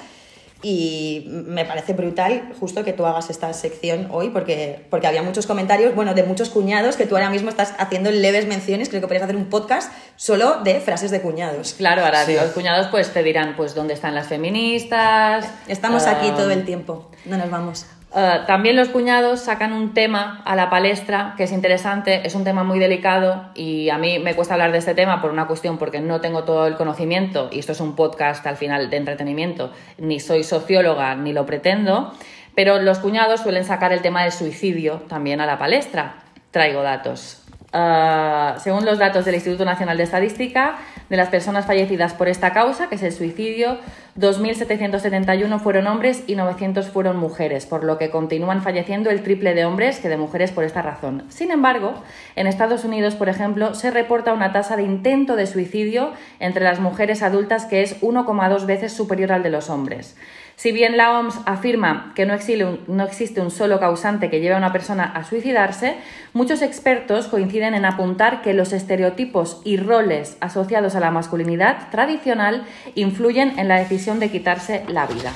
Y 0.64 1.26
me 1.28 1.66
parece 1.66 1.94
brutal 1.94 2.54
justo 2.60 2.84
que 2.84 2.92
tú 2.94 3.06
hagas 3.06 3.30
esta 3.30 3.54
sección 3.54 4.08
hoy, 4.12 4.30
porque, 4.30 4.86
porque 4.90 5.06
había 5.06 5.22
muchos 5.22 5.46
comentarios, 5.46 5.94
bueno, 5.94 6.14
de 6.16 6.24
muchos 6.24 6.50
cuñados 6.50 6.96
que 6.96 7.06
tú 7.06 7.16
ahora 7.16 7.30
mismo 7.30 7.50
estás 7.50 7.74
haciendo 7.78 8.10
leves 8.10 8.48
menciones. 8.48 8.90
Creo 8.90 9.02
que 9.02 9.08
podrías 9.08 9.24
hacer 9.24 9.36
un 9.36 9.46
podcast 9.46 9.92
solo 10.16 10.62
de 10.64 10.80
frases 10.80 11.12
de 11.12 11.22
cuñados. 11.22 11.74
Claro, 11.74 12.04
ahora 12.04 12.26
Sí. 12.26 12.34
los 12.34 12.52
cuñados 12.52 12.88
pues 12.88 13.14
te 13.14 13.22
dirán 13.24 13.56
pues 13.56 13.76
dónde 13.76 13.94
están 13.94 14.16
las 14.16 14.28
feministas. 14.28 15.48
Estamos 15.68 16.08
aquí 16.08 16.30
ah, 16.32 16.36
todo 16.36 16.50
el 16.52 16.66
tiempo, 16.66 17.10
no 17.26 17.38
nos 17.38 17.52
vamos. 17.52 17.86
Ah, 18.14 18.46
también 18.48 18.76
los 18.76 18.90
cuñados 18.90 19.42
sacan 19.42 19.74
un 19.74 19.94
tema 19.94 20.42
a 20.46 20.56
la 20.56 20.70
palestra 20.70 21.34
que 21.38 21.44
es 21.44 21.52
interesante, 21.52 22.26
es 22.26 22.36
un 22.36 22.44
tema 22.44 22.64
muy 22.64 22.80
delicado 22.80 23.46
y 23.56 23.90
a 23.90 23.98
mí 23.98 24.20
me 24.20 24.36
cuesta 24.36 24.54
hablar 24.54 24.72
de 24.72 24.80
este 24.80 24.96
tema 24.96 25.22
por 25.22 25.32
una 25.32 25.48
cuestión 25.48 25.78
porque 25.78 26.00
no 26.00 26.22
tengo 26.22 26.44
todo 26.44 26.68
el 26.68 26.76
conocimiento 26.76 27.50
y 27.52 27.60
esto 27.60 27.72
es 27.72 27.80
un 27.80 27.96
podcast 27.96 28.46
al 28.46 28.58
final 28.58 28.90
de 28.90 28.98
entretenimiento, 28.98 29.72
ni 29.98 30.20
soy 30.20 30.44
socióloga 30.44 31.16
ni 31.16 31.34
lo 31.34 31.46
pretendo, 31.46 32.14
pero 32.56 32.80
los 32.82 33.00
cuñados 33.00 33.42
suelen 33.42 33.66
sacar 33.66 33.94
el 33.94 34.02
tema 34.02 34.24
del 34.24 34.32
suicidio 34.32 35.04
también 35.08 35.42
a 35.42 35.46
la 35.46 35.58
palestra. 35.58 36.16
Traigo 36.52 36.82
datos. 36.82 37.47
Ah, 37.80 38.56
según 38.58 38.86
los 38.86 38.98
datos 38.98 39.24
del 39.24 39.36
Instituto 39.36 39.64
Nacional 39.64 39.98
de 39.98 40.04
Estadística, 40.04 40.78
de 41.12 41.16
las 41.16 41.30
personas 41.30 41.68
fallecidas 41.68 42.16
por 42.16 42.28
esta 42.28 42.52
causa, 42.52 42.90
que 42.90 42.96
es 42.96 43.04
el 43.04 43.14
suicidio, 43.14 43.78
2.771 44.20 45.60
fueron 45.60 45.86
hombres 45.86 46.24
y 46.26 46.34
900 46.34 46.88
fueron 46.88 47.18
mujeres, 47.18 47.68
por 47.68 47.84
lo 47.84 48.00
que 48.00 48.10
continúan 48.10 48.64
falleciendo 48.64 49.12
el 49.12 49.22
triple 49.22 49.54
de 49.54 49.66
hombres 49.66 50.00
que 50.00 50.10
de 50.10 50.18
mujeres 50.18 50.50
por 50.50 50.64
esta 50.64 50.82
razón. 50.82 51.26
Sin 51.30 51.52
embargo, 51.52 51.94
en 52.36 52.48
Estados 52.48 52.84
Unidos, 52.84 53.14
por 53.14 53.30
ejemplo, 53.30 53.76
se 53.76 53.92
reporta 53.92 54.34
una 54.34 54.52
tasa 54.52 54.76
de 54.76 54.82
intento 54.82 55.36
de 55.36 55.46
suicidio 55.46 56.14
entre 56.40 56.64
las 56.64 56.80
mujeres 56.80 57.22
adultas 57.22 57.66
que 57.66 57.84
es 57.84 58.02
1,2 58.02 58.66
veces 58.66 58.92
superior 58.92 59.32
al 59.34 59.44
de 59.44 59.52
los 59.52 59.70
hombres. 59.70 60.18
Si 60.58 60.72
bien 60.72 60.98
la 60.98 61.20
OMS 61.20 61.40
afirma 61.46 62.14
que 62.16 62.26
no 62.26 62.34
existe, 62.34 63.42
un, 63.42 63.52
solo 63.52 63.80
causante 63.80 64.32
que 64.32 64.40
lleve 64.40 64.56
a 64.56 64.58
una 64.58 64.74
persona 64.74 65.04
a 65.04 65.24
suicidarse, 65.24 65.98
muchos 66.34 66.64
expertos 66.64 67.28
coinciden 67.28 67.76
en 67.76 67.86
apuntar 67.86 68.42
que 68.42 68.56
los 68.56 68.74
estereotipos 68.74 69.62
y 69.64 69.78
roles 69.78 70.36
asociados 70.42 70.96
a 70.96 71.00
la 71.00 71.12
masculinidad 71.12 71.92
tradicional 71.92 72.64
influyen 72.96 73.60
en 73.60 73.68
la 73.68 73.78
decisión 73.78 74.20
de 74.20 74.32
quitarse 74.32 74.84
la 74.88 75.06
vida. 75.06 75.32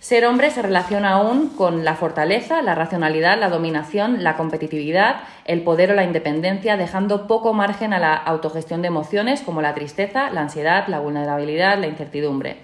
Ser 0.00 0.26
hombre 0.26 0.50
se 0.50 0.60
relaciona 0.60 1.12
aún 1.12 1.50
con 1.50 1.84
la 1.84 1.94
fortaleza, 1.94 2.60
la 2.60 2.74
racionalidad, 2.74 3.38
la 3.38 3.50
dominación, 3.50 4.24
la 4.24 4.36
competitividad, 4.36 5.20
el 5.44 5.62
poder 5.62 5.92
o 5.92 5.94
la 5.94 6.02
independencia, 6.02 6.76
dejando 6.76 7.28
poco 7.28 7.52
margen 7.52 7.92
a 7.92 8.00
la 8.00 8.16
autogestión 8.16 8.82
de 8.82 8.88
emociones 8.88 9.40
como 9.42 9.62
la 9.62 9.72
tristeza, 9.72 10.30
la 10.30 10.40
ansiedad, 10.40 10.88
la 10.88 10.98
vulnerabilidad, 10.98 11.78
la 11.78 11.86
incertidumbre. 11.86 12.56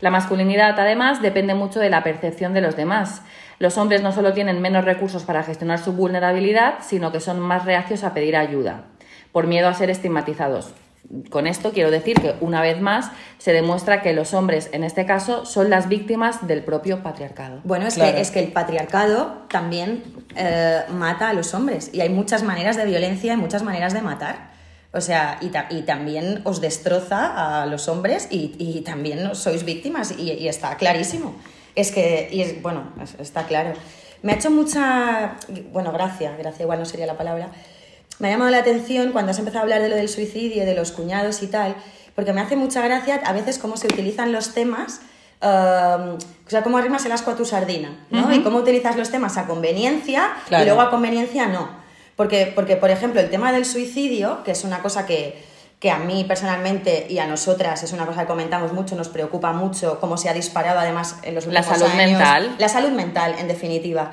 La 0.00 0.10
masculinidad, 0.10 0.78
además, 0.78 1.22
depende 1.22 1.54
mucho 1.54 1.80
de 1.80 1.90
la 1.90 2.02
percepción 2.02 2.54
de 2.54 2.60
los 2.60 2.76
demás. 2.76 3.22
Los 3.58 3.78
hombres 3.78 4.02
no 4.02 4.12
solo 4.12 4.32
tienen 4.32 4.60
menos 4.60 4.84
recursos 4.84 5.22
para 5.24 5.42
gestionar 5.42 5.78
su 5.78 5.92
vulnerabilidad, 5.92 6.74
sino 6.80 7.12
que 7.12 7.20
son 7.20 7.40
más 7.40 7.64
reacios 7.64 8.04
a 8.04 8.12
pedir 8.12 8.36
ayuda, 8.36 8.84
por 9.32 9.46
miedo 9.46 9.68
a 9.68 9.74
ser 9.74 9.90
estigmatizados. 9.90 10.74
Con 11.30 11.46
esto 11.46 11.72
quiero 11.72 11.90
decir 11.90 12.18
que, 12.18 12.34
una 12.40 12.62
vez 12.62 12.80
más, 12.80 13.10
se 13.38 13.52
demuestra 13.52 14.00
que 14.00 14.14
los 14.14 14.32
hombres, 14.32 14.70
en 14.72 14.84
este 14.84 15.04
caso, 15.04 15.44
son 15.44 15.68
las 15.68 15.88
víctimas 15.88 16.46
del 16.46 16.62
propio 16.64 17.02
patriarcado. 17.02 17.60
Bueno, 17.62 17.86
es, 17.86 17.94
Claro. 17.94 18.14
que, 18.14 18.20
es 18.22 18.30
que 18.30 18.40
el 18.40 18.52
patriarcado 18.52 19.44
también 19.48 20.02
eh, 20.34 20.80
mata 20.90 21.28
a 21.28 21.34
los 21.34 21.52
hombres 21.52 21.90
y 21.92 22.00
hay 22.00 22.08
muchas 22.08 22.42
maneras 22.42 22.76
de 22.78 22.86
violencia 22.86 23.34
y 23.34 23.36
muchas 23.36 23.62
maneras 23.62 23.92
de 23.92 24.00
matar. 24.00 24.53
O 24.94 25.00
sea, 25.00 25.38
y, 25.40 25.48
ta- 25.48 25.66
y 25.70 25.82
también 25.82 26.40
os 26.44 26.60
destroza 26.60 27.62
a 27.62 27.66
los 27.66 27.88
hombres 27.88 28.28
y, 28.30 28.54
y 28.58 28.80
también 28.82 29.34
sois 29.34 29.64
víctimas 29.64 30.14
y, 30.16 30.30
y 30.32 30.48
está 30.48 30.76
clarísimo. 30.76 31.34
Es 31.74 31.90
que, 31.90 32.28
y 32.30 32.40
es, 32.42 32.62
bueno, 32.62 32.92
es- 33.02 33.16
está 33.18 33.46
claro. 33.46 33.72
Me 34.22 34.32
ha 34.32 34.36
hecho 34.36 34.50
mucha, 34.50 35.34
bueno, 35.72 35.90
gracia, 35.92 36.36
gracia 36.38 36.62
igual 36.62 36.78
no 36.78 36.84
sería 36.84 37.06
la 37.06 37.18
palabra. 37.18 37.48
Me 38.20 38.28
ha 38.28 38.30
llamado 38.30 38.50
la 38.52 38.58
atención 38.58 39.10
cuando 39.12 39.32
has 39.32 39.38
empezado 39.40 39.58
a 39.60 39.62
hablar 39.64 39.82
de 39.82 39.88
lo 39.88 39.96
del 39.96 40.08
suicidio, 40.08 40.64
de 40.64 40.74
los 40.74 40.92
cuñados 40.92 41.42
y 41.42 41.48
tal, 41.48 41.74
porque 42.14 42.32
me 42.32 42.40
hace 42.40 42.54
mucha 42.54 42.80
gracia 42.82 43.20
a 43.24 43.32
veces 43.32 43.58
cómo 43.58 43.76
se 43.76 43.86
utilizan 43.88 44.32
los 44.32 44.54
temas 44.54 45.00
Um, 45.42 46.14
o 46.14 46.48
sea, 46.50 46.62
cómo 46.62 46.78
arrimas 46.78 47.04
el 47.04 47.12
asco 47.12 47.30
a 47.30 47.36
tu 47.36 47.44
sardina, 47.44 48.06
¿no? 48.10 48.32
Y 48.32 48.42
cómo 48.42 48.58
utilizas 48.58 48.96
los 48.96 49.10
temas 49.10 49.36
a 49.36 49.46
conveniencia 49.46 50.32
Claro. 50.48 50.62
y 50.64 50.66
luego 50.68 50.80
a 50.80 50.88
conveniencia 50.90 51.48
no. 51.48 51.68
Porque, 52.16 52.52
porque, 52.54 52.76
por 52.76 52.90
ejemplo, 52.90 53.20
el 53.20 53.30
tema 53.30 53.52
del 53.52 53.64
suicidio, 53.64 54.42
que 54.44 54.52
es 54.52 54.64
una 54.64 54.80
cosa 54.80 55.04
que, 55.06 55.42
que 55.80 55.90
a 55.90 55.98
mí 55.98 56.24
personalmente 56.24 57.06
y 57.08 57.18
a 57.18 57.26
nosotras 57.26 57.82
es 57.82 57.92
una 57.92 58.06
cosa 58.06 58.22
que 58.22 58.26
comentamos 58.26 58.72
mucho, 58.72 58.94
nos 58.96 59.08
preocupa 59.08 59.52
mucho, 59.52 59.98
cómo 60.00 60.16
se 60.16 60.28
ha 60.28 60.32
disparado 60.32 60.78
además 60.78 61.16
en 61.22 61.34
los 61.34 61.46
La 61.46 61.60
últimos 61.60 61.78
salud 61.78 61.92
años. 61.92 62.10
mental. 62.10 62.54
La 62.58 62.68
salud 62.68 62.90
mental, 62.90 63.34
en 63.38 63.48
definitiva. 63.48 64.10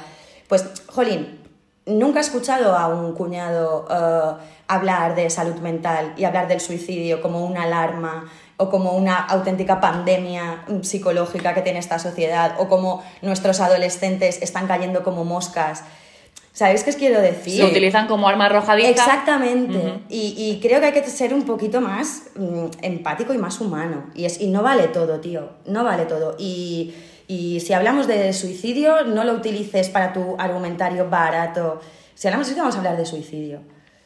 Pues, 0.48 0.66
Jolín, 0.88 1.40
nunca 1.86 2.20
he 2.20 2.22
escuchado 2.22 2.76
a 2.78 2.88
un 2.88 3.14
cuñado 3.14 3.88
eh, 3.90 4.44
hablar 4.68 5.16
de 5.16 5.30
salud 5.30 5.56
mental 5.62 6.14
y 6.18 6.24
hablar 6.24 6.48
del 6.48 6.60
suicidio 6.60 7.22
como 7.22 7.46
una 7.46 7.64
alarma 7.64 8.30
o 8.58 8.70
como 8.70 8.94
una 8.94 9.18
auténtica 9.18 9.80
pandemia 9.80 10.64
mm, 10.68 10.82
psicológica 10.84 11.54
que 11.54 11.62
tiene 11.62 11.80
esta 11.80 12.00
sociedad 12.00 12.56
o 12.60 12.68
como 12.68 13.04
nuestros 13.22 13.60
adolescentes 13.60 14.42
están 14.42 14.68
cayendo 14.68 15.04
como 15.04 15.24
moscas. 15.26 15.84
¿Sabéis 16.54 16.84
qué 16.84 16.90
os 16.90 16.96
quiero 16.98 17.22
decir? 17.22 17.58
Se 17.58 17.66
utilizan 17.66 18.08
como 18.08 18.28
arma 18.28 18.46
arrojadiza. 18.46 18.90
Exactamente. 18.90 20.02
y, 20.10 20.36
y 20.38 20.60
creo 20.62 20.80
que 20.82 20.88
hay 20.88 20.92
que 20.92 21.04
ser 21.04 21.34
un 21.34 21.44
poquito 21.44 21.80
más 21.80 22.24
mm, 22.36 22.66
empático 22.82 23.34
y 23.34 23.38
más 23.38 23.62
humano. 23.62 24.06
Y, 24.14 24.26
es, 24.26 24.42
y 24.42 24.48
no 24.48 24.62
vale 24.62 24.90
todo, 24.90 25.22
tío. 25.22 25.50
No 25.66 25.84
vale 25.84 26.06
todo. 26.06 26.36
Y, 26.38 26.94
y 27.28 27.62
si 27.62 27.72
hablamos 27.72 28.08
de 28.08 28.34
suicidio, 28.34 29.06
no 29.06 29.24
lo 29.24 29.34
utilices 29.34 29.90
para 29.90 30.12
tu 30.12 30.36
argumentario 30.38 31.10
barato. 31.10 31.80
Si 32.16 32.28
hablamos 32.28 32.48
de 32.48 32.54
suicidio, 32.54 32.64
vamos 32.64 32.76
a 32.76 32.78
hablar 32.80 32.98
de 32.98 33.06
suicidio. 33.06 33.62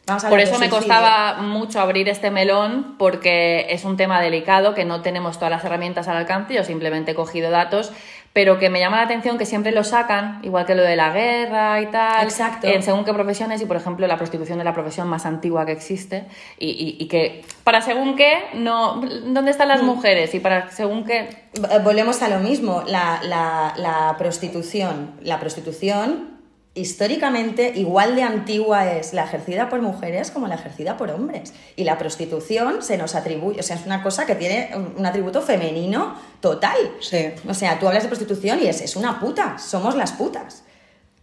Vamos 0.05 0.23
a 0.23 0.29
Por 0.29 0.39
eso 0.39 0.59
me 0.59 0.69
costaba 0.69 1.41
mucho 1.41 1.79
abrir 1.79 2.07
este 2.09 2.29
melón, 2.29 2.95
porque 2.99 3.65
es 3.69 3.83
un 3.85 3.97
tema 3.97 4.21
delicado, 4.21 4.75
que 4.75 4.85
no 4.85 5.01
tenemos 5.01 5.37
todas 5.37 5.49
las 5.49 5.65
herramientas 5.65 6.07
al 6.07 6.17
alcance, 6.17 6.53
yo 6.53 6.63
simplemente 6.63 7.11
he 7.11 7.15
cogido 7.15 7.49
datos, 7.49 7.91
pero 8.35 8.59
que 8.59 8.69
me 8.69 8.81
llama 8.81 8.97
la 8.97 9.03
atención 9.03 9.37
que 9.37 9.45
siempre 9.45 9.71
lo 9.71 9.85
sacan, 9.85 10.41
igual 10.43 10.65
que 10.65 10.75
lo 10.75 10.83
de 10.83 10.97
la 10.97 11.11
guerra 11.13 11.79
y 11.79 11.85
tal, 11.85 12.25
Exacto. 12.25 12.67
en 12.67 12.83
según 12.83 13.05
qué 13.05 13.13
profesiones, 13.13 13.61
y 13.61 13.65
por 13.65 13.77
ejemplo 13.77 14.05
la 14.07 14.17
prostitución 14.17 14.59
es 14.59 14.65
la 14.65 14.73
profesión 14.73 15.07
más 15.07 15.25
antigua 15.25 15.65
que 15.65 15.71
existe, 15.71 16.25
y, 16.59 16.67
y- 16.71 16.97
y 17.01 17.07
que 17.07 17.45
para 17.63 17.79
según 17.79 18.17
qué, 18.17 18.33
no, 18.55 18.95
¿dónde 19.27 19.51
están 19.51 19.69
Mm. 19.69 19.71
las 19.71 19.83
mujeres? 19.83 20.35
Y 20.35 20.41
para 20.41 20.69
según 20.69 21.05
qué... 21.05 21.17
Eh, 21.19 21.79
Volvemos 21.81 22.21
a 22.23 22.27
lo 22.27 22.39
mismo, 22.39 22.83
la, 22.85 23.21
la- 23.23 23.73
la 23.77 24.15
prostitución. 24.17 25.11
La 25.21 25.39
prostitución 25.39 26.34
históricamente 26.75 27.71
igual 27.75 28.15
de 28.15 28.23
antigua 28.23 28.91
es 28.91 29.13
la 29.13 29.23
ejercida 29.23 29.69
por 29.69 29.81
mujeres 29.81 30.29
como 30.29 30.47
la 30.47 30.55
ejercida 30.55 30.97
por 30.97 31.09
hombres. 31.09 31.53
Y 31.75 31.85
la 31.85 31.97
prostitución 31.97 32.83
se 32.83 32.97
nos 32.97 33.15
atribuye, 33.15 33.61
o 33.61 33.63
sea, 33.63 33.77
es 33.77 33.85
una 33.85 34.03
cosa 34.03 34.25
que 34.25 34.35
tiene 34.35 34.71
un, 34.75 35.05
atributo 35.05 35.41
femenino 35.41 36.15
total. 36.41 36.77
Sí. 36.99 37.29
O 37.47 37.53
sea, 37.53 37.79
tú 37.79 37.87
hablas 37.87 38.03
de 38.03 38.09
prostitución 38.09 38.59
y 38.61 38.67
es, 38.67 38.81
es 38.81 38.95
una 38.95 39.19
puta, 39.19 39.57
somos 39.57 39.95
las 39.95 40.11
putas. 40.11 40.63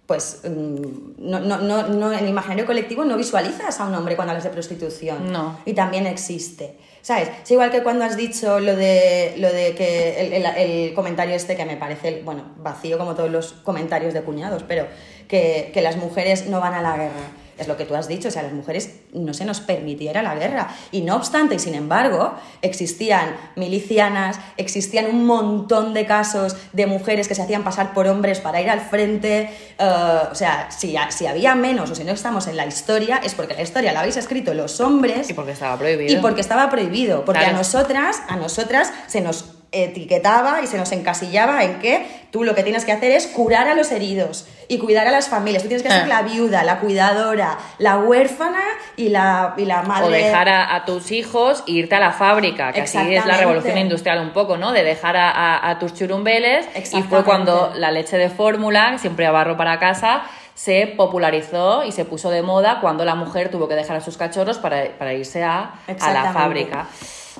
Pues 0.07 0.41
mm, 0.45 1.13
no, 1.19 1.41
no, 1.41 1.59
no, 1.59 1.87
no, 1.89 2.13
en 2.13 2.19
el 2.19 2.29
imaginario 2.29 2.67
colectivo 2.67 3.05
no 3.05 3.17
visualizas 3.17 3.79
a 3.81 3.87
un 3.87 3.95
hombre 3.95 4.17
cuando 4.17 4.33
hablas 4.33 4.45
de 4.45 4.51
prostitución. 4.51 5.33
No. 5.33 5.59
Y 5.65 5.75
también 5.75 6.07
existe. 6.07 6.77
¿Sabes? 7.03 7.31
Es 7.43 7.51
igual 7.51 7.71
que 7.71 7.83
cuando 7.83 8.05
has 8.05 8.17
dicho 8.17 8.61
lo 8.61 8.77
de, 8.77 9.35
lo 9.39 9.53
de 9.53 9.75
que 9.75 10.21
el, 10.21 10.33
el- 10.33 10.47
el 10.57 10.95
comentario 10.95 11.35
este 11.35 11.57
que 11.57 11.65
me 11.65 11.77
parece, 11.77 12.23
bueno, 12.25 12.45
vacío 12.59 12.97
como 12.99 13.15
todos 13.15 13.31
los 13.31 13.53
comentarios 13.55 14.15
de 14.15 14.23
cuñados, 14.23 14.63
pero 14.69 14.87
que, 15.27 15.71
que 15.75 15.81
las 15.83 15.97
mujeres 15.97 16.47
no 16.49 16.61
van 16.61 16.75
a 16.75 16.83
la 16.83 16.97
guerra. 16.97 17.27
Es 17.59 17.69
lo 17.69 17.77
que 17.77 17.85
tú 17.85 17.95
has 17.95 18.09
dicho, 18.09 18.29
o 18.29 18.31
sea, 18.31 18.43
las 18.43 18.53
mujeres 18.53 18.91
no 19.13 19.35
se 19.35 19.45
nos 19.45 19.61
permitiera 19.61 20.23
la 20.23 20.35
guerra. 20.35 20.69
Y 20.91 21.03
no 21.03 21.17
obstante, 21.17 21.55
y 21.55 21.59
sin 21.59 21.75
embargo, 21.75 22.35
existían 22.63 23.37
milicianas, 23.57 24.39
existían 24.57 25.07
un 25.07 25.25
montón 25.27 25.95
de 25.95 26.07
casos 26.07 26.57
de 26.73 26.87
mujeres 26.87 27.29
que 27.29 27.35
se 27.35 27.43
hacían 27.43 27.63
pasar 27.65 27.93
por 27.95 28.07
hombres 28.07 28.41
para 28.41 28.61
ir 28.61 28.71
al 28.71 28.81
frente. 28.81 29.51
eh, 29.79 30.19
o 30.31 30.35
sea, 30.35 30.71
si, 30.71 30.95
si 31.11 31.27
había 31.27 31.55
menos 31.55 31.91
o 31.91 31.95
si 31.95 32.05
no 32.05 32.13
estamos 32.13 32.47
en 32.47 32.57
la 32.57 32.67
historia, 32.67 33.21
es 33.23 33.35
porque 33.35 33.55
la 33.55 33.63
historia 33.63 33.93
la 33.93 34.01
habéis 34.01 34.17
escrito 34.17 34.55
los 34.55 34.81
hombres. 34.81 35.29
Y 35.31 35.35
porque 35.35 35.53
estaba 35.53 35.77
prohibido. 35.79 36.13
Y 36.13 36.17
porque 36.23 36.41
estaba 36.41 36.71
prohibido, 36.71 37.25
porque 37.25 37.41
Claro. 37.41 37.55
a 37.57 37.59
nosotras, 37.59 38.23
a 38.29 38.37
nosotras 38.37 38.93
se 39.07 39.21
nos 39.21 39.45
etiquetaba 39.73 40.61
y 40.63 40.67
se 40.67 40.77
nos 40.77 40.93
encasillaba 40.93 41.65
en 41.65 41.79
que 41.81 42.07
tú 42.31 42.45
lo 42.45 42.55
que 42.55 42.63
tienes 42.63 42.85
que 42.85 42.93
hacer 42.93 43.11
es 43.11 43.27
curar 43.27 43.69
a 43.69 43.75
los 43.75 43.91
heridos 43.91 44.47
y 44.69 44.79
cuidar 44.79 45.07
a 45.09 45.11
las 45.11 45.29
familias. 45.29 45.63
Tú 45.63 45.69
tienes 45.69 45.83
que 45.83 45.91
ser 45.91 46.03
Ah. 46.05 46.07
la 46.07 46.23
viuda, 46.23 46.63
la 46.65 46.79
cuidadora, 46.81 47.59
la 47.79 47.99
huérfana 47.99 48.63
y 48.97 49.09
la, 49.09 49.55
y 49.57 49.65
la 49.65 49.83
madre. 49.83 50.07
O 50.07 50.11
dejar 50.11 50.49
a, 50.49 50.75
a 50.75 50.85
tus 50.85 51.11
hijos 51.11 51.65
e 51.67 51.73
irte 51.73 51.95
a 51.95 52.01
la 52.01 52.13
fábrica, 52.13 52.73
que 52.73 52.83
así 52.83 52.99
es 53.15 53.27
la 53.27 53.37
revolución 53.39 53.79
industrial 53.79 54.21
un 54.21 54.31
poco, 54.31 54.57
¿no? 54.57 54.73
De 54.73 54.85
dejar 54.85 55.17
a, 55.17 55.31
a- 55.31 55.71
a 55.71 55.79
tus 55.79 55.95
churumbeles. 55.95 56.67
Y 56.99 57.03
fue 57.03 57.25
cuando 57.25 57.73
la 57.77 57.91
leche 57.91 58.17
de 58.17 58.31
fórmula, 58.31 58.99
siempre 58.99 59.27
a 59.27 59.31
barro 59.31 59.57
para 59.57 59.79
casa, 59.79 60.23
se 60.55 60.87
popularizó 60.87 61.83
y 61.85 61.93
se 61.93 62.05
puso 62.05 62.31
de 62.31 62.43
moda 62.43 62.79
cuando 62.81 63.05
la 63.05 63.15
mujer 63.15 63.51
tuvo 63.51 63.69
que 63.69 63.75
dejar 63.75 63.97
a 63.97 64.01
sus 64.01 64.17
cachorros 64.19 64.59
para, 64.59 64.85
para 64.99 65.13
irse 65.15 65.43
a, 65.43 65.73
a 66.01 66.13
la 66.13 66.33
fábrica. 66.33 66.87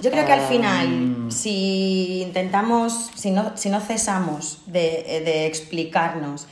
Yo 0.01 0.11
creo 0.11 0.25
que 0.25 0.33
al 0.33 0.41
final, 0.41 1.27
si 1.31 2.23
intentamos, 2.23 3.11
si 3.15 3.31
no, 3.31 3.57
si 3.57 3.69
no 3.69 3.81
cesamos 3.81 4.63
de, 4.67 5.23
de 5.25 5.47
explicarnos 5.47 6.47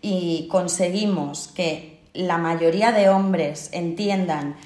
y 0.00 0.48
conseguimos 0.50 1.48
que 1.48 2.00
la 2.14 2.38
mayoría 2.38 2.92
de 2.92 3.08
hombres 3.08 3.68
entiendan 3.72 4.56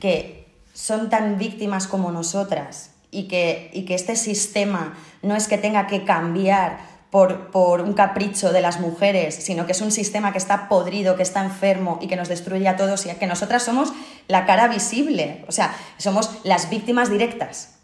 que 0.00 0.46
son 0.74 1.08
tan 1.08 1.38
víctimas 1.38 1.86
como 1.86 2.10
nosotras 2.12 2.90
y 3.10 3.28
que, 3.28 3.70
y 3.72 3.84
que 3.84 3.94
este 3.94 4.16
sistema 4.16 4.96
no 5.22 5.36
es 5.36 5.48
que 5.48 5.56
tenga 5.56 5.86
que 5.86 6.04
cambiar 6.04 6.78
por, 7.10 7.50
por 7.50 7.80
un 7.80 7.94
capricho 7.94 8.52
de 8.52 8.60
las 8.60 8.80
mujeres, 8.80 9.34
sino 9.36 9.64
que 9.64 9.72
es 9.72 9.80
un 9.80 9.92
sistema 9.92 10.32
que 10.32 10.38
está 10.38 10.68
podrido, 10.68 11.16
que 11.16 11.22
está 11.22 11.42
enfermo 11.44 11.98
y 12.02 12.08
que 12.08 12.16
nos 12.16 12.28
destruye 12.28 12.68
a 12.68 12.76
todos 12.76 13.06
y 13.06 13.10
que 13.10 13.26
nosotras 13.26 13.62
somos 13.62 13.92
la 14.28 14.44
cara 14.44 14.68
visible, 14.68 15.44
o 15.48 15.52
sea, 15.52 15.74
somos 15.98 16.30
las 16.44 16.68
víctimas 16.68 17.10
directas. 17.10 17.75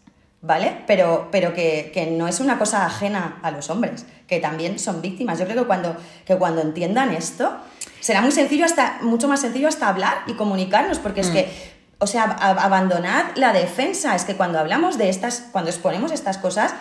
¿Vale? 0.45 0.83
Pero, 0.87 1.29
pero 1.31 1.53
que, 1.53 1.89
que 1.93 2.05
no 2.07 2.27
es 2.27 2.41
una 2.41 2.59
cosa 2.59 2.85
ajena 2.85 3.39
a 3.43 3.49
los 3.49 3.69
hombres, 3.69 4.05
que 4.27 4.39
también 4.41 4.77
son 4.77 5.01
víctimas. 5.01 5.39
Yo 5.39 5.45
creo 5.45 5.61
que 5.61 5.67
cuando, 5.67 5.95
que 6.25 6.35
cuando 6.35 6.59
entiendan 6.61 7.13
esto, 7.13 7.55
será 8.01 8.19
muy 8.21 8.33
sencillo 8.33 8.65
hasta, 8.65 8.97
mucho 9.03 9.29
más 9.29 9.39
sencillo 9.39 9.69
hasta 9.69 9.87
hablar 9.87 10.15
y 10.27 10.33
comunicarnos, 10.33 10.99
porque 10.99 11.21
es 11.21 11.29
que, 11.29 11.49
o 11.97 12.07
sea, 12.07 12.25
ab- 12.37 12.59
abandonad 12.59 13.27
la 13.35 13.53
defensa. 13.53 14.15
Es 14.15 14.25
que 14.25 14.35
cuando 14.35 14.59
hablamos 14.59 14.97
de 14.97 15.07
estas, 15.07 15.45
cuando 15.53 15.69
exponemos 15.71 16.11
estas 16.11 16.37
cosas, 16.37 16.75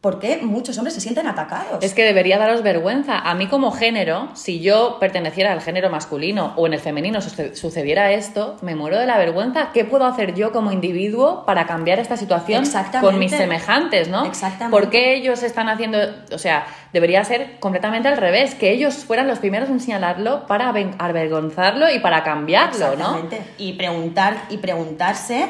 ¿por 0.00 0.20
qué 0.20 0.38
muchos 0.42 0.78
hombres 0.78 0.94
se 0.94 1.00
sienten 1.00 1.26
atacados? 1.26 1.82
Es 1.82 1.92
que 1.92 2.04
debería 2.04 2.38
daros 2.38 2.62
vergüenza. 2.62 3.18
A 3.18 3.34
mí 3.34 3.48
como 3.48 3.72
género, 3.72 4.28
si 4.34 4.60
yo 4.60 4.98
perteneciera 5.00 5.52
al 5.52 5.60
género 5.60 5.90
masculino 5.90 6.52
o 6.56 6.68
en 6.68 6.74
el 6.74 6.78
femenino 6.80 7.20
suce- 7.20 7.56
sucediera 7.56 8.12
esto, 8.12 8.56
me 8.62 8.76
muero 8.76 8.96
de 8.98 9.06
la 9.06 9.18
vergüenza. 9.18 9.70
¿Qué 9.74 9.84
puedo 9.84 10.06
hacer 10.06 10.34
yo 10.34 10.52
como 10.52 10.70
individuo 10.70 11.44
para 11.46 11.66
cambiar 11.66 11.98
esta 11.98 12.16
situación 12.16 12.64
con 13.00 13.18
mis 13.18 13.32
semejantes, 13.32 14.08
no? 14.08 14.24
Exactamente. 14.24 14.70
¿Por 14.70 14.88
qué 14.90 15.14
ellos 15.14 15.42
están 15.42 15.68
haciendo, 15.68 15.98
o 16.32 16.38
sea, 16.38 16.66
debería 16.92 17.24
ser 17.24 17.58
completamente 17.58 18.06
al 18.06 18.16
revés, 18.18 18.54
que 18.54 18.70
ellos 18.70 18.94
fueran 19.04 19.26
los 19.26 19.40
primeros 19.40 19.68
en 19.68 19.80
señalarlo 19.80 20.46
para 20.46 20.68
avergonzarlo 20.68 21.90
y 21.90 21.98
para 21.98 22.22
cambiarlo, 22.22 22.94
¿no? 22.96 23.16
Exactamente. 23.16 23.42
Y 23.58 23.72
preguntar 23.72 24.44
y 24.48 24.58
preguntarse 24.58 25.48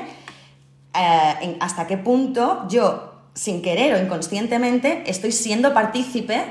eh, 0.94 1.34
en 1.42 1.56
hasta 1.60 1.86
qué 1.86 1.98
punto 1.98 2.64
yo, 2.68 3.07
sin 3.38 3.62
querer 3.62 3.94
o 3.94 4.02
inconscientemente, 4.02 5.04
estoy 5.06 5.30
siendo 5.30 5.72
partícipe 5.72 6.44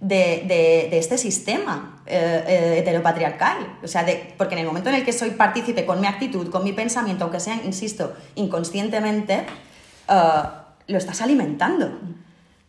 de, 0.00 0.88
este 0.92 1.18
sistema 1.18 2.00
eh, 2.06 2.44
eh, 2.46 2.78
heteropatriarcal. 2.78 3.78
O 3.82 3.88
sea, 3.88 4.06
porque 4.36 4.54
en 4.54 4.60
el 4.60 4.66
momento 4.66 4.88
en 4.88 4.94
el 4.94 5.04
que 5.04 5.12
soy 5.12 5.30
partícipe 5.30 5.84
con 5.84 6.00
mi 6.00 6.06
actitud, 6.06 6.48
con 6.48 6.62
mi 6.62 6.72
pensamiento, 6.72 7.24
aunque 7.24 7.40
sea, 7.40 7.60
insisto, 7.64 8.14
inconscientemente, 8.36 9.46
eh, 10.08 10.42
lo 10.86 10.96
estás 10.96 11.20
alimentando 11.20 11.98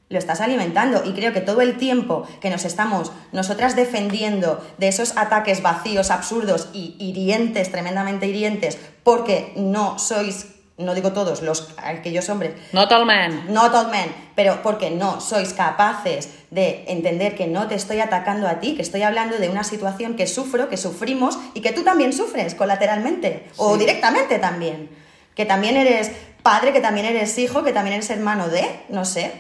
lo 0.09 0.17
estás 0.17 0.41
alimentando 0.41 1.03
y 1.05 1.13
creo 1.13 1.34
que 1.34 1.41
todo 1.41 1.61
el 1.61 1.78
tiempo 1.78 2.28
que 2.41 2.49
nos 2.49 2.65
estamos 2.65 3.11
nosotras 3.32 3.76
defendiendo 3.76 4.59
de 4.80 4.88
esos 4.88 5.15
ataques 5.15 5.61
vacíos, 5.61 6.09
absurdos 6.09 6.70
y 6.74 6.95
hirientes, 6.97 7.72
tremendamente 7.72 8.26
hirientes, 8.26 8.80
porque 9.03 9.53
no 9.55 9.99
sois, 9.99 10.47
no 10.80 10.95
digo 10.95 11.11
todos, 11.13 11.41
los 11.41 11.73
aquellos 11.77 12.27
hombres, 12.30 12.53
Not 12.73 12.91
all 12.91 13.05
men. 13.05 13.53
not 13.53 13.73
all 13.75 13.89
men, 13.91 14.11
pero 14.36 14.61
porque 14.63 14.89
no 14.89 15.21
sois 15.21 15.53
capaces 15.53 16.30
de 16.49 16.86
entender 16.88 17.36
que 17.36 17.45
no 17.47 17.67
te 17.67 17.75
estoy 17.75 17.99
atacando 17.99 18.47
a 18.47 18.59
ti, 18.59 18.75
que 18.75 18.82
estoy 18.82 19.03
hablando 19.03 19.38
de 19.38 19.49
una 19.49 19.63
situación 19.63 20.15
que 20.15 20.25
sufro, 20.25 20.69
que 20.69 20.77
sufrimos 20.77 21.38
y 21.53 21.61
que 21.61 21.71
tú 21.73 21.84
también 21.84 22.13
sufres 22.13 22.55
colateralmente 22.55 23.45
o 23.57 23.77
directamente 23.77 24.39
también. 24.39 24.89
Que 25.36 25.45
también 25.45 25.77
eres 25.77 26.11
padre, 26.41 26.73
que 26.73 26.80
también 26.80 27.05
eres 27.05 27.38
hijo, 27.38 27.63
que 27.63 27.71
también 27.73 27.95
eres 27.95 28.09
hermano 28.09 28.47
de, 28.49 28.63
no 28.89 29.05
sé. 29.05 29.32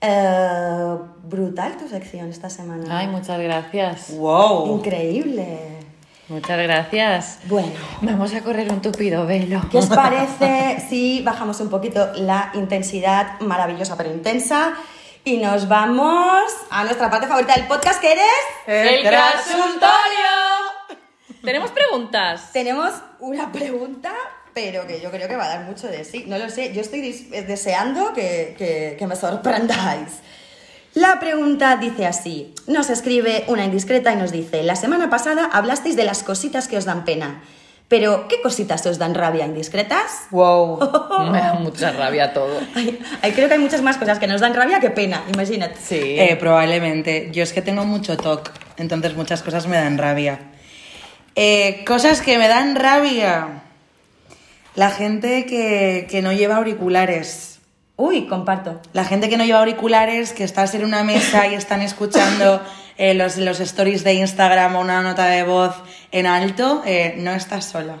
Eh, 0.00 0.96
brutal 1.22 1.76
tu 1.76 1.88
sección 1.88 2.28
esta 2.28 2.50
semana. 2.50 2.98
Ay, 2.98 3.06
muchas 3.06 3.38
gracias. 3.40 4.10
¡Wow! 4.16 4.76
Increíble. 4.78 5.58
Muchas 6.32 6.58
gracias. 6.62 7.38
Bueno, 7.44 7.72
Vamos 8.00 8.32
a 8.34 8.40
correr 8.40 8.72
un 8.72 8.80
tupido 8.80 9.26
velo. 9.26 9.60
¿Qué 9.70 9.78
os 9.78 9.86
parece 9.86 10.82
si 10.88 11.22
bajamos 11.22 11.60
un 11.60 11.68
poquito 11.68 12.10
la 12.16 12.50
intensidad 12.54 13.38
maravillosa 13.40 13.96
pero 13.98 14.10
intensa 14.10 14.72
y 15.24 15.36
nos 15.36 15.68
vamos 15.68 16.42
a 16.70 16.84
nuestra 16.84 17.10
parte 17.10 17.26
favorita 17.26 17.54
del 17.54 17.66
podcast 17.66 18.00
que 18.00 18.12
eres? 18.12 18.24
¡El 18.66 19.02
consultorio! 19.02 19.92
¿Tenemos 21.44 21.70
preguntas? 21.70 22.50
Tenemos 22.52 22.92
una 23.20 23.52
pregunta, 23.52 24.12
pero 24.54 24.86
que 24.86 25.00
yo 25.02 25.10
creo 25.10 25.28
que 25.28 25.36
va 25.36 25.44
a 25.44 25.48
dar 25.48 25.60
mucho 25.64 25.88
de 25.88 26.04
sí. 26.04 26.24
No 26.28 26.38
lo 26.38 26.48
sé, 26.48 26.72
yo 26.72 26.80
estoy 26.80 27.02
deseando 27.46 28.14
que, 28.14 28.54
que- 28.56 28.96
que 28.98 29.06
me 29.06 29.16
sorprendáis. 29.16 30.08
La 30.94 31.18
pregunta 31.20 31.76
dice 31.76 32.04
así, 32.04 32.54
nos 32.66 32.90
escribe 32.90 33.44
una 33.46 33.64
indiscreta 33.64 34.12
y 34.12 34.16
nos 34.16 34.30
dice, 34.30 34.62
la 34.62 34.76
semana 34.76 35.08
pasada 35.08 35.48
hablasteis 35.50 35.96
de 35.96 36.04
las 36.04 36.22
cositas 36.22 36.68
que 36.68 36.76
os 36.76 36.84
dan 36.84 37.06
pena, 37.06 37.42
pero 37.88 38.28
¿qué 38.28 38.42
cositas 38.42 38.84
os 38.84 38.98
dan 38.98 39.14
rabia 39.14 39.46
indiscretas? 39.46 40.26
¡Wow! 40.30 40.78
Me 41.32 41.38
da 41.38 41.54
mucha 41.54 41.92
rabia 41.92 42.34
todo. 42.34 42.60
Ay, 42.74 42.98
ay, 43.22 43.32
creo 43.32 43.48
que 43.48 43.54
hay 43.54 43.60
muchas 43.60 43.80
más 43.80 43.96
cosas 43.96 44.18
que 44.18 44.26
nos 44.26 44.42
dan 44.42 44.54
rabia 44.54 44.80
que 44.80 44.90
pena, 44.90 45.24
imagínate. 45.32 45.76
Sí. 45.78 46.18
Eh, 46.18 46.36
probablemente. 46.38 47.30
Yo 47.32 47.42
es 47.42 47.54
que 47.54 47.62
tengo 47.62 47.84
mucho 47.84 48.16
TOC, 48.16 48.50
entonces 48.76 49.14
muchas 49.14 49.42
cosas 49.42 49.66
me 49.66 49.76
dan 49.76 49.96
rabia. 49.96 50.40
Eh, 51.36 51.84
cosas 51.86 52.20
que 52.20 52.36
me 52.36 52.48
dan 52.48 52.76
rabia. 52.76 53.62
La 54.74 54.90
gente 54.90 55.46
que, 55.46 56.06
que 56.10 56.22
no 56.22 56.32
lleva 56.32 56.56
auriculares. 56.56 57.51
Uy, 57.96 58.26
comparto. 58.26 58.80
La 58.92 59.04
gente 59.04 59.28
que 59.28 59.36
no 59.36 59.44
lleva 59.44 59.60
auriculares, 59.60 60.32
que 60.32 60.44
estás 60.44 60.74
en 60.74 60.84
una 60.84 61.04
mesa 61.04 61.46
y 61.46 61.54
están 61.54 61.82
escuchando 61.82 62.60
eh, 62.96 63.14
los, 63.14 63.36
los 63.36 63.60
stories 63.60 64.02
de 64.04 64.14
Instagram 64.14 64.76
o 64.76 64.80
una 64.80 65.02
nota 65.02 65.26
de 65.26 65.42
voz 65.42 65.74
en 66.10 66.26
alto, 66.26 66.82
eh, 66.86 67.14
no 67.18 67.32
estás 67.32 67.66
sola. 67.66 67.98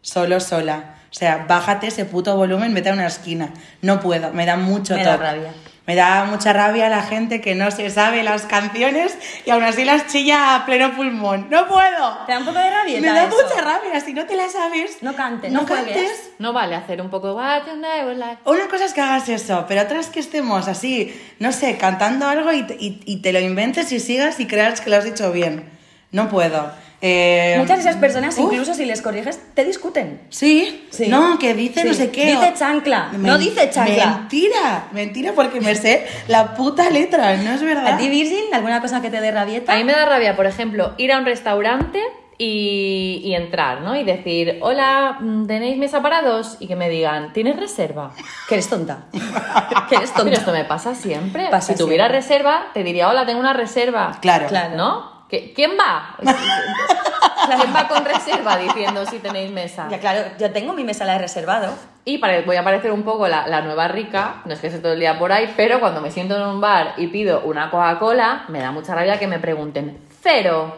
Solo, 0.00 0.40
sola. 0.40 0.96
O 1.10 1.14
sea, 1.14 1.46
bájate 1.48 1.86
ese 1.86 2.04
puto 2.04 2.36
volumen, 2.36 2.74
vete 2.74 2.90
a 2.90 2.92
una 2.92 3.06
esquina. 3.06 3.50
No 3.82 4.00
puedo, 4.00 4.32
me 4.32 4.46
da 4.46 4.56
mucho 4.56 4.96
Me 4.96 5.04
da 5.04 5.16
rabia. 5.16 5.52
Me 5.86 5.94
da 5.94 6.24
mucha 6.24 6.54
rabia 6.54 6.88
la 6.88 7.02
gente 7.02 7.42
que 7.42 7.54
no 7.54 7.70
se 7.70 7.90
sabe 7.90 8.22
las 8.22 8.46
canciones 8.46 9.18
y 9.44 9.50
aún 9.50 9.62
así 9.64 9.84
las 9.84 10.06
chilla 10.06 10.54
a 10.56 10.64
pleno 10.64 10.96
pulmón. 10.96 11.48
¡No 11.50 11.66
puedo! 11.68 12.18
¿Te 12.24 12.32
da 12.32 12.38
un 12.38 12.46
poco 12.46 12.58
de 12.58 12.70
rabia? 12.70 13.00
Me 13.02 13.08
da 13.08 13.26
mucha 13.26 13.60
rabia, 13.60 14.00
si 14.00 14.14
no 14.14 14.24
te 14.24 14.34
la 14.34 14.48
sabes. 14.48 15.02
No 15.02 15.14
cantes, 15.14 15.52
no 15.52 15.60
no 15.60 15.66
juegues. 15.66 15.94
cantes. 15.94 16.30
No 16.38 16.54
vale 16.54 16.74
hacer 16.74 17.02
un 17.02 17.10
poco. 17.10 17.34
Una 17.34 18.66
cosa 18.68 18.86
es 18.86 18.94
que 18.94 19.02
hagas 19.02 19.28
eso, 19.28 19.66
pero 19.68 19.82
otra 19.82 20.00
es 20.00 20.06
que 20.06 20.20
estemos 20.20 20.68
así, 20.68 21.14
no 21.38 21.52
sé, 21.52 21.76
cantando 21.76 22.26
algo 22.26 22.50
y 22.52 22.60
y- 22.80 23.00
y 23.04 23.16
te 23.20 23.32
lo 23.34 23.40
inventes 23.40 23.92
y 23.92 24.00
sigas 24.00 24.40
y 24.40 24.46
creas 24.46 24.80
que 24.80 24.88
lo 24.88 24.96
has 24.96 25.04
dicho 25.04 25.32
bien. 25.32 25.68
No 26.12 26.30
puedo. 26.30 26.72
Eh, 27.06 27.56
Muchas 27.58 27.84
de 27.84 27.90
esas 27.90 28.00
personas, 28.00 28.38
uf, 28.38 28.50
incluso 28.50 28.72
si 28.72 28.86
les 28.86 29.02
corriges, 29.02 29.38
te 29.52 29.62
discuten. 29.66 30.22
Sí, 30.30 30.86
Sí. 30.90 31.08
no, 31.08 31.38
que 31.38 31.52
dice 31.52 31.82
Sí. 31.82 31.88
no 31.88 31.92
sé 31.92 32.10
qué. 32.10 32.24
Dice 32.26 32.54
chancla, 32.56 33.10
Men- 33.12 33.22
no 33.24 33.36
dice 33.36 33.68
chancla. 33.68 34.06
Mentira, 34.20 34.88
mentira, 34.92 35.32
porque 35.34 35.60
me 35.60 35.74
sé 35.74 36.06
la 36.28 36.54
puta 36.54 36.88
letra, 36.88 37.36
no 37.36 37.50
es 37.52 37.62
verdad. 37.62 37.86
¿A 37.88 37.96
ti, 37.98 38.08
Virgin, 38.08 38.54
alguna 38.54 38.80
cosa 38.80 39.02
que 39.02 39.10
te 39.10 39.20
dé 39.20 39.30
rabieta? 39.32 39.74
A 39.74 39.76
mí 39.76 39.84
me 39.84 39.92
da 39.92 40.06
rabia, 40.06 40.34
por 40.34 40.46
ejemplo, 40.46 40.94
ir 40.96 41.12
a 41.12 41.18
un 41.18 41.26
restaurante 41.26 42.00
y, 42.38 43.20
y 43.22 43.34
entrar, 43.34 43.82
¿no? 43.82 43.94
Y 43.96 44.02
decir, 44.04 44.58
hola, 44.62 45.18
mm, 45.20 45.46
¿tenéis 45.46 45.76
mesa 45.76 46.00
para 46.02 46.22
dos? 46.22 46.56
Y 46.58 46.66
que 46.68 46.74
me 46.74 46.88
digan, 46.88 47.32
¿tienes 47.34 47.56
reserva? 47.56 48.12
Que 48.48 48.54
eres 48.54 48.68
tonta. 48.70 49.04
que 49.90 49.96
eres 49.96 50.08
tonta. 50.12 50.24
Pero 50.24 50.36
esto 50.36 50.52
me 50.52 50.64
pasa 50.64 50.94
siempre. 50.94 51.48
Pasa 51.50 51.74
si 51.74 51.78
tuviera 51.78 52.04
siempre. 52.06 52.20
reserva, 52.22 52.66
te 52.72 52.82
diría, 52.82 53.10
hola, 53.10 53.26
tengo 53.26 53.40
una 53.40 53.52
reserva. 53.52 54.18
Claro. 54.22 54.46
Claro. 54.48 54.74
¿No? 54.76 55.13
¿Qué- 55.28 55.52
¿Quién 55.54 55.72
va? 55.78 56.16
¿Quién 57.56 57.74
va 57.74 57.88
con 57.88 58.04
reserva 58.04 58.56
diciendo 58.56 59.04
si 59.06 59.18
tenéis 59.18 59.50
mesa? 59.50 59.86
Ya, 59.90 59.98
claro, 59.98 60.20
yo 60.38 60.50
tengo 60.52 60.72
mi 60.72 60.84
mesa 60.84 61.04
la 61.04 61.16
he 61.16 61.18
reservado. 61.18 61.72
Y 62.04 62.18
voy 62.18 62.56
a 62.56 62.64
parecer 62.64 62.92
un 62.92 63.02
poco 63.02 63.28
la, 63.28 63.46
la 63.46 63.62
nueva 63.62 63.88
rica, 63.88 64.42
no 64.44 64.52
es 64.54 64.60
que 64.60 64.66
esté 64.68 64.78
todo 64.80 64.92
el 64.92 65.00
día 65.00 65.18
por 65.18 65.32
ahí, 65.32 65.52
pero 65.56 65.80
cuando 65.80 66.00
me 66.00 66.10
siento 66.10 66.36
en 66.36 66.42
un 66.42 66.60
bar 66.60 66.94
y 66.98 67.06
pido 67.08 67.40
una 67.44 67.70
Coca-Cola, 67.70 68.44
me 68.48 68.60
da 68.60 68.70
mucha 68.72 68.94
rabia 68.94 69.18
que 69.18 69.26
me 69.26 69.38
pregunten, 69.38 69.98
cero. 70.22 70.76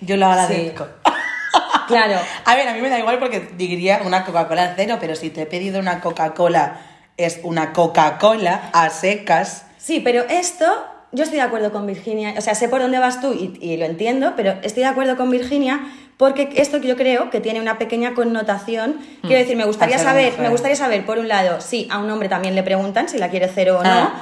Yo 0.00 0.16
lo 0.16 0.26
agradezco. 0.26 0.86
Claro. 1.88 2.16
A 2.46 2.54
ver, 2.54 2.66
a 2.68 2.72
mí 2.72 2.80
me 2.80 2.88
da 2.88 2.98
igual 2.98 3.18
porque 3.18 3.40
diría 3.56 4.00
una 4.06 4.24
Coca-Cola 4.24 4.72
cero, 4.76 4.96
pero 5.00 5.14
si 5.14 5.28
te 5.30 5.42
he 5.42 5.46
pedido 5.46 5.78
una 5.78 6.00
Coca-Cola, 6.00 6.76
es 7.18 7.40
una 7.42 7.72
Coca-Cola 7.74 8.70
a 8.72 8.88
secas. 8.88 9.66
Sí, 9.76 10.00
pero 10.00 10.22
esto, 10.30 10.86
yo 11.12 11.24
estoy 11.24 11.38
de 11.38 11.44
acuerdo 11.44 11.72
con 11.72 11.86
Virginia, 11.86 12.34
o 12.36 12.40
sea, 12.40 12.54
sé 12.54 12.68
por 12.68 12.80
dónde 12.80 12.98
vas 12.98 13.20
tú 13.20 13.32
y, 13.32 13.58
y 13.60 13.76
lo 13.76 13.84
entiendo, 13.84 14.32
pero 14.36 14.54
estoy 14.62 14.82
de 14.82 14.88
acuerdo 14.88 15.16
con 15.16 15.30
Virginia 15.30 15.80
porque 16.22 16.50
esto 16.54 16.80
que 16.80 16.86
yo 16.86 16.96
creo 16.96 17.30
que 17.30 17.40
tiene 17.40 17.60
una 17.60 17.78
pequeña 17.78 18.14
connotación. 18.14 18.96
Quiero 19.22 19.38
decir, 19.38 19.56
me 19.56 19.64
gustaría 19.64 19.98
saber, 19.98 20.38
me 20.38 20.50
gustaría 20.50 20.76
saber, 20.76 21.04
por 21.04 21.18
un 21.18 21.26
lado, 21.26 21.60
si 21.60 21.88
a 21.90 21.98
un 21.98 22.08
hombre 22.10 22.28
también 22.28 22.54
le 22.54 22.62
preguntan 22.62 23.08
si 23.08 23.18
la 23.18 23.28
quiere 23.28 23.50
cero 23.52 23.78
o 23.80 23.82
no. 23.82 23.90
Ah. 23.90 24.14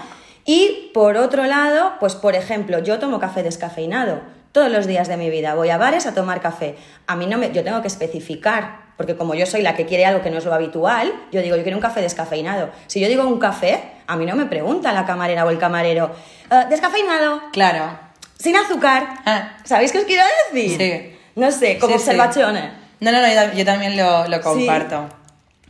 Y 0.47 0.91
por 0.95 1.19
otro 1.19 1.45
lado, 1.45 1.93
pues 2.01 2.15
por 2.15 2.35
ejemplo, 2.35 2.79
yo 2.79 2.99
tomo 2.99 3.21
café 3.21 3.43
descafeinado. 3.43 4.23
Todos 4.53 4.71
los 4.71 4.87
días 4.87 5.09
de 5.09 5.19
mi 5.19 5.29
vida 5.29 5.55
voy 5.55 5.69
a 5.69 5.77
bares 5.77 6.07
a 6.07 6.15
tomar 6.15 6.41
café. 6.41 6.77
A 7.07 7.17
mí 7.17 7.27
no 7.27 7.37
me, 7.37 7.53
yo 7.53 7.63
tengo 7.63 7.83
que 7.83 7.89
especificar, 7.89 8.95
porque 8.97 9.15
como 9.15 9.35
yo 9.35 9.45
soy 9.45 9.61
la 9.61 9.77
que 9.77 9.85
quiere 9.85 10.07
algo 10.07 10.23
que 10.23 10.31
no 10.31 10.39
es 10.39 10.45
lo 10.47 10.55
habitual, 10.55 11.13
yo 11.33 11.43
digo, 11.43 11.57
yo 11.57 11.63
quiero 11.63 11.77
un 11.77 11.83
café 11.83 12.01
descafeinado. 12.01 12.71
Si 12.87 12.99
yo 12.99 13.09
digo 13.09 13.27
un 13.27 13.39
café, 13.39 13.83
a 14.11 14.17
mí 14.17 14.27
no 14.27 14.37
me 14.37 14.47
pregunta 14.47 14.93
la 14.93 15.07
camarera 15.07 15.45
o 15.45 15.51
el 15.51 15.59
camarero, 15.59 16.11
"Eh, 16.51 16.65
descafeinado, 16.69 17.41
Claro. 17.53 17.99
sin 18.39 18.57
azúcar. 18.57 19.07
Ah. 19.25 19.51
¿Sabéis 19.65 19.93
qué 19.93 19.99
os 19.99 20.05
quiero 20.05 20.25
decir? 20.53 20.79
Sí. 20.79 21.17
No 21.37 21.51
sé, 21.53 21.79
como 21.79 21.93
Sí, 21.95 21.99
sí. 22.01 22.05
observaciones. 22.11 22.73
No, 23.01 23.13
no, 23.13 23.21
no, 23.23 23.29
yo, 23.29 23.53
yo 23.57 23.65
también 23.65 23.97
lo, 23.97 24.27
lo 24.29 24.41
comparto. 24.41 25.09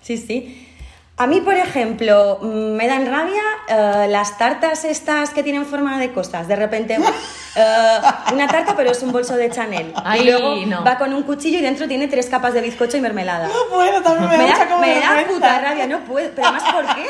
Sí, 0.03 0.17
sí. 0.17 0.67
A 1.17 1.27
mí, 1.27 1.43
por 1.43 1.55
ejemplo, 1.55 2.39
mm, 2.41 2.47
me 2.77 2.89
dan 2.89 3.05
rabia 3.07 3.43
eh, 3.69 4.07
las 4.09 4.39
tartas 4.39 4.85
estas 4.87 5.31
que 5.31 5.43
tienen 5.43 5.67
forma 5.67 5.99
de 6.01 6.13
cosas. 6.13 6.49
De 6.49 6.57
repente, 6.57 6.95
eh, 7.57 7.99
una 8.33 8.49
tarta, 8.49 8.75
pero 8.75 8.91
es 8.91 9.03
un 9.03 9.13
bolso 9.13 9.37
de 9.37 9.51
Chanel. 9.51 9.93
Ay, 10.03 10.23
y 10.23 10.25
luego 10.25 10.57
no. 10.67 10.83
va 10.83 10.97
con 10.97 11.13
un 11.13 11.23
cuchillo 11.25 11.59
y 11.59 11.63
dentro 11.63 11.87
tiene 11.87 12.09
tres 12.09 12.27
capas 12.31 12.55
de 12.55 12.63
bizcocho 12.63 12.97
y 12.97 13.01
mermelada. 13.03 13.49
No 13.49 13.69
puedo, 13.71 14.01
también 14.03 14.31
me, 14.31 14.39
me 14.39 14.45
da 14.45 14.49
mucha 14.51 14.65
da, 14.65 14.69
como 14.71 14.81
me 14.81 14.95
da 15.01 15.25
puta 15.29 15.61
rabia, 15.61 15.87
no 15.87 16.01
puedo. 16.05 16.31
Pero 16.35 16.49
además, 16.49 16.73
¿por 16.73 16.95
qué? 16.95 17.07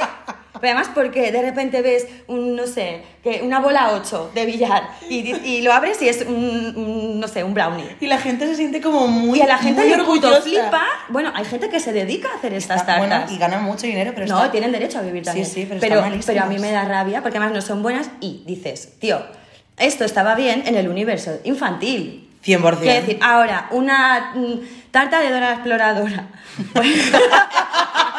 Pero 0.60 0.72
además, 0.76 0.90
porque 0.94 1.32
de 1.32 1.42
repente 1.42 1.82
ves 1.82 2.06
un, 2.26 2.54
no 2.56 2.66
sé, 2.66 3.02
que 3.22 3.40
una 3.42 3.60
bola 3.60 3.92
8 3.92 4.32
de 4.34 4.46
billar 4.46 4.90
y, 5.08 5.62
lo 5.62 5.72
abres 5.72 6.00
y 6.02 6.08
es 6.08 6.22
un, 6.26 6.34
un, 6.76 7.20
no 7.20 7.28
sé, 7.28 7.42
un 7.44 7.54
brownie. 7.54 7.96
Y 8.00 8.06
la 8.06 8.18
gente 8.18 8.46
se 8.46 8.56
siente 8.56 8.80
como 8.80 9.06
muy 9.08 9.38
y 9.38 9.42
a 9.42 9.46
la 9.46 9.58
gente 9.58 9.80
muy 9.82 9.90
le 9.90 9.96
orgullosa. 10.00 10.42
flipa. 10.42 10.82
Bueno, 11.08 11.32
hay 11.34 11.44
gente 11.44 11.68
que 11.70 11.80
se 11.80 11.92
dedica 11.92 12.28
a 12.32 12.36
hacer 12.36 12.54
estas 12.54 12.80
Está- 12.82 12.98
tartas. 12.98 13.08
bueno, 13.20 13.32
y 13.34 13.38
ganan 13.38 13.64
mucho 13.64 13.86
dinero, 13.86 14.12
pero 14.14 14.26
no, 14.26 14.38
está- 14.38 14.50
tienen 14.52 14.72
derecho 14.72 14.98
a 14.98 15.02
vivir 15.02 15.22
Sí, 15.22 15.26
también. 15.26 15.46
sí, 15.46 15.66
pero 15.68 15.80
pero, 15.80 15.94
están 15.96 16.10
malísimas. 16.10 16.26
pero 16.26 16.42
a 16.42 16.46
mí 16.46 16.58
me 16.58 16.70
da 16.72 16.84
rabia 16.84 17.22
porque 17.22 17.38
además 17.38 17.54
no 17.54 17.62
son 17.62 17.82
buenas 17.82 18.10
y 18.20 18.42
dices, 18.46 18.98
tío, 18.98 19.20
esto 19.78 20.04
estaba 20.04 20.34
bien 20.34 20.62
en 20.66 20.76
el 20.76 20.88
universo 20.88 21.38
infantil. 21.44 22.26
100%. 22.44 22.78
Quiero 22.80 23.00
decir, 23.02 23.18
ahora, 23.22 23.68
una 23.70 24.32
mm, 24.34 24.54
tarta 24.90 25.20
de 25.20 25.30
Dora 25.30 25.52
Exploradora. 25.52 26.28
una 26.74 26.82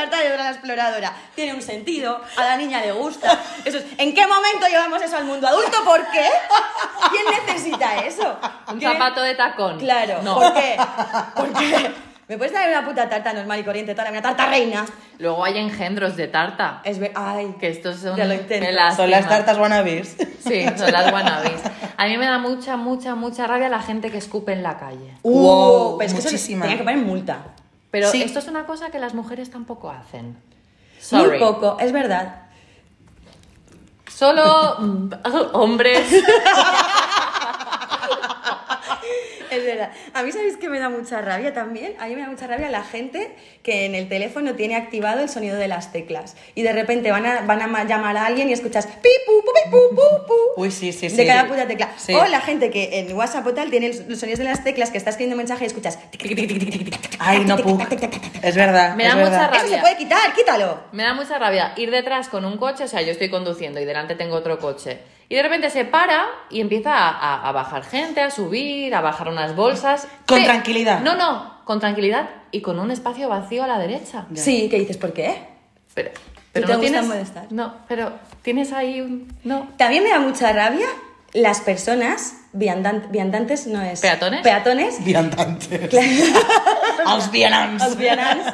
tarta 0.00 0.18
de 0.20 0.30
Dora 0.30 0.44
la 0.44 0.50
Exploradora. 0.50 1.12
Tiene 1.34 1.54
un 1.54 1.62
sentido, 1.62 2.20
a 2.36 2.44
la 2.44 2.56
niña 2.56 2.80
le 2.80 2.92
gusta. 2.92 3.38
Eso 3.64 3.78
es- 3.78 3.84
¿En 3.98 4.14
qué 4.14 4.26
momento 4.26 4.66
llevamos 4.68 5.02
eso 5.02 5.16
al 5.16 5.24
mundo 5.24 5.46
adulto? 5.46 5.84
¿Por 5.84 6.00
qué? 6.10 6.26
¿Quién 7.10 7.46
necesita 7.46 7.98
eso? 8.04 8.38
Un 8.68 8.78
¿Quién- 8.78 8.92
zapato 8.92 9.22
de 9.22 9.34
tacón. 9.34 9.78
Claro, 9.78 10.22
No. 10.22 10.34
¿por 10.34 10.52
qué? 10.54 10.76
¿Por 11.36 11.52
qué? 11.52 11.90
¿Me 12.28 12.38
puedes 12.38 12.52
traer 12.52 12.68
una 12.70 12.86
puta 12.86 13.08
tarta 13.08 13.32
normal 13.32 13.58
y 13.58 13.64
corriente, 13.64 13.92
toda 13.92 14.08
una 14.08 14.22
tarta 14.22 14.46
reina? 14.46 14.86
Luego 15.18 15.44
hay 15.44 15.58
engendros 15.58 16.16
de 16.16 16.28
tarta. 16.28 16.80
Es 16.84 17.00
ver... 17.00 17.10
Ay, 17.16 17.56
Que 17.58 17.68
estos 17.68 17.96
son. 17.96 18.16
Ya 18.16 18.24
lo 18.24 18.46
qué. 18.46 18.72
Son 18.96 19.10
las 19.10 19.28
tartas 19.28 19.58
wannabes. 19.58 20.16
Sí, 20.46 20.64
son 20.76 20.92
las 20.92 21.12
wannabes. 21.12 21.60
A 21.96 22.06
mí 22.06 22.16
me 22.16 22.26
da 22.26 22.38
mucha, 22.38 22.76
mucha, 22.76 23.16
mucha 23.16 23.46
rabia 23.48 23.68
la 23.68 23.80
gente 23.82 24.12
que 24.12 24.18
escupe 24.18 24.52
en 24.52 24.62
la 24.62 24.78
calle. 24.78 25.16
Wow, 25.24 25.98
pero 25.98 26.06
es 26.06 26.12
que 26.14 26.20
eso 26.20 26.28
muchísima. 26.28 26.62
tenía 26.62 26.78
que 26.78 26.84
poner 26.84 26.98
multa. 27.04 27.38
Pero 27.90 28.10
Sí. 28.10 28.22
esto 28.22 28.38
es 28.38 28.46
una 28.48 28.66
cosa 28.66 28.90
que 28.90 28.98
las 28.98 29.14
mujeres 29.14 29.50
tampoco 29.50 29.90
hacen. 29.90 30.26
Muy 31.12 31.22
Sorry. 31.24 31.38
poco, 31.38 31.76
es 31.80 31.92
verdad. 31.92 32.42
Solo 34.08 34.76
hombres. 35.52 36.06
Es 39.50 39.64
verdad. 39.64 39.90
A 40.14 40.22
mí, 40.22 40.32
¿sabéis 40.32 40.56
que 40.56 40.68
me 40.68 40.78
da 40.78 40.88
mucha 40.88 41.20
rabia 41.20 41.52
también? 41.52 41.94
A 41.98 42.06
mí 42.06 42.14
me 42.14 42.22
da 42.22 42.28
mucha 42.28 42.46
rabia 42.46 42.70
la 42.70 42.82
gente 42.84 43.34
que 43.62 43.84
en 43.86 43.94
el 43.94 44.08
teléfono 44.08 44.54
tiene 44.54 44.76
activado 44.76 45.20
el 45.20 45.28
sonido 45.28 45.56
de 45.56 45.68
las 45.68 45.92
teclas 45.92 46.36
y 46.54 46.62
de 46.62 46.72
repente 46.72 47.10
van 47.10 47.26
a, 47.26 47.42
van 47.42 47.60
a 47.60 47.84
llamar 47.84 48.16
a 48.16 48.26
alguien 48.26 48.48
y 48.48 48.52
escuchas 48.52 48.86
pi, 48.86 49.08
pu, 49.26 49.44
pu, 49.44 49.52
pi, 49.52 49.70
pu, 49.70 49.96
pu, 49.96 50.26
pu, 50.26 50.62
Uy, 50.62 50.70
sí, 50.70 50.92
sí, 50.92 51.02
de 51.02 51.10
sí. 51.10 51.16
De 51.16 51.26
cada 51.26 51.46
puta 51.46 51.66
tecla. 51.66 51.90
Sí. 51.96 52.14
O 52.14 52.24
la 52.26 52.40
gente 52.40 52.70
que 52.70 53.00
en 53.00 53.12
WhatsApp 53.14 53.46
o 53.46 53.54
tal 53.54 53.70
tiene 53.70 53.92
los 54.08 54.18
sonidos 54.18 54.38
de 54.38 54.44
las 54.44 54.64
teclas 54.64 54.90
que 54.90 54.98
está 54.98 55.10
escribiendo 55.10 55.34
un 55.34 55.38
mensaje 55.38 55.64
y 55.64 55.66
escuchas. 55.66 55.98
Ay, 57.18 57.44
no, 57.44 57.56
pu. 57.58 57.78
Es 58.42 58.56
verdad. 58.56 58.94
Me 58.96 59.04
da 59.04 59.10
es 59.10 59.16
mucha 59.16 59.30
verdad. 59.30 59.46
rabia. 59.46 59.60
Eso 59.60 59.74
se 59.74 59.80
puede 59.80 59.96
quitar, 59.96 60.32
quítalo. 60.34 60.80
Me 60.92 61.02
da 61.02 61.14
mucha 61.14 61.38
rabia 61.38 61.72
ir 61.76 61.90
detrás 61.90 62.28
con 62.28 62.44
un 62.44 62.56
coche, 62.56 62.84
o 62.84 62.88
sea, 62.88 63.02
yo 63.02 63.12
estoy 63.12 63.28
conduciendo 63.30 63.80
y 63.80 63.84
delante 63.84 64.14
tengo 64.14 64.36
otro 64.36 64.58
coche 64.58 64.98
y 65.30 65.36
de 65.36 65.42
repente 65.44 65.70
se 65.70 65.84
para 65.86 66.26
y 66.50 66.60
empieza 66.60 66.92
a, 66.92 67.08
a- 67.08 67.48
a 67.48 67.52
bajar 67.52 67.84
gente, 67.84 68.20
a 68.20 68.30
subir, 68.30 68.94
a 68.94 69.00
bajar 69.00 69.28
unas 69.28 69.54
bolsas. 69.56 70.06
Con 70.26 70.38
Pe- 70.40 70.44
tranquilidad. 70.44 71.00
No, 71.00 71.14
no, 71.14 71.54
con 71.64 71.80
tranquilidad 71.80 72.28
y 72.50 72.60
con 72.60 72.78
un 72.80 72.90
espacio 72.90 73.28
vacío 73.28 73.62
a 73.64 73.66
la 73.68 73.78
derecha. 73.78 74.26
Sí, 74.34 74.68
¿qué 74.68 74.78
dices? 74.80 74.96
¿Por 74.98 75.12
qué? 75.12 75.46
Pero, 75.94 76.10
pero 76.52 76.66
te 76.66 76.72
no 76.72 76.78
gusta 76.80 76.90
tienes. 76.92 77.08
molestar? 77.08 77.46
No, 77.50 77.74
pero 77.88 78.12
tienes 78.42 78.72
ahí 78.72 79.00
un. 79.00 79.32
No. 79.44 79.68
También 79.76 80.02
me 80.02 80.10
da 80.10 80.18
mucha 80.18 80.52
rabia 80.52 80.88
las 81.32 81.60
personas 81.60 82.34
viandan- 82.52 83.10
viandantes, 83.10 83.66
no 83.66 83.80
es. 83.82 84.00
¿Peatones? 84.00 84.42
Peatones. 84.42 85.04
Viandantes. 85.04 85.90
Vianants. 87.30 87.84
Los 87.84 87.96
vianants, 87.96 88.44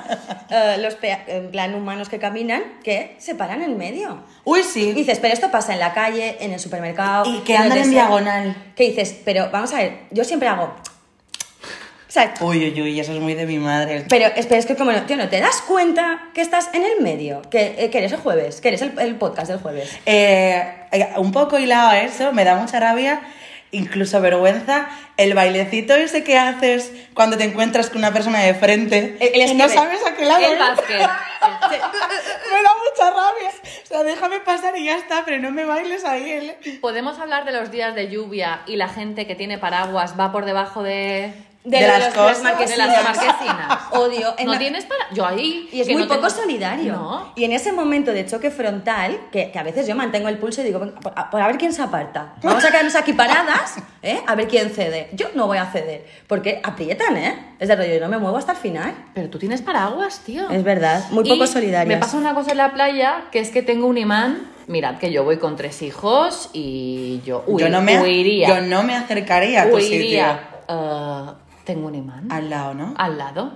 eh, 0.50 0.76
los 0.78 0.96
en 1.26 1.50
plan 1.50 1.74
humanos 1.74 2.08
que 2.08 2.18
caminan, 2.18 2.62
que 2.84 3.16
se 3.18 3.34
paran 3.34 3.62
en 3.62 3.76
medio. 3.76 4.22
Uy, 4.44 4.60
Y 4.60 4.64
sí. 4.64 4.92
dices, 4.92 5.18
pero 5.20 5.34
esto 5.34 5.50
pasa 5.50 5.72
en 5.72 5.80
la 5.80 5.92
calle, 5.94 6.36
en 6.40 6.52
el 6.52 6.60
supermercado. 6.60 7.24
Y 7.32 7.40
que 7.40 7.56
andan 7.56 7.78
en 7.78 7.90
diagonal. 7.90 8.56
Que 8.76 8.84
dices, 8.84 9.16
pero 9.24 9.48
vamos 9.50 9.72
a 9.72 9.78
ver, 9.78 10.00
yo 10.10 10.24
siempre 10.24 10.48
hago. 10.48 10.74
Uy, 12.40 12.64
uy, 12.72 12.82
uy, 12.82 13.00
eso 13.00 13.12
es 13.12 13.20
muy 13.20 13.34
de 13.34 13.46
mi 13.46 13.58
madre. 13.58 14.04
pero, 14.08 14.26
es- 14.34 14.46
pero 14.46 14.58
es 14.58 14.66
que 14.66 14.76
como 14.76 14.92
no, 14.92 15.02
tío, 15.02 15.16
no 15.16 15.28
te 15.28 15.40
das 15.40 15.62
cuenta 15.62 16.20
que 16.34 16.40
estás 16.40 16.70
en 16.72 16.84
el 16.84 17.00
medio, 17.00 17.42
que, 17.50 17.74
eh, 17.78 17.90
que 17.90 17.98
eres 17.98 18.12
el 18.12 18.18
jueves, 18.18 18.60
que 18.60 18.68
eres 18.68 18.82
el, 18.82 18.98
el 18.98 19.16
podcast 19.16 19.48
del 19.50 19.58
jueves. 19.60 19.96
Eh, 20.06 20.72
eh, 20.92 21.08
un 21.16 21.32
poco 21.32 21.58
hilado 21.58 21.88
a 21.90 22.00
eso, 22.00 22.32
me 22.32 22.44
da 22.44 22.54
mucha 22.56 22.80
rabia, 22.80 23.20
incluso 23.72 24.20
vergüenza, 24.20 24.88
el 25.16 25.34
bailecito 25.34 25.94
ese 25.94 26.22
que 26.24 26.38
haces 26.38 26.92
cuando 27.14 27.36
te 27.36 27.44
encuentras 27.44 27.88
con 27.90 27.98
una 27.98 28.12
persona 28.12 28.40
de 28.40 28.54
frente 28.54 29.16
El- 29.20 29.40
el 29.42 29.50
y 29.50 29.54
no 29.54 29.68
sabes 29.68 30.00
a 30.06 30.14
qué 30.14 30.24
lado 30.24 30.44
El 30.52 30.58
básquet. 30.58 31.00
me 31.00 32.62
da 32.62 32.70
mucha 32.84 33.10
rabia. 33.10 33.50
O 33.84 33.86
sea, 33.86 34.02
déjame 34.02 34.40
pasar 34.40 34.76
y 34.76 34.84
ya 34.84 34.96
está, 34.96 35.22
pero 35.24 35.38
no 35.40 35.50
me 35.50 35.64
bailes 35.64 36.04
ahí. 36.04 36.30
El... 36.30 36.78
Podemos 36.80 37.18
hablar 37.18 37.44
de 37.44 37.52
los 37.52 37.70
días 37.70 37.94
de 37.94 38.08
lluvia 38.08 38.62
y 38.66 38.76
la 38.76 38.88
gente 38.88 39.26
que 39.26 39.34
tiene 39.34 39.58
paraguas 39.58 40.18
va 40.18 40.32
por 40.32 40.44
debajo 40.44 40.82
de. 40.82 41.32
De 41.66 41.80
las 41.80 42.14
cosas. 42.14 42.42
De 42.68 42.76
las 42.76 43.02
marquesinas. 43.02 43.78
Odio. 43.92 44.34
En 44.38 44.46
¿No 44.46 44.52
la- 44.52 44.58
tienes 44.58 44.84
para.? 44.84 45.00
Yo 45.12 45.26
ahí. 45.26 45.68
Y 45.72 45.80
es 45.80 45.86
que 45.88 45.94
muy 45.94 46.02
no 46.02 46.08
poco 46.08 46.28
tengo- 46.28 46.30
solidario. 46.42 46.92
No. 46.92 47.32
Y 47.34 47.44
en 47.44 47.52
ese 47.52 47.72
momento 47.72 48.12
de 48.12 48.24
choque 48.24 48.50
frontal, 48.52 49.18
que, 49.32 49.50
que 49.50 49.58
a 49.58 49.62
veces 49.64 49.86
yo 49.88 49.96
mantengo 49.96 50.28
el 50.28 50.38
pulso 50.38 50.60
y 50.60 50.64
digo, 50.64 50.78
venga, 50.78 51.00
por, 51.00 51.12
a, 51.16 51.28
por 51.28 51.40
a 51.42 51.46
ver 51.48 51.58
quién 51.58 51.72
se 51.72 51.82
aparta. 51.82 52.34
Vamos 52.42 52.64
a 52.64 52.68
quedarnos 52.70 52.94
aquí 52.94 53.12
paradas, 53.14 53.76
¿eh? 54.02 54.20
A 54.26 54.34
ver 54.36 54.46
quién 54.46 54.70
cede. 54.70 55.08
Yo 55.12 55.26
no 55.34 55.46
voy 55.48 55.58
a 55.58 55.66
ceder, 55.66 56.06
porque 56.28 56.60
aprietan, 56.62 57.16
¿eh? 57.16 57.54
Es 57.58 57.66
de 57.68 57.74
rollo, 57.76 57.94
yo 57.94 58.00
no 58.00 58.08
me 58.08 58.18
muevo 58.18 58.36
hasta 58.36 58.52
el 58.52 58.58
final. 58.58 58.94
Pero 59.14 59.28
tú 59.28 59.38
tienes 59.38 59.60
paraguas, 59.62 60.20
tío. 60.24 60.48
Es 60.50 60.62
verdad, 60.62 61.04
muy 61.10 61.26
Y 61.26 61.30
poco 61.30 61.46
solidarias. 61.48 61.88
Me 61.88 62.00
pasa 62.00 62.16
una 62.16 62.32
cosa 62.34 62.52
en 62.52 62.58
la 62.58 62.72
playa 62.72 63.24
que 63.32 63.40
es 63.40 63.50
que 63.50 63.62
tengo 63.62 63.86
un 63.86 63.98
imán 63.98 64.52
Mirad 64.68 64.98
que 64.98 65.12
yo 65.12 65.22
voy 65.22 65.36
con 65.38 65.54
tres 65.54 65.80
hijos 65.82 66.50
y 66.52 67.20
yo, 67.24 67.44
huir- 67.46 67.60
yo, 67.60 67.68
no 67.68 67.82
me, 67.82 68.00
huiría. 68.00 68.48
yo 68.48 68.60
no 68.62 68.82
me 68.82 68.96
acercaría 68.96 69.62
a 69.62 69.70
tu 69.70 69.76
huiría. 69.76 70.40
Eh, 70.68 71.30
tengo 71.66 71.88
un 71.88 71.94
imán. 71.94 72.32
Al 72.32 72.48
lado, 72.48 72.72
¿no? 72.72 72.94
Al 72.96 73.18
lado. 73.18 73.52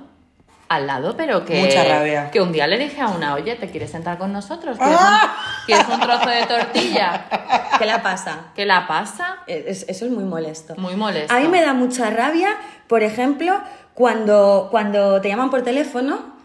Al 0.68 0.86
lado, 0.86 1.16
pero 1.16 1.44
que. 1.44 1.58
Mucha 1.62 1.82
rabia. 1.82 2.30
Que 2.30 2.40
un 2.40 2.52
día 2.52 2.66
le 2.66 2.76
dije 2.78 3.00
a 3.00 3.08
una, 3.08 3.34
oye, 3.34 3.56
¿te 3.56 3.70
quieres 3.70 3.90
sentar 3.90 4.18
con 4.18 4.32
nosotros? 4.32 4.76
¿Quieres, 4.78 4.98
¡Ah! 5.00 5.34
un, 5.34 5.64
quieres 5.66 5.86
un 5.88 6.00
trozo 6.00 6.28
de 6.28 6.46
tortilla? 6.46 7.24
¿Qué 7.78 7.86
la 7.86 8.02
pasa? 8.02 8.38
¿Qué 8.54 8.66
la 8.66 8.86
pasa? 8.86 9.38
Es- 9.46 9.86
eso 9.88 10.04
es 10.04 10.10
muy 10.12 10.24
molesto. 10.24 10.74
Muy 10.76 10.94
molesto. 10.94 11.34
A 11.34 11.40
mí 11.40 11.48
me 11.48 11.60
da 11.62 11.72
mucha 11.72 12.10
rabia, 12.10 12.50
por 12.86 13.02
ejemplo, 13.02 13.58
cuando, 13.94 14.68
cuando 14.70 15.20
te 15.20 15.28
llaman 15.28 15.50
por 15.50 15.62
teléfono. 15.62 16.36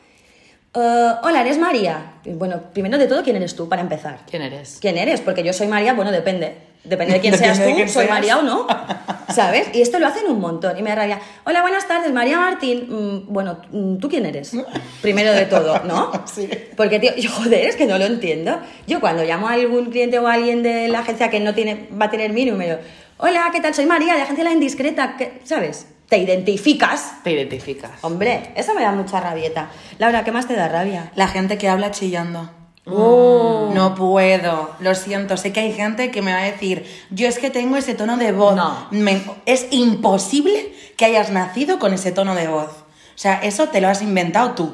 eh, 0.74 1.12
Hola, 1.22 1.42
¿eres 1.42 1.60
María? 1.60 2.14
Bueno, 2.26 2.60
primero 2.74 2.98
de 2.98 3.06
todo, 3.08 3.22
¿quién 3.22 3.36
eres 3.36 3.56
tú 3.56 3.70
para 3.70 3.82
empezar? 3.84 4.20
¿Quién 4.30 4.42
eres? 4.42 4.80
¿Quién 4.82 4.98
eres? 4.98 5.22
Porque 5.22 5.44
yo 5.44 5.54
soy 5.54 5.68
María, 5.68 5.94
bueno, 5.94 6.12
depende. 6.12 6.65
Depende 6.86 7.14
de 7.16 7.20
quién 7.20 7.34
Depende 7.34 7.56
seas 7.56 7.60
de 7.66 7.72
tú, 7.72 7.76
quién 7.76 7.90
soy 7.90 8.04
seas. 8.06 8.16
María 8.16 8.38
o 8.38 8.42
no. 8.44 8.68
¿Sabes? 9.34 9.70
Y 9.74 9.82
esto 9.82 10.00
lo 10.00 10.08
hacen 10.08 10.28
un 10.30 10.40
montón. 10.40 10.78
Y 10.78 10.84
me 10.84 10.92
da 10.92 10.96
rabia. 10.98 11.20
Hola, 11.46 11.62
buenas 11.62 11.88
tardes, 11.88 12.14
María 12.14 12.40
Martín. 12.40 12.88
Mm, 12.90 13.34
bueno, 13.34 13.58
mm, 13.72 13.98
¿tú 13.98 14.08
quién 14.08 14.26
eres? 14.26 14.56
Primero 15.02 15.32
de 15.34 15.46
todo, 15.46 15.80
¿no? 15.84 16.12
Sí. 16.26 16.48
Porque, 16.78 17.00
tío, 17.00 17.16
yo, 17.18 17.30
joder, 17.32 17.66
es 17.68 17.76
que 17.76 17.86
no 17.86 17.98
lo 17.98 18.06
entiendo. 18.06 18.60
Yo 18.88 19.00
cuando 19.00 19.24
llamo 19.24 19.48
a 19.48 19.54
algún 19.54 19.86
cliente 19.92 20.20
o 20.20 20.28
a 20.28 20.34
alguien 20.34 20.64
de 20.64 20.88
la 20.88 21.00
agencia 21.00 21.30
que 21.30 21.40
no 21.40 21.54
tiene, 21.56 21.90
va 22.00 22.06
a 22.06 22.10
tener 22.12 22.32
mi 22.34 22.46
número. 22.46 22.78
Hola, 23.18 23.50
¿qué 23.52 23.62
tal? 23.62 23.74
Soy 23.74 23.86
María, 23.86 24.14
de 24.16 24.22
Agencia 24.22 24.44
La 24.44 24.52
Indiscreta. 24.52 25.16
¿Qué- 25.18 25.40
¿Sabes? 25.44 25.88
Te 26.10 26.18
identificas. 26.20 27.24
Te 27.24 27.32
identificas. 27.32 27.92
Hombre, 28.02 28.52
eso 28.56 28.74
me 28.76 28.82
da 28.84 28.92
mucha 28.92 29.20
rabieta. 29.22 29.70
Laura, 29.98 30.24
¿qué 30.24 30.32
más 30.32 30.48
te 30.48 30.56
da 30.56 30.68
rabia? 30.68 31.12
La 31.16 31.28
gente 31.28 31.58
que 31.58 31.68
habla 31.68 31.90
chillando. 31.92 32.52
Oh. 32.88 33.72
No 33.74 33.96
puedo, 33.96 34.72
lo 34.80 34.96
siento. 34.96 35.38
Sé 35.38 35.52
que 35.52 35.60
hay 35.62 35.74
gente 35.74 36.12
que 36.12 36.22
me 36.22 36.32
va 36.34 36.40
a 36.40 36.44
decir, 36.44 36.86
yo 37.10 37.28
es 37.28 37.40
que 37.40 37.50
tengo 37.50 37.78
ese 37.78 37.96
tono 37.96 38.18
de 38.18 38.32
voz. 38.32 38.56
No. 38.56 38.88
Me- 38.92 39.22
es 39.46 39.68
imposible 39.72 40.74
que 40.98 41.06
hayas 41.06 41.32
nacido 41.32 41.80
con 41.80 41.94
ese 41.94 42.12
tono 42.12 42.36
de 42.36 42.48
voz. 42.48 42.70
O 42.70 43.18
sea, 43.18 43.40
eso 43.44 43.70
te 43.70 43.82
lo 43.82 43.88
has 43.88 44.02
inventado 44.02 44.52
tú. 44.52 44.72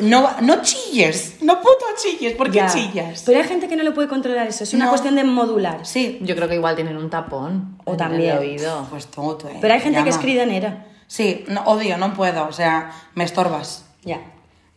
No, 0.00 0.28
no 0.42 0.60
chilles, 0.62 1.36
no 1.40 1.58
puto 1.60 1.84
chilles, 2.02 2.34
¿por 2.34 2.48
qué 2.50 2.56
Ya. 2.58 2.66
chillas? 2.66 3.22
Pero 3.24 3.38
hay 3.40 3.44
gente 3.48 3.66
que 3.66 3.76
no 3.76 3.82
lo 3.82 3.94
puede 3.94 4.08
controlar 4.08 4.46
eso. 4.46 4.62
Es 4.64 4.74
una 4.74 4.84
No. 4.86 4.90
cuestión 4.90 5.14
de 5.16 5.24
modular. 5.24 5.86
Sí, 5.86 6.18
Yo 6.20 6.36
creo 6.36 6.48
que 6.48 6.54
igual 6.56 6.74
tienen 6.76 6.96
un 6.98 7.08
tapón. 7.08 7.78
O 7.84 7.92
en 7.92 7.96
también. 7.96 8.32
El 8.32 8.38
oído. 8.38 8.86
pues 8.90 9.06
eh, 9.06 9.58
Pero 9.60 9.72
hay 9.74 9.80
gente 9.80 10.02
que 10.02 10.10
es 10.10 10.16
llama. 10.16 10.22
cridanera. 10.24 10.86
Sí, 11.06 11.44
no, 11.48 11.62
odio, 11.64 11.96
no 11.96 12.12
puedo, 12.14 12.46
o 12.46 12.52
sea, 12.52 12.90
me 13.14 13.24
estorbas. 13.24 13.84
Ya. 14.04 14.20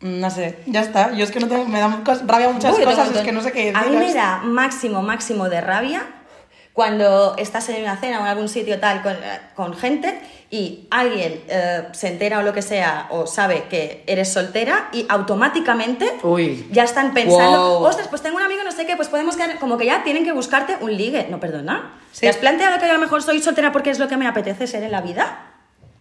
No 0.02 0.30
sé, 0.30 0.60
ya 0.66 0.82
está. 0.82 1.12
Yo 1.14 1.24
es 1.26 1.32
que 1.32 1.40
no 1.40 1.48
tengo, 1.48 1.66
me 1.66 1.80
dan 1.80 2.04
cos- 2.06 2.22
rabia 2.26 2.50
muchas 2.50 2.78
Uy, 2.78 2.84
cosas, 2.86 3.12
es 3.14 3.22
que 3.22 3.32
no 3.34 3.42
sé 3.42 3.52
qué 3.52 3.74
A 3.76 3.84
mí 3.84 3.98
me 3.98 4.14
da 4.14 4.38
máximo, 4.44 5.02
máximo 5.02 5.50
de 5.50 5.60
rabia 5.62 6.04
cuando 6.72 7.36
estás 7.38 7.68
en 7.70 7.82
una 7.82 7.98
cena 7.98 8.20
o 8.20 8.22
en 8.22 8.28
algún 8.28 8.48
sitio 8.48 8.80
tal 8.80 9.02
con, 9.02 9.12
eh, 9.14 9.42
con 9.56 9.76
gente 9.76 10.22
y 10.50 10.88
alguien 10.92 11.42
eh, 11.50 11.84
se 11.92 12.08
entera 12.08 12.40
o 12.40 12.42
lo 12.44 12.54
que 12.54 12.62
sea 12.62 13.08
o 13.10 13.28
sabe 13.28 13.66
que 13.70 14.04
eres 14.08 14.32
soltera 14.32 14.88
y 14.94 15.06
automáticamente 15.10 16.10
Uy. 16.24 16.68
ya 16.72 16.84
están 16.86 17.14
pensando, 17.14 17.80
Wow. 17.80 17.88
ostras, 17.88 18.08
pues 18.08 18.22
tengo 18.22 18.38
un 18.38 18.44
amigo, 18.44 18.64
no 18.64 18.72
sé 18.72 18.86
qué, 18.86 18.96
pues 18.96 19.10
podemos 19.10 19.36
quedar, 19.36 19.60
como 19.60 19.78
que 19.78 19.86
ya 19.88 20.04
tienen 20.04 20.24
que 20.24 20.32
buscarte 20.32 20.78
un 20.80 20.96
ligue. 20.96 21.28
No, 21.30 21.40
perdona. 21.42 21.92
Sí. 22.14 22.22
¿Te 22.22 22.30
has 22.30 22.38
planteado 22.38 22.80
que 22.80 22.86
a 22.86 22.94
lo 22.94 23.00
mejor 23.00 23.22
soy 23.22 23.42
soltera 23.42 23.74
porque 23.74 23.90
es 23.90 24.00
lo 24.00 24.08
que 24.08 24.16
me 24.16 24.28
apetece 24.28 24.66
ser 24.66 24.84
en 24.84 24.92
la 24.92 25.02
vida? 25.02 25.49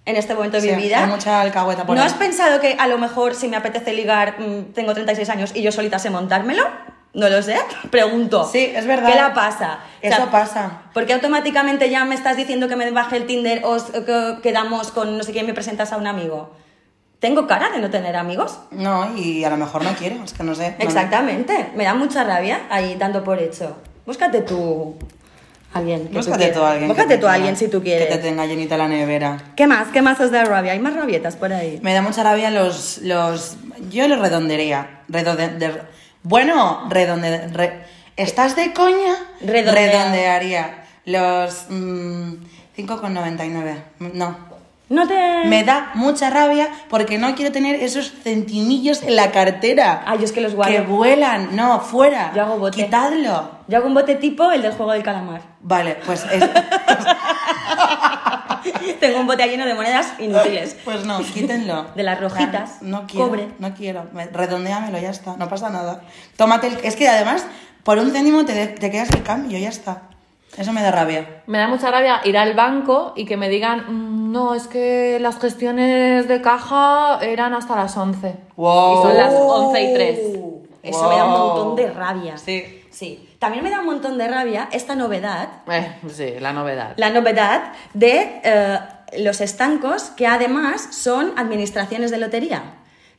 En 0.09 0.17
este 0.17 0.35
momento 0.35 0.61
de 0.61 0.75
mi 0.75 0.83
vida. 0.83 1.05
hay 1.05 1.11
mucha 1.11 1.41
alcahueta 1.41 1.85
por 1.85 1.95
¿No 1.95 2.03
ahí. 2.03 2.07
has 2.09 2.15
pensado 2.15 2.61
que 2.61 2.77
a 2.79 2.87
lo 2.89 2.97
mejor 2.99 3.35
si 3.35 3.47
me 3.49 3.57
apetece 3.57 3.93
ligar, 3.93 4.41
mm, 4.41 4.73
tengo 4.73 4.95
36 4.95 5.29
años 5.29 5.53
y 5.55 5.63
yo 5.63 5.71
solita 5.71 5.99
sé 5.99 6.09
montármelo? 6.11 6.65
No 7.15 7.29
lo 7.29 7.43
sé, 7.43 7.57
pregunto. 7.91 8.49
Sí, 8.51 8.73
es 8.75 8.87
verdad. 8.87 9.11
¿Qué 9.11 9.17
la 9.17 9.35
pasa? 9.35 9.81
Eso 10.01 10.27
pasa. 10.31 10.83
¿Por 10.95 11.05
qué 11.07 11.13
automáticamente 11.15 11.91
ya 11.91 12.05
me 12.05 12.15
estás 12.15 12.37
diciendo 12.37 12.69
que 12.69 12.77
me 12.77 12.91
baje 12.91 13.17
el 13.17 13.27
Tinder 13.27 13.63
o 13.65 13.77
o 13.77 14.05
que 14.05 14.39
quedamos 14.43 14.91
con 14.93 15.17
no 15.19 15.23
sé 15.25 15.33
quién 15.33 15.45
y 15.45 15.49
me 15.49 15.55
presentas 15.55 15.93
a 15.93 15.97
un 15.97 16.07
amigo? 16.07 16.53
¿Tengo 17.19 17.47
cara 17.49 17.71
de 17.71 17.79
no 17.81 17.91
tener 17.91 18.15
amigos? 18.17 18.61
No, 18.71 19.15
y 19.17 19.43
a 19.45 19.51
lo 19.51 19.57
mejor 19.57 19.83
no 19.83 19.91
quiere, 19.95 20.21
es 20.25 20.33
que 20.33 20.45
no 20.45 20.55
sé. 20.55 20.77
no- 20.79 20.85
Exactamente. 20.85 21.71
Me 21.75 21.85
da 21.85 21.93
mucha 21.95 22.23
rabia 22.25 22.61
ahí 22.71 22.95
dando 22.95 23.25
por 23.25 23.41
hecho. 23.41 23.77
Búscate 24.07 24.41
tú 24.43 24.97
alguien. 25.75 26.09
Búscate 26.12 26.49
tú 26.49 26.61
a 26.62 26.71
alguien. 26.73 26.89
Búscate 26.89 27.14
te 27.16 27.19
tú 27.21 27.27
a 27.27 27.35
alguien 27.35 27.57
si 27.57 27.69
tú 27.69 27.83
quieres. 27.83 28.09
Que 28.09 28.16
te 28.16 28.23
tenga 28.23 28.47
llenita 28.47 28.77
la 28.77 28.89
nevera. 28.89 29.39
¿Qué 29.57 29.66
más? 29.66 29.89
¿Qué 29.89 30.03
más 30.03 30.19
os 30.21 30.31
da 30.31 30.45
rabia? 30.45 30.73
¿Hay 30.73 30.81
más 30.81 30.95
rabietas 30.95 31.37
por 31.37 31.53
ahí? 31.53 31.79
Me 31.83 31.95
da 31.95 32.03
mucha 32.03 32.23
rabia 32.23 32.51
los. 32.51 32.99
los 33.03 33.57
yo 33.91 34.09
los 34.09 34.19
redondearía. 34.21 35.01
Redonde, 35.09 35.49
de- 35.49 35.83
bueno, 36.23 36.87
redonde. 36.91 37.49
re- 37.49 37.85
¿Estás 38.16 38.57
de 38.57 38.73
coña? 38.73 39.14
Redondea. 39.41 39.87
Redondearía. 39.93 40.85
Los. 41.05 41.66
mm, 41.69 42.33
5,99. 42.77 43.75
No. 44.14 44.58
No 44.89 45.07
te... 45.07 45.45
Me 45.45 45.64
da 45.64 45.91
mucha 45.95 46.30
rabia 46.30 46.68
porque 46.89 47.18
no 47.18 47.34
quiero 47.34 47.53
tener 47.53 47.76
esos 47.82 48.11
centimillos 48.22 49.03
en 49.03 49.16
la 49.16 49.30
cartera. 49.32 50.03
Ah, 50.07 50.16
yo 50.16 50.24
es 50.24 50.32
que 50.32 50.41
los 50.41 50.55
guardo. 50.55 50.72
Que 50.72 50.80
vuelan. 50.80 51.55
No, 51.55 51.80
fuera. 51.80 52.32
Yo 52.34 52.43
hago 52.43 52.59
bote. 52.59 52.84
Quitadlo. 52.84 53.51
Yo 53.68 53.76
hago 53.78 53.86
un 53.86 53.95
bote 53.95 54.14
tipo 54.14 54.51
el 54.51 54.62
del 54.62 54.72
juego 54.72 54.93
del 54.93 55.03
calamar. 55.03 55.43
Vale, 55.61 55.99
pues 56.07 56.24
es- 56.32 56.49
Tengo 59.01 59.20
un 59.20 59.26
bote 59.26 59.47
lleno 59.47 59.66
de 59.66 59.74
monedas 59.74 60.14
inútiles. 60.18 60.76
Pues 60.84 61.05
no, 61.05 61.18
quítenlo. 61.20 61.86
De 61.95 62.03
las 62.03 62.18
rojitas, 62.20 62.76
O 62.76 62.80
sea, 62.80 62.89
No 62.89 63.07
quiero. 63.07 63.26
cobre. 63.28 63.49
No 63.59 63.74
quiero. 63.74 64.07
Me- 64.12 64.26
Redondéamelo, 64.26 64.99
ya 64.99 65.11
está. 65.11 65.36
No 65.36 65.49
pasa 65.49 65.70
nada. 65.70 66.01
Tómate 66.36 66.68
el. 66.68 66.78
Es 66.82 66.97
que 66.97 67.09
además, 67.09 67.47
por 67.82 67.99
un 67.99 68.11
céntimo 68.11 68.45
te, 68.45 68.55
de- 68.55 68.66
te 68.68 68.91
quedas 68.91 69.11
el 69.11 69.22
cambio, 69.22 69.59
ya 69.59 69.68
está. 69.68 70.03
Eso 70.57 70.73
me 70.73 70.83
da 70.83 70.91
rabia. 70.91 71.43
Me 71.47 71.59
da 71.59 71.69
mucha 71.69 71.91
rabia 71.91 72.21
ir 72.25 72.37
al 72.37 72.55
banco 72.55 73.13
y 73.17 73.25
que 73.27 73.37
me 73.37 73.49
digan, 73.49 73.85
"Mm, 73.89 74.33
no, 74.33 74.55
es 74.55 74.67
que 74.67 75.19
las 75.21 75.39
gestiones 75.39 76.27
de 76.27 76.41
caja 76.43 77.19
eran 77.23 77.55
hasta 77.55 77.77
las 77.77 77.97
11. 77.97 78.35
Wow. 78.57 78.99
Y 78.99 79.03
son 79.03 79.17
las 79.17 79.33
11 79.35 79.83
y 79.83 79.95
3. 79.95 80.19
Eso 80.83 81.09
me 81.09 81.17
da 81.17 81.25
un 81.27 81.31
montón 81.33 81.77
de 81.77 81.91
rabia. 81.93 82.37
Sí. 82.39 82.75
Sí. 82.91 83.29
También 83.39 83.63
me 83.63 83.71
da 83.71 83.79
un 83.81 83.87
montón 83.87 84.19
de 84.19 84.27
rabia 84.27 84.69
esta 84.73 84.97
novedad, 84.97 85.49
Eh, 85.71 85.95
sí, 86.09 86.35
la 86.41 86.53
novedad. 86.53 86.95
la 86.97 87.11
novedad 87.11 87.73
de 87.95 88.41
eh, 88.43 88.79
los 89.19 89.41
estancos 89.41 90.05
que 90.17 90.27
además 90.27 90.89
son 90.91 91.33
administraciones 91.37 92.11
de 92.11 92.19
lotería. 92.19 92.63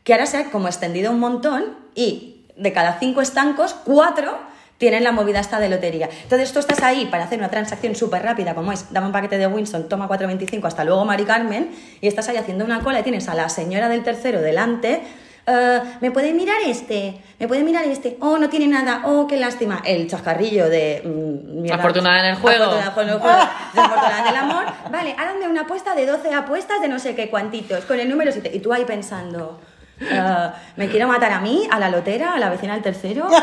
Que 0.03 0.13
ahora 0.13 0.25
se 0.25 0.37
ha 0.37 0.51
como 0.51 0.67
extendido 0.67 1.11
un 1.11 1.19
montón 1.19 1.77
y 1.95 2.45
de 2.57 2.73
cada 2.73 2.99
cinco 2.99 3.21
estancos, 3.21 3.73
cuatro 3.85 4.37
tienen 4.79 5.03
la 5.03 5.11
movida 5.11 5.39
esta 5.41 5.59
de 5.59 5.69
lotería. 5.69 6.09
Entonces 6.23 6.51
tú 6.51 6.57
estás 6.59 6.81
ahí 6.81 7.05
para 7.11 7.25
hacer 7.25 7.37
una 7.37 7.49
transacción 7.49 7.95
súper 7.95 8.23
rápida, 8.23 8.55
como 8.55 8.71
es, 8.71 8.91
dame 8.91 9.07
un 9.07 9.11
paquete 9.11 9.37
de 9.37 9.45
Winston, 9.45 9.87
toma 9.87 10.07
4.25, 10.07 10.65
hasta 10.65 10.83
luego 10.85 11.05
Mari 11.05 11.25
Carmen, 11.25 11.69
y 12.01 12.07
estás 12.07 12.27
ahí 12.29 12.37
haciendo 12.37 12.65
una 12.65 12.79
cola 12.79 13.01
y 13.01 13.03
tienes 13.03 13.27
a 13.29 13.35
la 13.35 13.49
señora 13.49 13.89
del 13.89 14.03
tercero 14.03 14.41
delante. 14.41 15.01
eh, 15.47 15.81
¿Me 15.99 16.11
puede 16.11 16.33
mirar 16.33 16.57
este? 16.65 17.19
¿Me 17.39 17.47
puede 17.47 17.63
mirar 17.63 17.83
este? 17.85 18.15
Oh, 18.21 18.37
no 18.37 18.47
tiene 18.49 18.67
nada. 18.67 19.01
Oh, 19.05 19.27
qué 19.27 19.35
lástima. 19.35 19.81
El 19.85 20.07
chascarrillo 20.07 20.69
de... 20.69 21.01
mm. 21.03 21.71
Afortunada 21.73 22.19
en 22.19 22.25
el 22.27 22.35
juego. 22.35 22.63
Afortunada 22.63 23.01
en 23.03 23.09
el 23.09 23.19
juego. 23.19 23.37
Desafortunada 23.73 24.19
en 24.21 24.27
el 24.27 24.35
amor. 24.35 24.65
Vale, 24.91 25.15
háganme 25.17 25.47
una 25.49 25.61
apuesta 25.61 25.93
de 25.93 26.05
12 26.05 26.33
apuestas 26.33 26.81
de 26.81 26.87
no 26.87 26.99
sé 26.99 27.15
qué 27.15 27.29
cuantitos, 27.29 27.83
con 27.83 27.99
el 27.99 28.07
número 28.09 28.31
7. 28.31 28.49
Y 28.53 28.59
tú 28.59 28.71
ahí 28.71 28.85
pensando... 28.85 29.59
eh, 30.01 30.49
¿Me 30.75 30.87
quiero 30.87 31.07
matar 31.07 31.31
a 31.31 31.39
mí, 31.39 31.67
a 31.71 31.79
la 31.79 31.89
lotera, 31.89 32.33
a 32.33 32.39
la 32.39 32.49
vecina 32.49 32.73
del 32.73 32.83
tercero? 32.83 33.27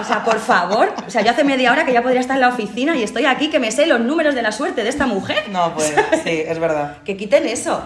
O 0.00 0.02
sea, 0.02 0.24
por 0.24 0.40
favor. 0.40 0.94
O 1.06 1.10
sea, 1.10 1.20
yo 1.20 1.30
hace 1.30 1.44
media 1.44 1.70
hora 1.70 1.84
que 1.84 1.92
ya 1.92 2.00
podría 2.00 2.20
estar 2.20 2.36
en 2.36 2.40
la 2.40 2.48
oficina 2.48 2.96
y 2.96 3.02
estoy 3.02 3.26
aquí 3.26 3.50
que 3.50 3.60
me 3.60 3.70
sé 3.70 3.86
los 3.86 4.00
números 4.00 4.34
de 4.34 4.40
la 4.40 4.50
suerte 4.50 4.82
de 4.82 4.88
esta 4.88 5.06
mujer. 5.06 5.50
No, 5.50 5.74
pues 5.74 5.94
sí, 6.24 6.42
es 6.46 6.58
verdad. 6.58 7.02
Que 7.04 7.18
quiten 7.18 7.46
eso. 7.46 7.82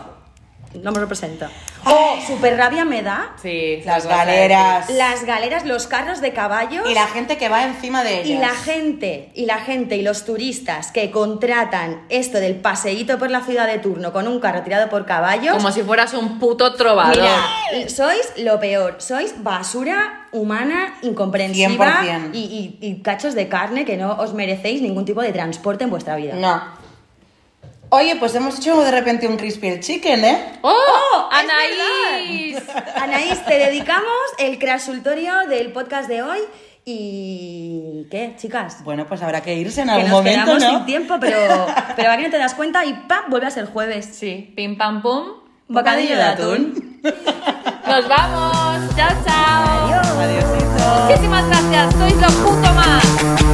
No 0.75 0.93
me 0.93 1.01
representa. 1.01 1.51
Oh, 1.87 2.17
super 2.27 2.57
rabia 2.57 2.85
me 2.85 3.03
da 3.03 3.33
Sí, 3.41 3.81
Las 3.87 4.07
galeras. 4.07 4.91
las 4.91 5.25
galeras, 5.25 5.65
los 5.65 5.87
carros 5.87 6.21
de 6.21 6.33
caballos. 6.35 6.89
Y 6.91 6.93
la 6.95 7.07
gente 7.07 7.39
que 7.39 7.49
va 7.49 7.65
encima 7.65 8.05
de 8.05 8.21
ellas. 8.21 8.27
Y 8.29 8.35
la 8.39 8.51
gente, 8.51 9.31
y 9.35 9.47
la 9.47 9.59
gente 9.61 9.97
y 9.97 10.03
los 10.03 10.25
turistas 10.27 10.93
que 10.93 11.11
contratan 11.11 12.03
esto 12.11 12.39
del 12.39 12.57
paseíto 12.57 13.19
por 13.19 13.31
la 13.31 13.41
ciudad 13.41 13.67
de 13.67 13.79
turno 13.79 14.13
con 14.13 14.29
un 14.29 14.41
carro 14.41 14.63
tirado 14.63 14.91
por 14.91 15.07
caballos. 15.07 15.55
Como 15.57 15.71
si 15.73 15.83
fueras 15.83 16.13
un 16.13 16.39
puto 16.39 16.75
trovador. 16.75 17.17
Mira, 17.17 17.89
sois 17.89 18.33
lo 18.37 18.61
peor, 18.61 18.97
sois 18.99 19.43
basura 19.43 20.27
humana 20.33 20.95
incomprensiva 21.03 22.03
100%. 22.03 22.31
y, 22.35 22.77
y- 22.81 22.87
y 22.87 23.03
cachos 23.03 23.35
de 23.35 23.49
carne 23.49 23.87
que 23.87 23.97
no 23.97 24.13
os 24.19 24.35
merecéis 24.35 24.83
ningún 24.83 25.07
tipo 25.07 25.23
de 25.23 25.33
transporte 25.33 25.85
en 25.85 25.91
vuestra 25.91 26.17
vida. 26.17 26.35
No. 26.35 26.63
Oye, 27.91 28.17
pues 28.17 28.35
hemos 28.35 28.59
hecho 28.59 28.83
de 28.83 28.91
repente 28.91 29.27
un 29.27 29.39
crispy 29.39 29.81
chicken, 29.81 30.23
¿eh? 30.23 30.53
¡Oh! 30.61 31.29
es 31.33 31.39
¡Anaís! 31.39 32.63
Anaís, 32.97 33.45
te 33.47 33.55
dedicamos 33.59 34.13
el 34.39 34.59
crashultorio 34.59 35.47
del 35.49 35.73
podcast 35.73 36.07
de 36.07 36.23
hoy 36.23 36.39
y... 36.85 38.07
¿Qué, 38.11 38.35
chicas? 38.37 38.85
Bueno, 38.85 39.07
pues 39.07 39.23
habrá 39.23 39.41
que 39.41 39.55
irse 39.55 39.81
en 39.81 39.87
que 39.87 39.93
algún 39.95 40.11
nos 40.11 40.19
momento, 40.19 40.45
quedamos 40.45 40.63
¿no? 40.63 40.71
sin 40.71 40.87
tiempo, 40.87 41.17
pero, 41.19 41.39
pero 41.97 42.11
aquí 42.11 42.25
no 42.25 42.31
te 42.31 42.39
das 42.39 42.55
cuenta 42.55 42.85
y 42.85 42.93
¡pam! 43.09 43.25
vuelve 43.29 43.47
a 43.47 43.51
ser 43.51 43.67
jueves. 43.67 44.07
Sí, 44.13 44.53
pim 44.55 44.77
pam 44.77 45.01
pum. 45.01 45.25
Bocadillo 45.69 46.17
de 46.17 46.23
atún. 46.23 47.01
¡Nos 47.87 48.09
vamos! 48.09 48.97
¡Chao, 48.97 49.11
chao! 49.25 50.21
Adiós. 50.21 50.45
Muchísimas 51.07 51.47
gracias, 51.49 51.95
sois 51.95 52.17
los 52.17 52.33
putos 52.35 53.48